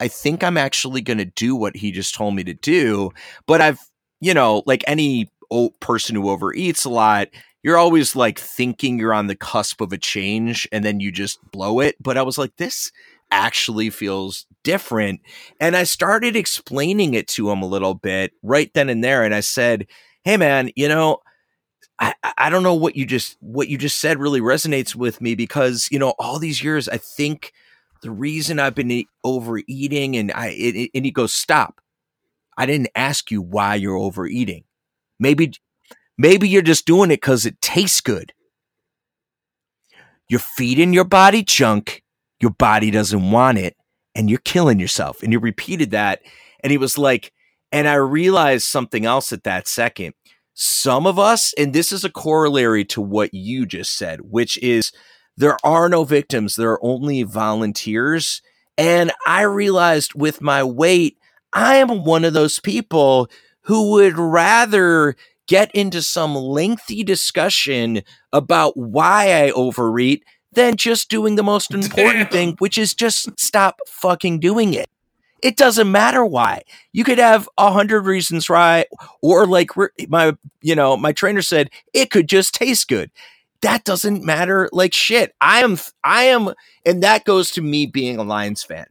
I 0.00 0.08
think 0.08 0.42
I'm 0.42 0.56
actually 0.56 1.02
going 1.02 1.18
to 1.18 1.26
do 1.26 1.54
what 1.54 1.76
he 1.76 1.92
just 1.92 2.14
told 2.14 2.34
me 2.34 2.42
to 2.44 2.54
do. 2.54 3.10
But 3.46 3.60
I've, 3.60 3.80
you 4.20 4.32
know, 4.32 4.62
like 4.66 4.82
any 4.86 5.28
old 5.50 5.78
person 5.80 6.16
who 6.16 6.22
overeats 6.30 6.86
a 6.86 6.88
lot, 6.88 7.28
you're 7.62 7.76
always 7.76 8.16
like 8.16 8.38
thinking 8.38 8.98
you're 8.98 9.12
on 9.12 9.26
the 9.26 9.36
cusp 9.36 9.80
of 9.82 9.92
a 9.92 9.98
change 9.98 10.66
and 10.72 10.84
then 10.84 11.00
you 11.00 11.12
just 11.12 11.38
blow 11.52 11.80
it. 11.80 11.96
But 12.00 12.16
I 12.16 12.22
was 12.22 12.38
like, 12.38 12.56
this 12.56 12.90
actually 13.30 13.90
feels 13.90 14.46
different. 14.64 15.20
And 15.60 15.76
I 15.76 15.84
started 15.84 16.34
explaining 16.34 17.14
it 17.14 17.28
to 17.28 17.50
him 17.50 17.62
a 17.62 17.66
little 17.66 17.94
bit 17.94 18.32
right 18.42 18.70
then 18.74 18.88
and 18.88 19.04
there. 19.04 19.22
And 19.22 19.34
I 19.34 19.40
said, 19.40 19.86
Hey 20.24 20.36
man, 20.36 20.70
you 20.76 20.88
know, 20.88 21.18
I, 21.98 22.14
I 22.38 22.50
don't 22.50 22.62
know 22.62 22.74
what 22.74 22.96
you 22.96 23.06
just 23.06 23.36
what 23.40 23.68
you 23.68 23.78
just 23.78 23.98
said 23.98 24.18
really 24.18 24.40
resonates 24.40 24.94
with 24.94 25.20
me 25.20 25.34
because 25.34 25.88
you 25.90 25.98
know 25.98 26.14
all 26.18 26.38
these 26.38 26.62
years 26.62 26.88
I 26.88 26.96
think 26.96 27.52
the 28.02 28.10
reason 28.10 28.58
I've 28.58 28.74
been 28.74 29.04
overeating 29.24 30.16
and 30.16 30.32
I 30.32 30.48
it, 30.48 30.90
and 30.94 31.04
he 31.04 31.10
goes 31.10 31.34
stop. 31.34 31.80
I 32.56 32.66
didn't 32.66 32.88
ask 32.94 33.30
you 33.30 33.42
why 33.42 33.74
you're 33.74 33.96
overeating. 33.96 34.64
Maybe 35.18 35.52
maybe 36.18 36.48
you're 36.48 36.62
just 36.62 36.86
doing 36.86 37.10
it 37.10 37.20
because 37.20 37.46
it 37.46 37.60
tastes 37.60 38.00
good. 38.00 38.32
You're 40.28 40.40
feeding 40.40 40.92
your 40.92 41.04
body 41.04 41.42
junk. 41.42 42.02
Your 42.40 42.52
body 42.52 42.90
doesn't 42.90 43.30
want 43.30 43.58
it 43.58 43.76
and 44.14 44.30
you're 44.30 44.38
killing 44.40 44.80
yourself 44.80 45.22
and 45.22 45.32
he 45.32 45.36
repeated 45.36 45.90
that 45.90 46.22
and 46.64 46.70
he 46.70 46.78
was 46.78 46.96
like 46.96 47.32
and 47.72 47.88
I 47.88 47.94
realized 47.94 48.66
something 48.66 49.04
else 49.04 49.32
at 49.32 49.44
that 49.44 49.68
second 49.68 50.14
some 50.62 51.06
of 51.06 51.18
us, 51.18 51.54
and 51.54 51.72
this 51.72 51.90
is 51.90 52.04
a 52.04 52.10
corollary 52.10 52.84
to 52.84 53.00
what 53.00 53.32
you 53.32 53.64
just 53.64 53.96
said, 53.96 54.20
which 54.30 54.58
is 54.58 54.92
there 55.34 55.56
are 55.64 55.88
no 55.88 56.04
victims, 56.04 56.54
there 56.54 56.72
are 56.72 56.84
only 56.84 57.22
volunteers. 57.22 58.42
And 58.76 59.10
I 59.26 59.42
realized 59.42 60.12
with 60.14 60.42
my 60.42 60.62
weight, 60.62 61.16
I 61.54 61.76
am 61.76 62.04
one 62.04 62.26
of 62.26 62.34
those 62.34 62.60
people 62.60 63.30
who 63.62 63.92
would 63.92 64.18
rather 64.18 65.16
get 65.48 65.74
into 65.74 66.02
some 66.02 66.34
lengthy 66.34 67.04
discussion 67.04 68.02
about 68.30 68.76
why 68.76 69.32
I 69.32 69.50
overeat 69.52 70.24
than 70.52 70.76
just 70.76 71.08
doing 71.08 71.36
the 71.36 71.42
most 71.42 71.70
important 71.74 72.24
Damn. 72.24 72.32
thing, 72.32 72.56
which 72.58 72.76
is 72.76 72.92
just 72.92 73.40
stop 73.40 73.78
fucking 73.86 74.40
doing 74.40 74.74
it. 74.74 74.90
It 75.42 75.56
doesn't 75.56 75.90
matter 75.90 76.24
why. 76.24 76.62
You 76.92 77.04
could 77.04 77.18
have 77.18 77.48
a 77.58 77.72
hundred 77.72 78.06
reasons 78.06 78.48
why, 78.48 78.86
or 79.22 79.46
like 79.46 79.70
my, 80.08 80.36
you 80.62 80.74
know, 80.74 80.96
my 80.96 81.12
trainer 81.12 81.42
said, 81.42 81.70
it 81.92 82.10
could 82.10 82.28
just 82.28 82.54
taste 82.54 82.88
good. 82.88 83.10
That 83.62 83.84
doesn't 83.84 84.24
matter 84.24 84.68
like 84.72 84.94
shit. 84.94 85.34
I 85.40 85.62
am, 85.62 85.78
I 86.02 86.24
am, 86.24 86.54
and 86.86 87.02
that 87.02 87.24
goes 87.24 87.50
to 87.52 87.62
me 87.62 87.86
being 87.86 88.16
a 88.18 88.22
Lions 88.22 88.62
fan. 88.62 88.86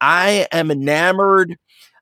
I 0.00 0.46
am 0.52 0.70
enamored. 0.70 1.58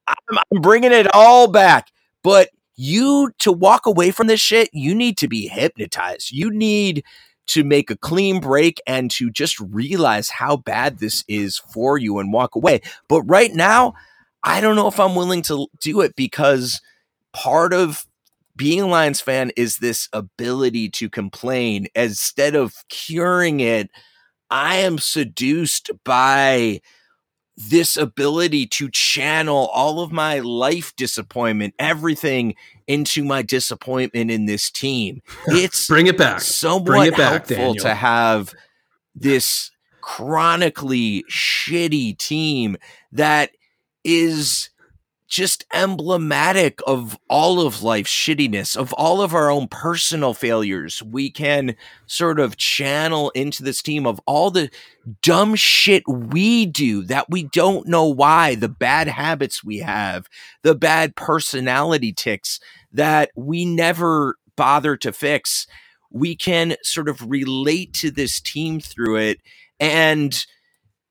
I'm, 0.06 0.38
I'm 0.52 0.60
bringing 0.60 0.92
it 0.92 1.12
all 1.14 1.48
back, 1.48 1.88
but 2.22 2.50
you 2.76 3.32
to 3.38 3.52
walk 3.52 3.86
away 3.86 4.10
from 4.10 4.26
this 4.26 4.40
shit, 4.40 4.68
you 4.72 4.94
need 4.94 5.16
to 5.18 5.28
be 5.28 5.46
hypnotized. 5.46 6.32
You 6.32 6.50
need 6.50 7.04
to 7.46 7.64
make 7.64 7.90
a 7.90 7.96
clean 7.96 8.40
break 8.40 8.80
and 8.86 9.10
to 9.12 9.30
just 9.30 9.58
realize 9.60 10.30
how 10.30 10.56
bad 10.56 10.98
this 10.98 11.24
is 11.28 11.58
for 11.58 11.98
you 11.98 12.18
and 12.18 12.32
walk 12.32 12.54
away. 12.54 12.80
But 13.08 13.22
right 13.22 13.52
now, 13.52 13.94
I 14.42 14.60
don't 14.60 14.76
know 14.76 14.88
if 14.88 15.00
I'm 15.00 15.14
willing 15.14 15.42
to 15.42 15.66
do 15.80 16.00
it 16.00 16.16
because 16.16 16.80
part 17.32 17.72
of 17.72 18.06
being 18.56 18.82
a 18.82 18.86
Lions 18.86 19.20
fan 19.20 19.50
is 19.56 19.78
this 19.78 20.08
ability 20.12 20.88
to 20.90 21.10
complain 21.10 21.88
instead 21.94 22.54
of 22.54 22.74
curing 22.88 23.60
it. 23.60 23.90
I 24.50 24.76
am 24.76 24.98
seduced 24.98 25.90
by 26.04 26.80
this 27.56 27.96
ability 27.96 28.66
to 28.66 28.90
channel 28.90 29.68
all 29.72 30.00
of 30.00 30.10
my 30.10 30.40
life 30.40 30.94
disappointment, 30.96 31.74
everything 31.78 32.54
into 32.86 33.24
my 33.24 33.42
disappointment 33.42 34.30
in 34.30 34.46
this 34.46 34.70
team. 34.70 35.22
It's 35.46 35.86
bring 35.86 36.06
it 36.06 36.18
back. 36.18 36.40
Somewhat 36.40 36.84
bring 36.84 37.06
it 37.06 37.16
back, 37.16 37.46
helpful 37.46 37.56
Daniel. 37.56 37.74
to 37.76 37.94
have 37.94 38.54
this 39.14 39.70
chronically 40.00 41.24
shitty 41.30 42.18
team 42.18 42.76
that 43.12 43.50
is 44.02 44.70
just 45.34 45.64
emblematic 45.74 46.78
of 46.86 47.18
all 47.28 47.66
of 47.66 47.82
life's 47.82 48.12
shittiness, 48.12 48.76
of 48.76 48.92
all 48.92 49.20
of 49.20 49.34
our 49.34 49.50
own 49.50 49.66
personal 49.66 50.32
failures. 50.32 51.02
We 51.02 51.28
can 51.28 51.74
sort 52.06 52.38
of 52.38 52.56
channel 52.56 53.30
into 53.30 53.64
this 53.64 53.82
team 53.82 54.06
of 54.06 54.20
all 54.26 54.52
the 54.52 54.70
dumb 55.22 55.56
shit 55.56 56.04
we 56.06 56.66
do 56.66 57.02
that 57.06 57.30
we 57.30 57.42
don't 57.42 57.88
know 57.88 58.04
why, 58.06 58.54
the 58.54 58.68
bad 58.68 59.08
habits 59.08 59.64
we 59.64 59.78
have, 59.78 60.28
the 60.62 60.76
bad 60.76 61.16
personality 61.16 62.12
ticks 62.12 62.60
that 62.92 63.32
we 63.34 63.64
never 63.64 64.36
bother 64.54 64.96
to 64.98 65.12
fix. 65.12 65.66
We 66.12 66.36
can 66.36 66.76
sort 66.84 67.08
of 67.08 67.28
relate 67.28 67.92
to 67.94 68.12
this 68.12 68.40
team 68.40 68.78
through 68.78 69.16
it 69.16 69.40
and 69.80 70.46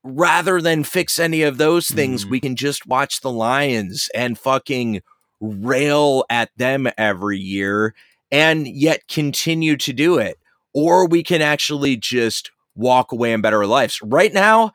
rather 0.03 0.61
than 0.61 0.83
fix 0.83 1.17
any 1.17 1.41
of 1.43 1.57
those 1.57 1.87
things, 1.87 2.25
mm. 2.25 2.29
we 2.29 2.39
can 2.39 2.55
just 2.55 2.85
watch 2.85 3.21
the 3.21 3.31
Lions 3.31 4.09
and 4.13 4.37
fucking 4.37 5.01
rail 5.39 6.23
at 6.29 6.49
them 6.57 6.87
every 6.97 7.37
year 7.37 7.93
and 8.31 8.67
yet 8.67 9.07
continue 9.07 9.77
to 9.77 9.93
do 9.93 10.17
it. 10.17 10.37
Or 10.73 11.07
we 11.07 11.23
can 11.23 11.41
actually 11.41 11.97
just 11.97 12.51
walk 12.75 13.11
away 13.11 13.33
and 13.33 13.43
better 13.43 13.59
our 13.59 13.67
lives. 13.67 14.01
Right 14.01 14.33
now, 14.33 14.71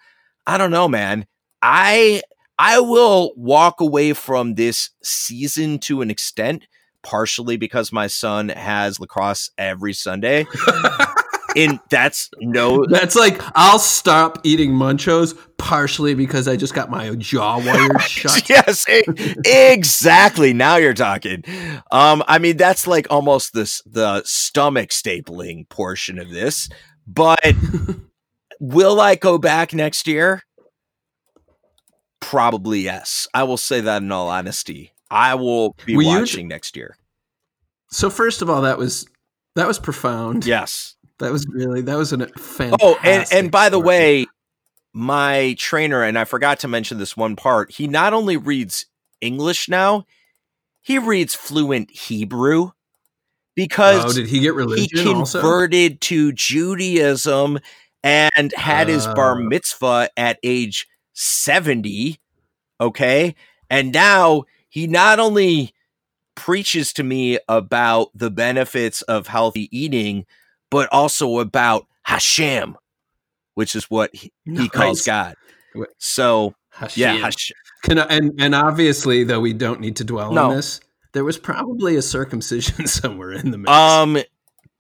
I 0.47 0.57
don't 0.57 0.71
know, 0.71 0.89
man. 0.89 1.27
I 1.61 2.23
I 2.59 2.81
will 2.81 3.33
walk 3.37 3.81
away 3.81 4.13
from 4.13 4.55
this 4.55 4.91
season 5.03 5.79
to 5.81 6.03
an 6.03 6.11
extent, 6.11 6.67
partially 7.03 7.57
because 7.57 7.93
my 7.93 8.07
son 8.07 8.49
has 8.49 9.01
lacrosse 9.01 9.51
every 9.59 9.93
Sunday. 9.93 10.47
in 11.59 11.81
that's 11.91 12.31
no 12.39 12.87
that's 12.89 13.17
like 13.17 13.41
I'll 13.55 13.81
stop 13.81 14.39
eating 14.45 14.71
munchos 14.71 15.37
partially 15.59 16.15
because 16.15 16.47
I 16.47 16.57
just 16.57 16.73
got 16.73 16.89
my 16.89 17.15
jaw 17.17 17.59
wired 17.59 18.01
shut. 18.09 18.49
yes, 18.49 18.87
exactly. 19.45 20.53
Now 20.53 20.77
you're 20.77 20.95
talking. 20.95 21.43
Um, 21.91 22.23
I 22.29 22.39
mean 22.39 22.57
that's 22.57 22.87
like 22.87 23.09
almost 23.11 23.53
this 23.53 23.83
the 23.85 24.23
stomach 24.25 24.91
stapling 24.91 25.69
portion 25.69 26.19
of 26.19 26.31
this. 26.31 26.69
But 27.07 27.41
will 28.61 29.01
I 29.01 29.17
go 29.17 29.37
back 29.37 29.75
next 29.75 30.07
year? 30.07 30.45
Probably 32.21 32.81
yes. 32.81 33.27
I 33.35 33.43
will 33.43 33.57
say 33.57 33.81
that 33.81 34.03
in 34.03 34.13
all 34.13 34.29
honesty. 34.29 34.93
I 35.11 35.35
will 35.35 35.75
be 35.87 35.97
Were 35.97 36.05
watching 36.05 36.47
you... 36.47 36.49
next 36.49 36.77
year. 36.77 36.97
So 37.91 38.11
first 38.11 38.43
of 38.43 38.51
all, 38.51 38.63
that 38.63 38.79
was 38.79 39.09
that 39.57 39.67
was 39.67 39.79
profound. 39.79 40.47
Yes. 40.47 40.95
That 41.19 41.33
was 41.33 41.47
really 41.49 41.81
that 41.83 41.97
was 41.97 42.13
a 42.13 42.27
fantastic. 42.29 42.81
Oh, 42.81 42.99
and 43.03 43.27
and 43.33 43.51
by 43.51 43.69
the 43.69 43.81
way, 43.81 44.27
my 44.93 45.55
trainer 45.59 46.03
and 46.03 46.19
I 46.19 46.25
forgot 46.25 46.61
to 46.61 46.69
mention 46.69 46.99
this 46.99 47.17
one 47.17 47.37
part. 47.37 47.73
He 47.73 47.87
not 47.87 48.13
only 48.13 48.37
reads 48.37 48.87
English 49.21 49.69
now, 49.69 50.07
he 50.81 50.99
reads 50.99 51.35
fluent 51.35 51.91
Hebrew 51.91 52.71
because 53.57 54.05
oh, 54.05 54.13
did 54.13 54.29
he 54.29 54.41
get 54.41 54.55
religion? 54.55 54.99
He 54.99 55.05
converted 55.05 55.93
also? 55.93 55.99
to 56.01 56.33
Judaism 56.33 57.59
and 58.05 58.53
had 58.53 58.89
uh, 58.89 58.93
his 58.93 59.07
bar 59.09 59.33
oh. 59.33 59.43
mitzvah 59.43 60.11
at 60.17 60.39
age 60.45 60.87
seventy. 61.15 62.21
Okay, 62.81 63.35
and 63.69 63.93
now 63.93 64.45
he 64.69 64.87
not 64.87 65.19
only 65.19 65.75
preaches 66.37 66.93
to 66.93 67.03
me 67.03 67.39
about 67.49 68.11
the 68.15 68.31
benefits 68.31 69.03
of 69.03 69.27
healthy 69.27 69.69
eating 69.77 70.25
but 70.71 70.89
also 70.93 71.39
about 71.39 71.87
Hashem, 72.03 72.77
which 73.55 73.75
is 73.75 73.85
what 73.85 74.15
he, 74.15 74.33
nice. 74.47 74.63
he 74.63 74.69
calls 74.69 75.03
God. 75.05 75.35
So 75.99 76.55
Hashem. 76.71 77.01
yeah, 77.01 77.25
Hashem. 77.25 77.57
Can, 77.83 77.99
and 77.99 78.33
and 78.39 78.55
obviously, 78.55 79.25
though 79.25 79.41
we 79.41 79.53
don't 79.53 79.81
need 79.81 79.97
to 79.97 80.05
dwell 80.05 80.33
no. 80.33 80.51
on 80.51 80.57
this, 80.57 80.81
there 81.13 81.25
was 81.25 81.39
probably 81.39 81.97
a 81.97 82.03
circumcision 82.03 82.87
somewhere 82.87 83.33
in 83.33 83.51
the 83.51 83.59
mix. 83.59 83.71
Um, 83.71 84.19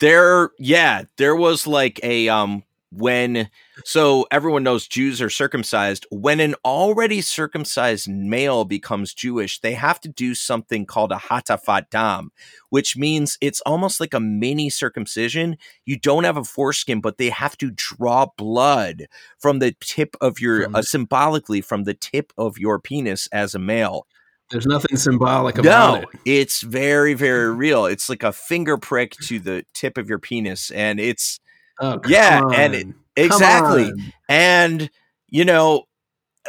there, 0.00 0.50
yeah, 0.58 1.04
there 1.16 1.36
was 1.36 1.66
like 1.66 2.00
a 2.02 2.28
um 2.28 2.62
when 2.90 3.50
so 3.84 4.26
everyone 4.30 4.62
knows 4.62 4.88
Jews 4.88 5.20
are 5.20 5.30
circumcised. 5.30 6.06
When 6.10 6.40
an 6.40 6.54
already 6.64 7.20
circumcised 7.20 8.08
male 8.08 8.64
becomes 8.64 9.14
Jewish, 9.14 9.60
they 9.60 9.74
have 9.74 10.00
to 10.00 10.08
do 10.08 10.34
something 10.34 10.86
called 10.86 11.12
a 11.12 11.16
hatafat 11.16 11.90
dam, 11.90 12.30
which 12.70 12.96
means 12.96 13.36
it's 13.40 13.60
almost 13.62 14.00
like 14.00 14.14
a 14.14 14.20
mini 14.20 14.70
circumcision. 14.70 15.56
You 15.84 15.98
don't 15.98 16.24
have 16.24 16.36
a 16.36 16.44
foreskin, 16.44 17.00
but 17.00 17.18
they 17.18 17.30
have 17.30 17.56
to 17.58 17.70
draw 17.70 18.26
blood 18.36 19.06
from 19.38 19.58
the 19.58 19.74
tip 19.80 20.16
of 20.20 20.40
your 20.40 20.74
uh, 20.74 20.82
symbolically 20.82 21.60
from 21.60 21.84
the 21.84 21.94
tip 21.94 22.32
of 22.38 22.58
your 22.58 22.78
penis 22.78 23.28
as 23.32 23.54
a 23.54 23.58
male. 23.58 24.06
There's 24.50 24.66
nothing 24.66 24.96
symbolic 24.96 25.58
about 25.58 26.02
no, 26.02 26.08
it. 26.08 26.20
It's 26.24 26.62
very, 26.62 27.12
very 27.12 27.54
real. 27.54 27.84
It's 27.84 28.08
like 28.08 28.22
a 28.22 28.32
finger 28.32 28.78
prick 28.78 29.14
to 29.24 29.38
the 29.38 29.64
tip 29.74 29.98
of 29.98 30.08
your 30.08 30.18
penis, 30.18 30.70
and 30.70 30.98
it's 30.98 31.38
Oh, 31.80 32.00
yeah, 32.06 32.40
on. 32.42 32.54
and 32.54 32.74
it, 32.74 32.86
exactly, 33.16 33.92
and 34.28 34.90
you 35.28 35.44
know, 35.44 35.84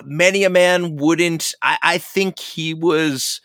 many 0.04 0.44
a 0.44 0.50
man 0.50 0.96
wouldn't. 0.96 1.54
I, 1.62 1.78
I 1.82 1.98
think 1.98 2.40
he 2.40 2.74
was, 2.74 3.42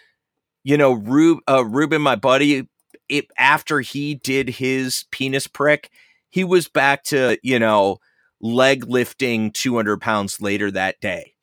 you 0.62 0.76
know, 0.76 0.92
Rube, 0.92 1.40
uh, 1.48 1.64
Ruben, 1.64 2.02
my 2.02 2.16
buddy. 2.16 2.68
It 3.08 3.26
after 3.38 3.80
he 3.80 4.14
did 4.14 4.48
his 4.48 5.04
penis 5.10 5.46
prick, 5.46 5.90
he 6.30 6.42
was 6.42 6.68
back 6.68 7.04
to 7.04 7.38
you 7.42 7.58
know 7.58 7.98
leg 8.40 8.86
lifting 8.86 9.50
200 9.50 10.00
pounds 10.00 10.40
later 10.40 10.70
that 10.70 11.00
day. 11.00 11.33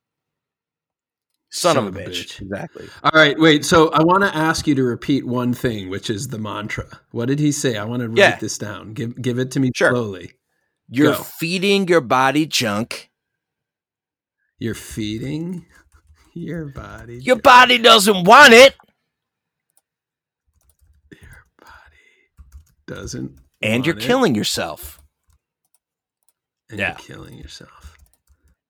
Son, 1.53 1.75
of 1.75 1.87
a 1.87 1.91
bitch. 1.91 2.07
bitch. 2.07 2.41
Exactly. 2.41 2.87
All 3.03 3.11
right, 3.13 3.37
wait. 3.37 3.65
So 3.65 3.89
I 3.89 4.01
want 4.03 4.23
to 4.23 4.33
ask 4.33 4.67
you 4.67 4.75
to 4.75 4.83
repeat 4.83 5.27
one 5.27 5.53
thing, 5.53 5.89
which 5.89 6.09
is 6.09 6.29
the 6.29 6.39
mantra. 6.39 7.01
What 7.11 7.25
did 7.27 7.39
he 7.39 7.51
say? 7.51 7.75
I 7.77 7.83
want 7.83 8.01
to 8.01 8.07
write 8.07 8.17
yeah. 8.17 8.37
this 8.37 8.57
down. 8.57 8.93
Give 8.93 9.21
give 9.21 9.37
it 9.37 9.51
to 9.51 9.59
me 9.59 9.71
sure. 9.75 9.91
slowly. 9.91 10.33
You're 10.87 11.13
Go. 11.13 11.23
feeding 11.23 11.89
your 11.89 11.99
body 11.99 12.45
junk. 12.45 13.11
You're 14.59 14.75
feeding 14.75 15.65
your 16.33 16.67
body. 16.67 17.15
Your 17.15 17.35
junk. 17.35 17.43
body 17.43 17.77
doesn't 17.77 18.23
want 18.23 18.53
it. 18.53 18.75
Your 21.11 21.45
body 21.59 22.87
doesn't. 22.87 23.39
And 23.61 23.85
you're 23.85 23.97
it. 23.97 24.01
killing 24.01 24.35
yourself. 24.35 25.01
And 26.69 26.79
yeah. 26.79 26.95
you're 26.97 27.17
killing 27.17 27.37
yourself. 27.37 27.97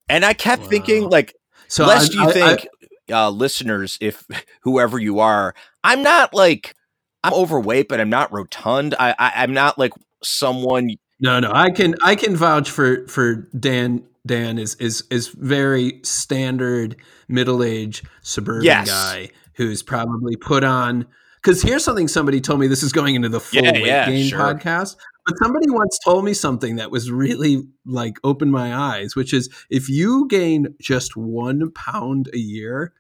And 0.10 0.26
I 0.26 0.34
kept 0.34 0.64
wow. 0.64 0.68
thinking, 0.68 1.10
like, 1.10 1.36
so 1.72 1.86
lest 1.86 2.16
I, 2.16 2.22
you 2.22 2.30
I, 2.30 2.32
think, 2.34 2.68
I, 3.10 3.14
uh, 3.14 3.30
listeners, 3.30 3.98
if 4.02 4.26
whoever 4.62 5.00
you 5.00 5.20
are, 5.20 5.56
I'm 5.84 6.04
not 6.04 6.34
like 6.34 6.76
I'm 7.24 7.34
overweight, 7.34 7.88
but 7.88 8.02
I'm 8.02 8.10
not 8.10 8.32
rotund. 8.34 8.94
I, 9.00 9.16
I 9.18 9.32
I'm 9.38 9.54
not 9.54 9.78
like 9.78 9.94
someone. 10.22 10.92
No, 11.20 11.40
no, 11.40 11.52
I 11.54 11.72
can 11.72 11.96
I 12.04 12.16
can 12.16 12.36
vouch 12.36 12.70
for 12.70 13.08
for 13.08 13.36
Dan. 13.58 14.04
Dan 14.24 14.60
is 14.60 14.76
is 14.76 15.04
is 15.10 15.30
very 15.30 16.00
standard 16.04 16.96
middle 17.28 17.64
aged 17.64 18.06
suburban 18.22 18.66
yes. 18.66 18.88
guy 18.88 19.30
who's 19.54 19.82
probably 19.82 20.36
put 20.36 20.64
on. 20.64 21.08
Because 21.42 21.64
here's 21.64 21.84
something 21.84 22.08
somebody 22.08 22.40
told 22.40 22.60
me. 22.60 22.68
This 22.68 22.84
is 22.84 22.92
going 22.92 23.16
into 23.16 23.30
the 23.30 23.40
full 23.40 23.64
yeah, 23.64 23.72
weight 23.72 23.86
yeah, 23.86 24.06
gain 24.06 24.28
sure. 24.28 24.40
podcast. 24.40 24.96
But 25.26 25.38
somebody 25.38 25.70
once 25.70 26.00
told 26.04 26.26
me 26.26 26.34
something 26.34 26.78
that 26.78 26.90
was 26.90 27.12
really 27.12 27.64
like 27.86 28.18
opened 28.24 28.52
my 28.52 28.76
eyes, 28.76 29.16
which 29.16 29.34
is 29.34 29.50
if 29.70 29.88
you 29.88 30.28
gain 30.28 30.76
just 30.82 31.16
one 31.16 31.72
pound 31.72 32.30
a 32.34 32.38
year 32.38 32.94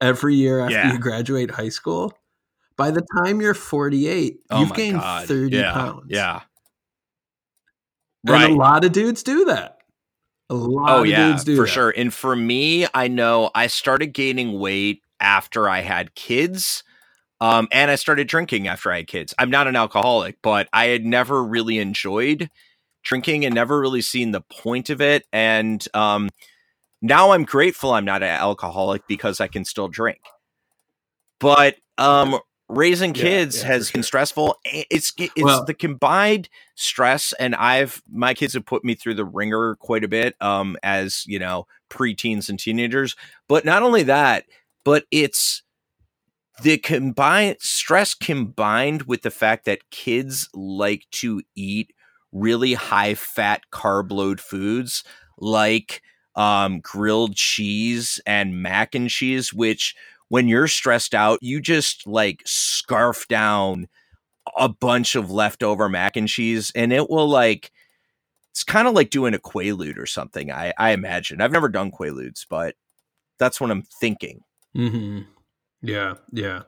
every 0.00 0.34
year 0.34 0.60
after 0.60 0.74
yeah. 0.74 0.92
you 0.92 0.98
graduate 0.98 1.50
high 1.50 1.68
school, 1.68 2.12
by 2.76 2.90
the 2.90 3.06
time 3.18 3.40
you're 3.40 3.54
48, 3.54 4.38
oh 4.50 4.60
you've 4.60 4.74
gained 4.74 5.00
God. 5.00 5.28
30 5.28 5.56
yeah. 5.56 5.72
pounds. 5.72 6.06
Yeah. 6.08 6.40
Right. 8.26 8.44
And 8.44 8.54
a 8.54 8.56
lot 8.56 8.84
of 8.84 8.92
dudes 8.92 9.22
do 9.22 9.44
that. 9.46 9.78
A 10.48 10.54
oh, 10.54 10.56
lot 10.56 11.00
of 11.00 11.04
dudes 11.06 11.44
do 11.44 11.56
that. 11.56 11.60
oh, 11.60 11.64
for 11.64 11.66
that. 11.66 11.72
sure. 11.72 11.94
And 11.96 12.12
for 12.12 12.34
me, 12.34 12.86
I 12.94 13.08
know 13.08 13.50
I 13.54 13.66
started 13.66 14.08
gaining 14.08 14.58
weight 14.58 15.02
after 15.20 15.68
I 15.68 15.80
had 15.80 16.14
kids. 16.14 16.84
Um, 17.40 17.68
and 17.70 17.90
I 17.90 17.96
started 17.96 18.28
drinking 18.28 18.66
after 18.66 18.90
I 18.90 18.98
had 18.98 19.08
kids. 19.08 19.34
I'm 19.38 19.50
not 19.50 19.66
an 19.66 19.76
alcoholic, 19.76 20.38
but 20.42 20.68
I 20.72 20.86
had 20.86 21.04
never 21.04 21.44
really 21.44 21.78
enjoyed 21.78 22.50
drinking 23.02 23.44
and 23.44 23.54
never 23.54 23.78
really 23.78 24.02
seen 24.02 24.32
the 24.32 24.40
point 24.40 24.90
of 24.90 25.00
it. 25.00 25.26
And 25.32 25.86
um, 25.94 26.30
now 27.02 27.32
I'm 27.32 27.44
grateful 27.44 27.92
I'm 27.92 28.04
not 28.04 28.22
an 28.22 28.30
alcoholic 28.30 29.06
because 29.06 29.40
I 29.40 29.48
can 29.48 29.64
still 29.64 29.88
drink. 29.88 30.20
But 31.38 31.76
um, 31.98 32.38
raising 32.68 33.12
kids 33.12 33.58
yeah, 33.58 33.62
yeah, 33.62 33.72
has 33.74 33.90
been 33.90 34.00
sure. 34.00 34.06
stressful. 34.06 34.56
It's 34.64 35.12
it's 35.18 35.32
well, 35.36 35.64
the 35.64 35.74
combined 35.74 36.48
stress, 36.74 37.34
and 37.38 37.54
I've 37.54 38.02
my 38.10 38.34
kids 38.34 38.54
have 38.54 38.64
put 38.64 38.84
me 38.84 38.94
through 38.94 39.14
the 39.14 39.24
ringer 39.24 39.76
quite 39.76 40.02
a 40.02 40.08
bit. 40.08 40.34
Um, 40.40 40.76
as 40.82 41.24
you 41.26 41.38
know, 41.38 41.66
preteens 41.90 42.48
and 42.48 42.58
teenagers. 42.58 43.16
But 43.48 43.64
not 43.64 43.82
only 43.82 44.02
that, 44.04 44.44
but 44.84 45.04
it's 45.10 45.62
the 46.62 46.78
combined 46.78 47.56
stress 47.60 48.14
combined 48.14 49.02
with 49.02 49.22
the 49.22 49.30
fact 49.30 49.64
that 49.66 49.90
kids 49.90 50.48
like 50.54 51.06
to 51.12 51.42
eat 51.54 51.92
really 52.32 52.74
high 52.74 53.14
fat 53.14 53.62
carb 53.72 54.10
load 54.10 54.40
foods 54.40 55.04
like 55.38 56.02
um, 56.34 56.80
grilled 56.80 57.34
cheese 57.34 58.20
and 58.26 58.62
mac 58.62 58.94
and 58.94 59.08
cheese, 59.08 59.52
which 59.52 59.94
when 60.28 60.48
you're 60.48 60.68
stressed 60.68 61.14
out, 61.14 61.38
you 61.42 61.60
just 61.60 62.06
like 62.06 62.42
scarf 62.44 63.26
down 63.28 63.88
a 64.56 64.68
bunch 64.68 65.14
of 65.14 65.30
leftover 65.30 65.88
mac 65.88 66.16
and 66.16 66.28
cheese 66.28 66.70
and 66.74 66.92
it 66.92 67.10
will 67.10 67.28
like 67.28 67.72
it's 68.50 68.64
kind 68.64 68.86
of 68.88 68.94
like 68.94 69.10
doing 69.10 69.34
a 69.34 69.38
quaalude 69.38 69.98
or 69.98 70.06
something 70.06 70.52
i 70.52 70.72
i 70.78 70.90
imagine 70.90 71.40
i've 71.40 71.52
never 71.52 71.68
done 71.68 71.90
quaaludes 71.90 72.46
but 72.48 72.74
that's 73.38 73.60
what 73.60 73.70
i'm 73.70 73.82
thinking 73.82 74.40
mm-hmm. 74.76 75.20
Yeah, 75.82 76.14
yeah. 76.32 76.62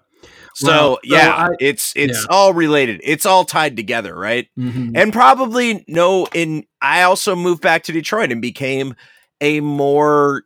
So 0.54 0.66
well, 0.66 0.98
yeah, 1.04 1.30
I, 1.30 1.48
it's 1.60 1.92
it's 1.94 2.22
yeah. 2.22 2.34
all 2.36 2.52
related. 2.52 3.00
It's 3.04 3.24
all 3.24 3.44
tied 3.44 3.76
together, 3.76 4.14
right? 4.14 4.48
Mm-hmm. 4.58 4.96
And 4.96 5.12
probably 5.12 5.84
no. 5.86 6.26
In 6.34 6.64
I 6.82 7.02
also 7.02 7.36
moved 7.36 7.62
back 7.62 7.84
to 7.84 7.92
Detroit 7.92 8.32
and 8.32 8.42
became 8.42 8.94
a 9.40 9.60
more 9.60 10.42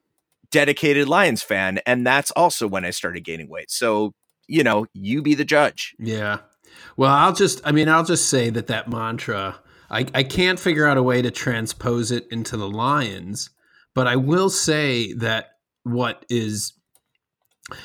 dedicated 0.50 1.08
Lions 1.08 1.42
fan, 1.42 1.80
and 1.86 2.06
that's 2.06 2.30
also 2.32 2.68
when 2.68 2.84
I 2.84 2.90
started 2.90 3.24
gaining 3.24 3.48
weight. 3.48 3.70
So 3.70 4.14
you 4.46 4.62
know, 4.62 4.86
you 4.92 5.22
be 5.22 5.34
the 5.34 5.44
judge. 5.44 5.94
Yeah. 5.98 6.38
Well, 6.96 7.12
I'll 7.12 7.32
just. 7.32 7.60
I 7.64 7.72
mean, 7.72 7.88
I'll 7.88 8.04
just 8.04 8.28
say 8.28 8.50
that 8.50 8.66
that 8.66 8.88
mantra. 8.88 9.58
I, 9.90 10.06
I 10.14 10.22
can't 10.22 10.58
figure 10.58 10.86
out 10.86 10.96
a 10.96 11.02
way 11.02 11.20
to 11.20 11.30
transpose 11.30 12.10
it 12.10 12.26
into 12.30 12.56
the 12.56 12.68
Lions, 12.68 13.50
but 13.94 14.06
I 14.06 14.16
will 14.16 14.48
say 14.48 15.12
that 15.14 15.56
what 15.84 16.24
is 16.30 16.72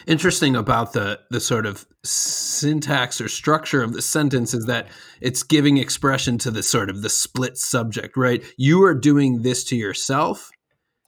interesting 0.05 0.55
about 0.55 0.93
the 0.93 1.19
the 1.29 1.39
sort 1.39 1.65
of 1.65 1.85
syntax 2.03 3.21
or 3.21 3.27
structure 3.27 3.83
of 3.83 3.93
the 3.93 4.01
sentence 4.01 4.53
is 4.53 4.65
that 4.65 4.87
it's 5.21 5.43
giving 5.43 5.77
expression 5.77 6.37
to 6.39 6.51
the 6.51 6.63
sort 6.63 6.89
of 6.89 7.01
the 7.01 7.09
split 7.09 7.57
subject 7.57 8.17
right? 8.17 8.43
You 8.57 8.83
are 8.83 8.95
doing 8.95 9.41
this 9.41 9.63
to 9.65 9.75
yourself. 9.75 10.49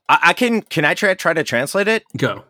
I, 0.07 0.19
I 0.23 0.33
can 0.33 0.61
can 0.61 0.85
i 0.85 0.93
try 0.93 1.13
try 1.13 1.33
to 1.33 1.43
translate 1.43 1.87
it? 1.87 2.03
Go. 2.15 2.43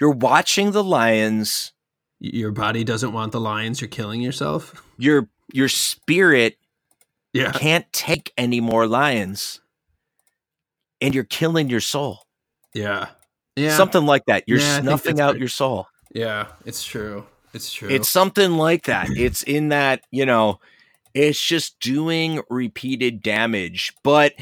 You're 0.00 0.10
watching 0.10 0.72
the 0.72 0.84
lions. 0.84 1.72
Your 2.18 2.52
body 2.52 2.84
doesn't 2.84 3.12
want 3.12 3.32
the 3.32 3.40
lions. 3.40 3.80
You're 3.80 3.88
killing 3.88 4.20
yourself? 4.20 4.82
Your 4.98 5.28
your 5.52 5.68
spirit 5.68 6.56
yeah. 7.32 7.52
can't 7.52 7.90
take 7.92 8.32
any 8.38 8.60
more 8.60 8.86
lions. 8.86 9.60
And 11.02 11.14
you're 11.14 11.24
killing 11.24 11.68
your 11.68 11.80
soul. 11.80 12.22
Yeah 12.72 13.08
yeah. 13.56 13.76
Something 13.76 14.06
like 14.06 14.26
that. 14.26 14.44
You're 14.46 14.58
yeah, 14.58 14.80
snuffing 14.80 15.20
out 15.20 15.38
your 15.38 15.48
soul. 15.48 15.88
Yeah, 16.12 16.48
it's 16.64 16.84
true. 16.84 17.26
It's 17.52 17.72
true. 17.72 17.88
It's 17.88 18.08
something 18.08 18.52
like 18.52 18.84
that. 18.84 19.08
it's 19.10 19.42
in 19.42 19.70
that, 19.70 20.02
you 20.10 20.26
know, 20.26 20.60
it's 21.14 21.42
just 21.42 21.80
doing 21.80 22.42
repeated 22.50 23.22
damage. 23.22 23.94
But 24.04 24.34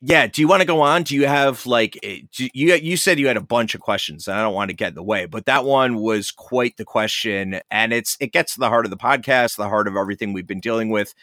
yeah, 0.00 0.26
do 0.26 0.40
you 0.40 0.48
want 0.48 0.62
to 0.62 0.66
go 0.66 0.80
on? 0.80 1.02
Do 1.02 1.14
you 1.14 1.26
have 1.26 1.66
like 1.66 1.98
eh, 2.02 2.20
you 2.38 2.74
you 2.74 2.96
said 2.96 3.18
you 3.18 3.26
had 3.26 3.36
a 3.36 3.42
bunch 3.42 3.74
of 3.74 3.80
questions 3.80 4.28
and 4.28 4.38
I 4.38 4.42
don't 4.42 4.54
want 4.54 4.70
to 4.70 4.76
get 4.76 4.90
in 4.90 4.94
the 4.94 5.02
way, 5.02 5.26
but 5.26 5.46
that 5.46 5.64
one 5.64 5.96
was 5.96 6.30
quite 6.30 6.76
the 6.76 6.84
question 6.84 7.60
and 7.70 7.92
it's 7.92 8.16
it 8.20 8.32
gets 8.32 8.54
to 8.54 8.60
the 8.60 8.68
heart 8.68 8.86
of 8.86 8.90
the 8.90 8.96
podcast, 8.96 9.56
the 9.56 9.68
heart 9.68 9.88
of 9.88 9.96
everything 9.96 10.32
we've 10.32 10.46
been 10.46 10.60
dealing 10.60 10.90
with 10.90 11.14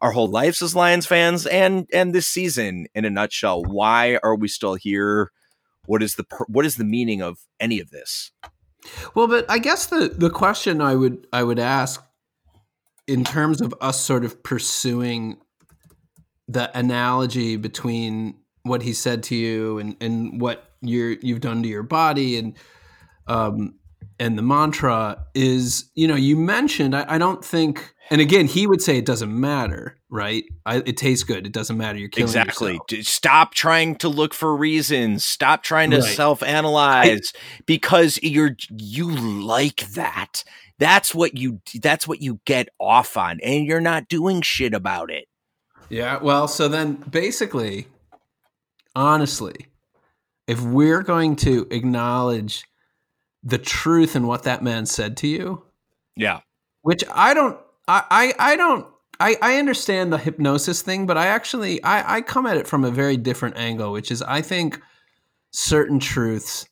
our 0.00 0.12
whole 0.12 0.28
lives 0.28 0.62
as 0.62 0.74
Lions 0.74 1.06
fans 1.06 1.46
and 1.46 1.86
and 1.92 2.14
this 2.14 2.26
season 2.26 2.86
in 2.94 3.04
a 3.04 3.10
nutshell. 3.10 3.62
Why 3.62 4.18
are 4.22 4.34
we 4.34 4.48
still 4.48 4.74
here? 4.74 5.30
What 5.90 6.04
is 6.04 6.14
the 6.14 6.24
what 6.46 6.64
is 6.64 6.76
the 6.76 6.84
meaning 6.84 7.20
of 7.20 7.40
any 7.58 7.80
of 7.80 7.90
this? 7.90 8.30
Well 9.16 9.26
but 9.26 9.44
i 9.50 9.58
guess 9.58 9.86
the 9.86 10.08
the 10.08 10.30
question 10.30 10.80
i 10.80 10.94
would 10.94 11.26
i 11.32 11.42
would 11.42 11.58
ask 11.58 12.02
in 13.08 13.24
terms 13.24 13.60
of 13.60 13.74
us 13.80 14.00
sort 14.00 14.24
of 14.24 14.42
pursuing 14.42 15.36
the 16.46 16.70
analogy 16.78 17.56
between 17.56 18.36
what 18.62 18.82
he 18.82 18.92
said 18.92 19.24
to 19.24 19.34
you 19.34 19.78
and 19.78 19.96
and 20.00 20.40
what 20.40 20.70
you're 20.80 21.16
you've 21.22 21.40
done 21.40 21.62
to 21.64 21.68
your 21.68 21.82
body 21.82 22.38
and 22.38 22.56
um 23.26 23.74
and 24.20 24.38
the 24.38 24.42
mantra 24.42 25.26
is 25.34 25.90
you 25.96 26.06
know 26.06 26.14
you 26.14 26.36
mentioned 26.36 26.94
I, 26.94 27.04
I 27.08 27.18
don't 27.18 27.44
think 27.44 27.94
and 28.12 28.20
again, 28.20 28.46
he 28.46 28.66
would 28.66 28.82
say 28.82 28.98
it 28.98 29.06
doesn't 29.06 29.32
matter, 29.32 29.96
right? 30.10 30.42
I, 30.66 30.78
it 30.78 30.96
tastes 30.96 31.22
good. 31.22 31.46
It 31.46 31.52
doesn't 31.52 31.76
matter. 31.76 31.96
You're 31.96 32.08
killing 32.08 32.28
exactly. 32.28 32.80
Yourself. 32.90 33.06
Stop 33.06 33.54
trying 33.54 33.94
to 33.96 34.08
look 34.08 34.34
for 34.34 34.54
reasons. 34.56 35.24
Stop 35.24 35.62
trying 35.62 35.92
to 35.92 35.98
right. 35.98 36.16
self-analyze 36.16 37.32
I, 37.32 37.38
because 37.66 38.18
you're 38.20 38.56
you 38.68 39.14
like 39.14 39.86
that. 39.92 40.42
That's 40.78 41.14
what 41.14 41.38
you. 41.38 41.60
That's 41.80 42.08
what 42.08 42.20
you 42.20 42.40
get 42.46 42.68
off 42.80 43.16
on, 43.16 43.38
and 43.44 43.64
you're 43.64 43.80
not 43.80 44.08
doing 44.08 44.42
shit 44.42 44.74
about 44.74 45.12
it. 45.12 45.26
Yeah. 45.88 46.18
Well, 46.20 46.48
so 46.48 46.66
then 46.66 46.94
basically, 46.94 47.86
honestly, 48.96 49.66
if 50.48 50.60
we're 50.60 51.02
going 51.02 51.36
to 51.36 51.68
acknowledge 51.70 52.64
the 53.42 53.58
truth 53.58 54.16
in 54.16 54.26
what 54.26 54.42
that 54.44 54.62
man 54.62 54.86
said 54.86 55.16
to 55.18 55.26
you, 55.26 55.64
yeah, 56.16 56.40
which 56.82 57.04
I 57.12 57.34
don't 57.34 57.58
I, 57.88 58.04
I, 58.10 58.52
I 58.52 58.56
don't 58.56 58.86
I, 59.18 59.36
I 59.42 59.56
understand 59.56 60.12
the 60.12 60.18
hypnosis 60.18 60.82
thing, 60.82 61.06
but 61.06 61.18
I 61.18 61.26
actually 61.26 61.82
I, 61.82 62.16
I 62.16 62.20
come 62.22 62.46
at 62.46 62.56
it 62.56 62.66
from 62.66 62.84
a 62.84 62.90
very 62.90 63.16
different 63.16 63.56
angle, 63.56 63.92
which 63.92 64.10
is 64.10 64.22
I 64.22 64.42
think 64.42 64.80
certain 65.52 65.98
truths, 65.98 66.68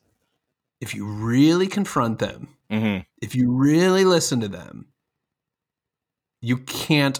if 0.81 0.95
you 0.95 1.05
really 1.05 1.67
confront 1.67 2.19
them, 2.19 2.55
hmm 2.69 2.99
if 3.21 3.35
you 3.35 3.51
really 3.51 4.05
listen 4.05 4.39
to 4.39 4.47
them, 4.47 4.87
you 6.41 6.57
can't 6.57 7.19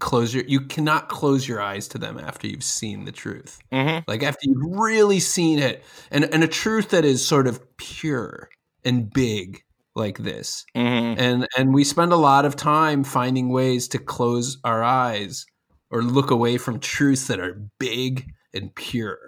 close 0.00 0.34
your 0.34 0.44
you 0.44 0.60
cannot 0.60 1.08
close 1.08 1.46
your 1.48 1.60
eyes 1.60 1.88
to 1.88 1.98
them 1.98 2.18
after 2.18 2.46
you've 2.46 2.62
seen 2.64 3.04
the 3.04 3.12
truth. 3.12 3.58
hmm 3.72 3.98
Like 4.06 4.22
after 4.22 4.40
you've 4.42 4.78
really 4.78 5.20
seen 5.20 5.58
it 5.58 5.84
and 6.10 6.24
and 6.32 6.44
a 6.44 6.48
truth 6.48 6.90
that 6.90 7.04
is 7.04 7.26
sort 7.26 7.46
of 7.46 7.60
pure 7.76 8.48
and 8.84 9.12
big 9.12 9.62
like 9.94 10.18
this. 10.18 10.64
hmm 10.74 11.14
And 11.18 11.46
and 11.56 11.74
we 11.74 11.84
spend 11.84 12.12
a 12.12 12.16
lot 12.16 12.44
of 12.44 12.56
time 12.56 13.04
finding 13.04 13.48
ways 13.50 13.88
to 13.88 13.98
close 13.98 14.58
our 14.64 14.82
eyes 14.82 15.46
or 15.90 16.02
look 16.02 16.30
away 16.30 16.58
from 16.58 16.78
truths 16.80 17.26
that 17.28 17.40
are 17.40 17.62
big 17.78 18.26
and 18.54 18.74
pure. 18.74 19.18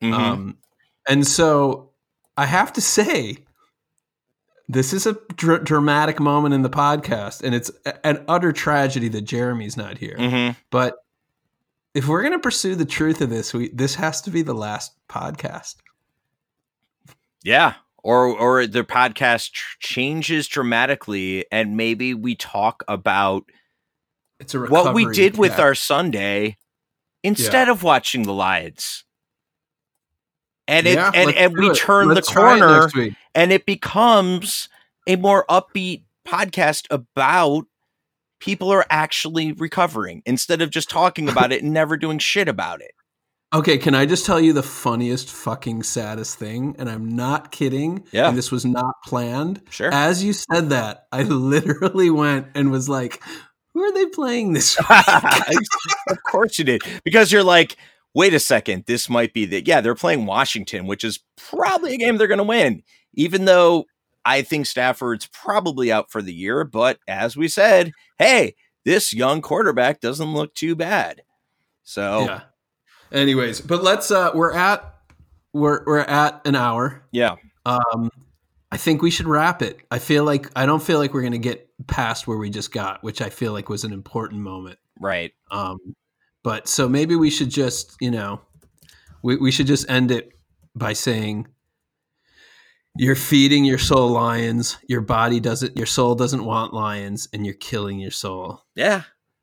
hmm 0.00 0.12
Um, 0.12 0.58
and 1.08 1.26
so 1.26 1.90
I 2.36 2.46
have 2.46 2.72
to 2.74 2.80
say, 2.80 3.38
this 4.68 4.92
is 4.92 5.06
a 5.06 5.14
dr- 5.36 5.64
dramatic 5.64 6.20
moment 6.20 6.54
in 6.54 6.62
the 6.62 6.70
podcast, 6.70 7.42
and 7.42 7.54
it's 7.54 7.70
a- 7.86 8.06
an 8.06 8.24
utter 8.28 8.52
tragedy 8.52 9.08
that 9.08 9.22
Jeremy's 9.22 9.76
not 9.76 9.98
here. 9.98 10.16
hmm 10.18 10.50
But 10.70 10.96
if 11.94 12.08
we're 12.08 12.22
going 12.22 12.32
to 12.32 12.38
pursue 12.38 12.74
the 12.74 12.84
truth 12.86 13.20
of 13.20 13.30
this, 13.30 13.52
we 13.54 13.68
this 13.70 13.94
has 13.96 14.20
to 14.22 14.30
be 14.30 14.42
the 14.42 14.54
last 14.54 14.92
podcast. 15.08 15.76
Yeah. 17.42 17.74
Or 18.02 18.26
or 18.26 18.66
the 18.66 18.84
podcast 18.84 19.52
tr- 19.52 19.76
changes 19.80 20.46
dramatically, 20.46 21.46
and 21.50 21.76
maybe 21.76 22.12
we 22.12 22.34
talk 22.34 22.82
about 22.86 23.44
It's 24.40 24.54
a 24.54 24.60
what 24.60 24.94
we 24.94 25.06
did 25.12 25.38
with 25.38 25.52
path. 25.52 25.60
our 25.60 25.74
Sunday 25.74 26.58
instead 27.22 27.68
of 27.70 27.82
watching 27.82 28.24
the 28.24 28.32
Lions. 28.34 29.04
And 30.66 30.86
it 30.86 30.94
Yeah, 30.94 31.10
and, 31.14 31.34
and 31.34 31.56
we 31.56 31.70
it. 31.70 31.76
turn 31.76 32.08
Let's 32.08 32.28
the 32.28 32.32
try 32.32 32.56
it 32.56 32.60
corner 32.60 33.14
and 33.34 33.52
it 33.52 33.66
becomes 33.66 34.68
a 35.06 35.16
more 35.16 35.44
upbeat 35.48 36.04
podcast 36.26 36.86
about 36.90 37.66
people 38.40 38.70
are 38.70 38.86
actually 38.90 39.52
recovering 39.52 40.22
instead 40.26 40.62
of 40.62 40.70
just 40.70 40.90
talking 40.90 41.28
about 41.28 41.52
it 41.52 41.62
and 41.62 41.72
never 41.72 41.96
doing 41.96 42.18
shit 42.18 42.48
about 42.48 42.80
it. 42.80 42.92
Okay, 43.54 43.78
can 43.78 43.94
I 43.94 44.04
just 44.04 44.26
tell 44.26 44.40
you 44.40 44.52
the 44.52 44.64
funniest 44.64 45.30
fucking 45.30 45.84
saddest 45.84 46.38
thing? 46.38 46.74
And 46.76 46.90
I'm 46.90 47.14
not 47.14 47.52
kidding. 47.52 48.04
Yeah. 48.10 48.28
And 48.28 48.36
this 48.36 48.50
was 48.50 48.64
not 48.64 48.96
planned. 49.04 49.62
Sure. 49.70 49.90
As 49.92 50.24
you 50.24 50.32
said 50.32 50.70
that, 50.70 51.06
I 51.12 51.22
literally 51.22 52.10
went 52.10 52.48
and 52.56 52.72
was 52.72 52.88
like, 52.88 53.22
who 53.72 53.82
are 53.82 53.92
they 53.92 54.06
playing 54.06 54.54
this 54.54 54.76
of 56.08 56.22
course 56.24 56.58
you 56.58 56.64
did. 56.64 56.82
Because 57.04 57.30
you're 57.30 57.44
like, 57.44 57.76
wait 58.14 58.32
a 58.32 58.38
second, 58.40 58.84
this 58.86 59.10
might 59.10 59.34
be 59.34 59.44
the 59.44 59.64
yeah, 59.64 59.80
they're 59.80 59.94
playing 59.94 60.26
Washington, 60.26 60.86
which 60.86 61.04
is 61.04 61.20
probably 61.36 61.94
a 61.94 61.98
game 61.98 62.16
they're 62.16 62.26
gonna 62.26 62.44
win. 62.44 62.82
Even 63.14 63.44
though 63.44 63.84
I 64.24 64.42
think 64.42 64.66
Stafford's 64.66 65.26
probably 65.32 65.92
out 65.92 66.10
for 66.10 66.22
the 66.22 66.32
year, 66.32 66.64
but 66.64 66.98
as 67.06 67.36
we 67.36 67.48
said, 67.48 67.92
hey, 68.18 68.54
this 68.84 69.12
young 69.12 69.42
quarterback 69.42 70.00
doesn't 70.00 70.32
look 70.34 70.54
too 70.54 70.74
bad. 70.74 71.22
So 71.82 72.24
Yeah. 72.24 72.40
Anyways, 73.12 73.60
but 73.60 73.82
let's 73.82 74.10
uh 74.10 74.30
we're 74.34 74.54
at 74.54 74.94
we're 75.52 75.84
we're 75.84 76.00
at 76.00 76.46
an 76.46 76.54
hour. 76.56 77.06
yeah. 77.12 77.36
Um 77.66 78.10
I 78.72 78.76
think 78.76 79.02
we 79.02 79.10
should 79.10 79.28
wrap 79.28 79.62
it. 79.62 79.80
I 79.90 80.00
feel 80.00 80.24
like 80.24 80.50
I 80.56 80.66
don't 80.66 80.82
feel 80.82 80.98
like 80.98 81.14
we're 81.14 81.22
gonna 81.22 81.38
get 81.38 81.68
past 81.86 82.26
where 82.26 82.38
we 82.38 82.50
just 82.50 82.72
got, 82.72 83.02
which 83.04 83.20
I 83.20 83.28
feel 83.30 83.52
like 83.52 83.68
was 83.68 83.84
an 83.84 83.92
important 83.92 84.40
moment. 84.40 84.78
Right. 84.98 85.32
Um 85.50 85.78
but 86.44 86.68
so 86.68 86.88
maybe 86.88 87.16
we 87.16 87.30
should 87.30 87.50
just, 87.50 87.96
you 88.00 88.12
know, 88.12 88.40
we, 89.22 89.36
we 89.36 89.50
should 89.50 89.66
just 89.66 89.90
end 89.90 90.12
it 90.12 90.30
by 90.76 90.92
saying 90.92 91.48
you're 92.96 93.16
feeding 93.16 93.64
your 93.64 93.78
soul 93.78 94.10
lions, 94.10 94.78
your 94.86 95.00
body 95.00 95.40
doesn't 95.40 95.76
your 95.76 95.86
soul 95.86 96.14
doesn't 96.14 96.44
want 96.44 96.72
lions, 96.72 97.28
and 97.32 97.44
you're 97.44 97.54
killing 97.54 97.98
your 97.98 98.12
soul. 98.12 98.62
Yeah. 98.76 99.02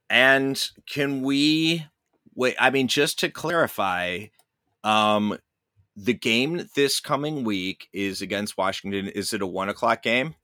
And 0.10 0.64
can 0.90 1.22
we 1.22 1.86
wait? 2.36 2.56
I 2.60 2.70
mean, 2.70 2.88
just 2.88 3.20
to 3.20 3.30
clarify, 3.30 4.28
um, 4.84 5.38
the 5.96 6.14
game 6.14 6.68
this 6.76 7.00
coming 7.00 7.44
week 7.44 7.90
is 7.92 8.22
against 8.22 8.58
Washington. 8.58 9.08
Is 9.08 9.34
it 9.34 9.42
a 9.42 9.48
one 9.48 9.70
o'clock 9.70 10.04
game? 10.04 10.36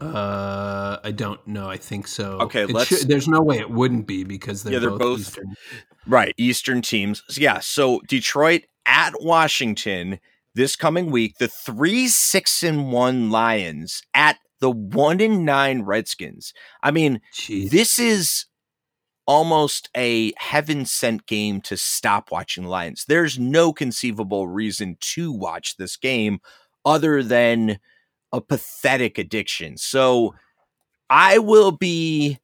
Uh, 0.00 0.98
I 1.02 1.10
don't 1.12 1.44
know. 1.46 1.68
I 1.68 1.76
think 1.76 2.06
so. 2.08 2.38
Okay, 2.40 2.62
It 2.62 2.70
let's- 2.70 2.88
should- 2.88 3.08
there's 3.08 3.28
no 3.28 3.40
way 3.42 3.58
it 3.58 3.70
wouldn't 3.70 4.06
be 4.06 4.24
because 4.24 4.62
they're, 4.62 4.74
Yeah, 4.74 4.78
they're 4.80 4.90
both, 4.90 5.00
both- 5.00 5.20
Eastern. 5.20 5.54
Right. 6.06 6.34
Eastern 6.36 6.82
teams. 6.82 7.22
Yeah. 7.36 7.60
So 7.60 8.00
Detroit 8.08 8.62
at 8.86 9.14
Washington 9.20 10.18
this 10.54 10.76
coming 10.76 11.10
week. 11.10 11.38
The 11.38 11.48
three 11.48 12.08
six 12.08 12.62
and 12.62 12.92
one 12.92 13.30
Lions 13.30 14.02
at 14.12 14.38
the 14.60 14.70
one 14.70 15.20
and 15.20 15.44
nine 15.44 15.82
Redskins. 15.82 16.52
I 16.82 16.90
mean, 16.90 17.20
Jeez. 17.34 17.70
this 17.70 17.98
is 17.98 18.46
almost 19.26 19.88
a 19.96 20.32
heaven 20.36 20.84
sent 20.84 21.26
game 21.26 21.60
to 21.62 21.76
stop 21.78 22.30
watching 22.30 22.64
Lions. 22.64 23.06
There's 23.08 23.38
no 23.38 23.72
conceivable 23.72 24.46
reason 24.48 24.98
to 25.00 25.32
watch 25.32 25.76
this 25.76 25.96
game 25.96 26.40
other 26.84 27.22
than 27.22 27.78
a 28.34 28.40
pathetic 28.40 29.16
addiction. 29.16 29.76
So 29.76 30.34
I 31.08 31.38
will 31.38 31.70
be 31.70 32.38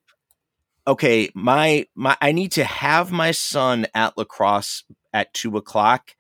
okay. 0.87 1.31
My 1.35 1.87
my 1.95 2.17
I 2.23 2.33
need 2.33 2.53
to 2.53 2.65
have 2.65 3.11
my 3.11 3.33
son 3.33 3.87
at 3.95 4.17
lacrosse 4.17 4.85
at 5.13 5.35
two 5.35 5.57
o'clock. 5.57 6.13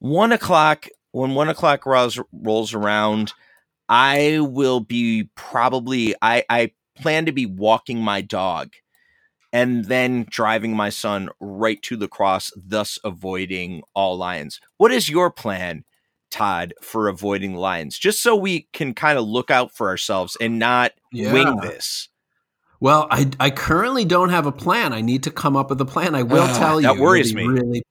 One 0.00 0.32
o'clock 0.32 0.88
when 1.12 1.34
one 1.34 1.48
o'clock 1.48 1.86
rolls 1.86 2.18
rolls 2.32 2.74
around, 2.74 3.32
I 3.88 4.40
will 4.40 4.80
be 4.80 5.30
probably 5.36 6.16
I 6.20 6.44
I 6.50 6.72
plan 6.96 7.26
to 7.26 7.32
be 7.32 7.46
walking 7.46 8.00
my 8.00 8.22
dog 8.22 8.72
and 9.52 9.84
then 9.84 10.26
driving 10.28 10.74
my 10.74 10.90
son 10.90 11.28
right 11.40 11.80
to 11.82 11.96
lacrosse, 11.96 12.50
thus 12.56 12.98
avoiding 13.04 13.82
all 13.94 14.16
lions. 14.16 14.60
What 14.78 14.90
is 14.90 15.08
your 15.08 15.30
plan, 15.30 15.84
Todd, 16.36 16.74
for 16.82 17.08
avoiding 17.08 17.54
lions? 17.54 17.98
Just 17.98 18.22
so 18.22 18.36
we 18.36 18.68
can 18.72 18.92
kind 18.94 19.18
of 19.18 19.26
look 19.26 19.50
out 19.50 19.72
for 19.74 19.88
ourselves 19.88 20.36
and 20.40 20.58
not 20.58 20.92
wing 21.12 21.56
this. 21.62 22.08
Well, 22.78 23.08
I 23.10 23.30
I 23.40 23.50
currently 23.50 24.04
don't 24.04 24.28
have 24.28 24.44
a 24.46 24.52
plan. 24.52 24.92
I 24.92 25.00
need 25.00 25.22
to 25.22 25.30
come 25.30 25.56
up 25.56 25.70
with 25.70 25.80
a 25.80 25.86
plan. 25.86 26.14
I 26.14 26.22
will 26.22 26.42
Ah, 26.42 26.58
tell 26.58 26.80
you. 26.80 26.86
that 26.88 26.98
worries 26.98 27.32
It'll 27.34 27.48
me. 27.48 27.60
Really, 27.60 27.82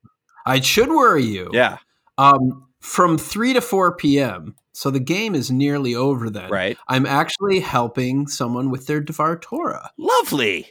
I 0.45 0.59
should 0.59 0.89
worry 0.89 1.23
you. 1.23 1.49
Yeah, 1.53 1.77
Um, 2.19 2.67
from 2.81 3.17
three 3.17 3.53
to 3.53 3.61
four 3.61 3.95
p.m. 3.95 4.55
So 4.73 4.91
the 4.91 4.99
game 4.99 5.33
is 5.33 5.49
nearly 5.49 5.95
over. 5.95 6.29
Then, 6.29 6.51
right. 6.51 6.77
I'm 6.87 7.05
actually 7.07 7.61
helping 7.61 8.27
someone 8.27 8.69
with 8.69 8.85
their 8.85 9.01
Devar 9.01 9.37
Torah. 9.39 9.89
Lovely. 9.97 10.69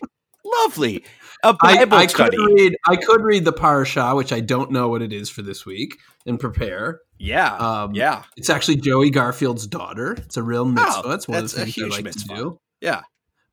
Lovely. 0.63 1.03
A 1.45 1.57
I, 1.61 1.77
Bible 1.77 1.97
I 1.99 2.07
study. 2.07 2.37
could 2.37 2.47
read. 2.55 2.77
I 2.89 2.97
could 2.97 3.23
read 3.23 3.45
the 3.45 3.53
parasha, 3.53 4.15
which 4.15 4.33
I 4.33 4.41
don't 4.41 4.71
know 4.71 4.89
what 4.89 5.03
it 5.03 5.13
is 5.13 5.29
for 5.31 5.43
this 5.43 5.65
week, 5.67 5.99
and 6.27 6.41
prepare. 6.41 7.01
yeah. 7.19 7.57
Um, 7.57 7.95
yeah. 7.95 8.25
It's 8.37 8.51
actually 8.51 8.77
Joey 8.77 9.11
Garfield's 9.11 9.67
daughter. 9.67 10.13
It's 10.13 10.37
a 10.37 10.43
real 10.43 10.65
mitzvah. 10.65 11.03
Oh, 11.05 11.11
it's 11.13 11.29
one 11.29 11.45
of 11.45 11.51
the 11.51 11.67
things 11.67 11.79
I 11.79 11.89
like 11.89 12.05
mitzvah. 12.05 12.35
to 12.35 12.41
do. 12.41 12.61
Yeah. 12.81 13.03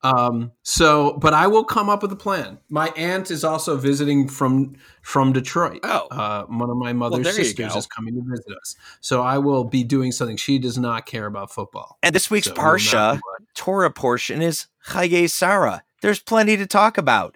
Um, 0.03 0.51
so, 0.63 1.17
but 1.21 1.33
I 1.33 1.45
will 1.45 1.63
come 1.63 1.87
up 1.87 2.01
with 2.01 2.11
a 2.11 2.15
plan. 2.15 2.57
My 2.69 2.89
aunt 2.97 3.29
is 3.29 3.43
also 3.43 3.77
visiting 3.77 4.27
from 4.27 4.75
from 5.03 5.31
Detroit. 5.31 5.81
Oh. 5.83 6.07
Uh, 6.09 6.45
one 6.45 6.71
of 6.71 6.77
my 6.77 6.91
mother's 6.91 7.27
you 7.27 7.43
sisters 7.43 7.75
is 7.75 7.85
coming 7.85 8.15
to 8.15 8.21
visit 8.27 8.51
us. 8.59 8.75
So 8.99 9.21
I 9.21 9.37
will 9.37 9.63
be 9.63 9.83
doing 9.83 10.11
something. 10.11 10.37
She 10.37 10.57
does 10.57 10.77
not 10.77 11.05
care 11.05 11.27
about 11.27 11.51
football. 11.51 11.99
And 12.01 12.15
this 12.15 12.31
week's 12.31 12.47
So 12.47 12.53
we 12.53 12.59
will 12.59 12.65
not 12.65 12.77
be 12.77 12.83
Parsha. 12.83 13.19
Torah 13.53 13.91
portion 13.91 14.41
is 14.41 14.67
Chaye 14.87 15.29
Sarah. 15.29 15.83
There's 16.01 16.19
plenty 16.19 16.57
to 16.57 16.65
talk 16.65 16.97
about. 16.97 17.35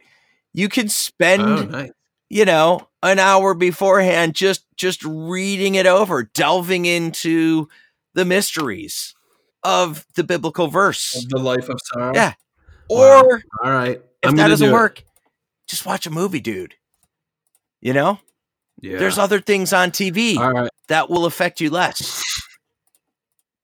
You 0.55 0.69
can 0.69 0.85
oh, 0.85 0.89
spend 0.89 1.41
Oh, 1.43 1.63
nice. 1.63 1.91
you 2.29 2.45
know 2.45 2.87
an 3.03 3.19
hour 3.19 3.53
beforehand 3.53 4.33
just 4.35 4.65
just 4.77 5.03
reading 5.03 5.75
it 5.75 5.85
over 5.85 6.23
delving 6.33 6.85
into 6.85 7.67
the 8.13 8.25
mysteries 8.25 9.13
of 9.63 10.05
the 10.15 10.23
biblical 10.23 10.67
verse 10.67 11.15
Of 11.15 11.29
the 11.29 11.37
life 11.39 11.69
of 11.69 11.79
Sarah. 11.93 12.11
Yeah. 12.15 12.33
Wow. 12.89 13.23
or 13.25 13.41
All 13.63 13.71
right. 13.71 14.01
if 14.23 14.29
I'm 14.29 14.35
that 14.37 14.47
doesn't 14.47 14.67
do 14.67 14.71
it. 14.71 14.73
work 14.73 15.03
just 15.67 15.85
watch 15.85 16.05
a 16.05 16.11
movie 16.11 16.39
dude 16.39 16.75
you 17.81 17.93
know 17.93 18.19
Yeah. 18.81 18.97
there's 18.97 19.17
other 19.17 19.41
things 19.41 19.73
on 19.73 19.91
tv 19.91 20.37
All 20.37 20.51
right. 20.51 20.69
that 20.87 21.09
will 21.09 21.25
affect 21.25 21.59
you 21.61 21.69
less 21.71 22.23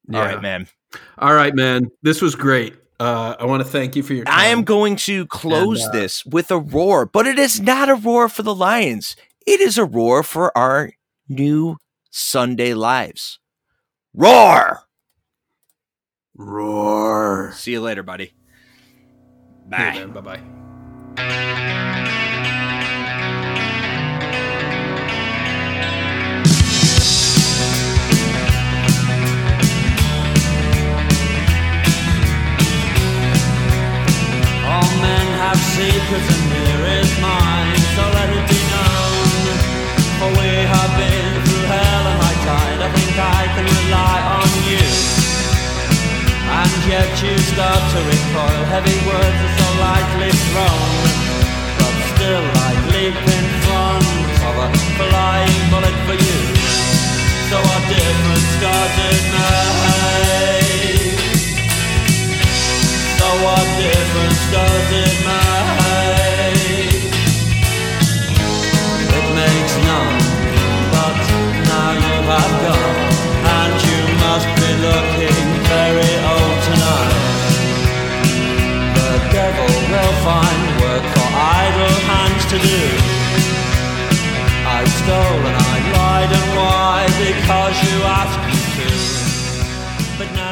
Yeah. 0.09 0.19
all 0.19 0.25
right 0.25 0.41
man 0.41 0.67
All 1.19 1.33
right, 1.33 1.55
man. 1.55 1.87
This 2.01 2.21
was 2.21 2.35
great. 2.35 2.73
Uh, 3.01 3.35
I 3.39 3.45
want 3.45 3.63
to 3.63 3.67
thank 3.67 3.95
you 3.95 4.03
for 4.03 4.13
your 4.13 4.25
time. 4.25 4.33
i 4.37 4.45
am 4.45 4.63
going 4.63 4.95
to 4.95 5.25
close 5.25 5.81
And, 5.81 5.89
uh, 5.89 5.91
this 5.93 6.25
with 6.25 6.51
a 6.51 6.59
roar 6.59 7.05
but 7.05 7.25
it 7.25 7.39
is 7.39 7.59
not 7.59 7.89
a 7.89 7.95
roar 7.95 8.29
for 8.29 8.43
the 8.43 8.53
lions 8.53 9.15
it 9.47 9.59
is 9.59 9.77
a 9.79 9.85
roar 9.85 10.21
for 10.21 10.55
our 10.55 10.91
new 11.27 11.77
sunday 12.11 12.73
lives 12.75 13.39
roar 14.13 14.81
roar. 16.35 17.51
See 17.55 17.73
you 17.73 17.81
later, 17.81 18.03
buddy. 18.03 18.33
Bye. 19.67 20.05
Bye 20.05 20.39
bye. 21.17 21.47
Mine, 37.21 37.79
so 37.95 38.03
let 38.17 38.29
it 38.35 38.45
be 38.51 38.61
known. 38.73 39.55
For 40.19 40.29
we 40.35 40.51
have 40.73 40.91
been 40.99 41.31
through 41.45 41.65
hell 41.71 42.03
and 42.11 42.17
high 42.19 42.39
tide. 42.43 42.79
I 42.83 42.89
think 42.91 43.13
I 43.15 43.41
can 43.55 43.65
rely 43.79 44.19
on 44.39 44.49
you. 44.67 44.85
And 46.51 46.73
yet 46.91 47.11
you 47.23 47.35
start 47.53 47.81
to 47.93 47.99
recoil. 48.11 48.63
Heavy 48.75 48.97
words 49.07 49.39
are 49.45 49.53
so 49.55 49.67
lightly 49.79 50.31
thrown. 50.51 50.91
But 51.79 51.95
still 52.11 52.45
I 52.67 52.71
leap 52.91 53.15
in 53.15 53.45
front 53.63 54.11
flying 54.99 55.59
bullet 55.71 55.97
for 56.05 56.17
you. 56.17 56.39
So 57.49 57.57
difference? 57.91 58.51
So 63.19 63.27
what 63.45 63.65
difference 63.79 64.41
does 64.51 64.87
it 65.03 65.25
make? 65.25 65.60
Find 80.23 80.61
work 80.81 81.03
for 81.13 81.27
idle 81.33 81.97
hands 82.11 82.43
to 82.51 82.57
do. 82.61 82.81
I 84.77 84.81
stole 84.99 85.41
and 85.49 85.57
I 85.73 85.77
lied 85.97 86.31
and 86.39 86.47
why? 86.57 86.97
Because 87.25 87.75
you 87.87 87.97
asked 88.19 88.41
me 88.47 88.59
to. 88.77 88.89
But 90.19 90.29
now 90.35 90.50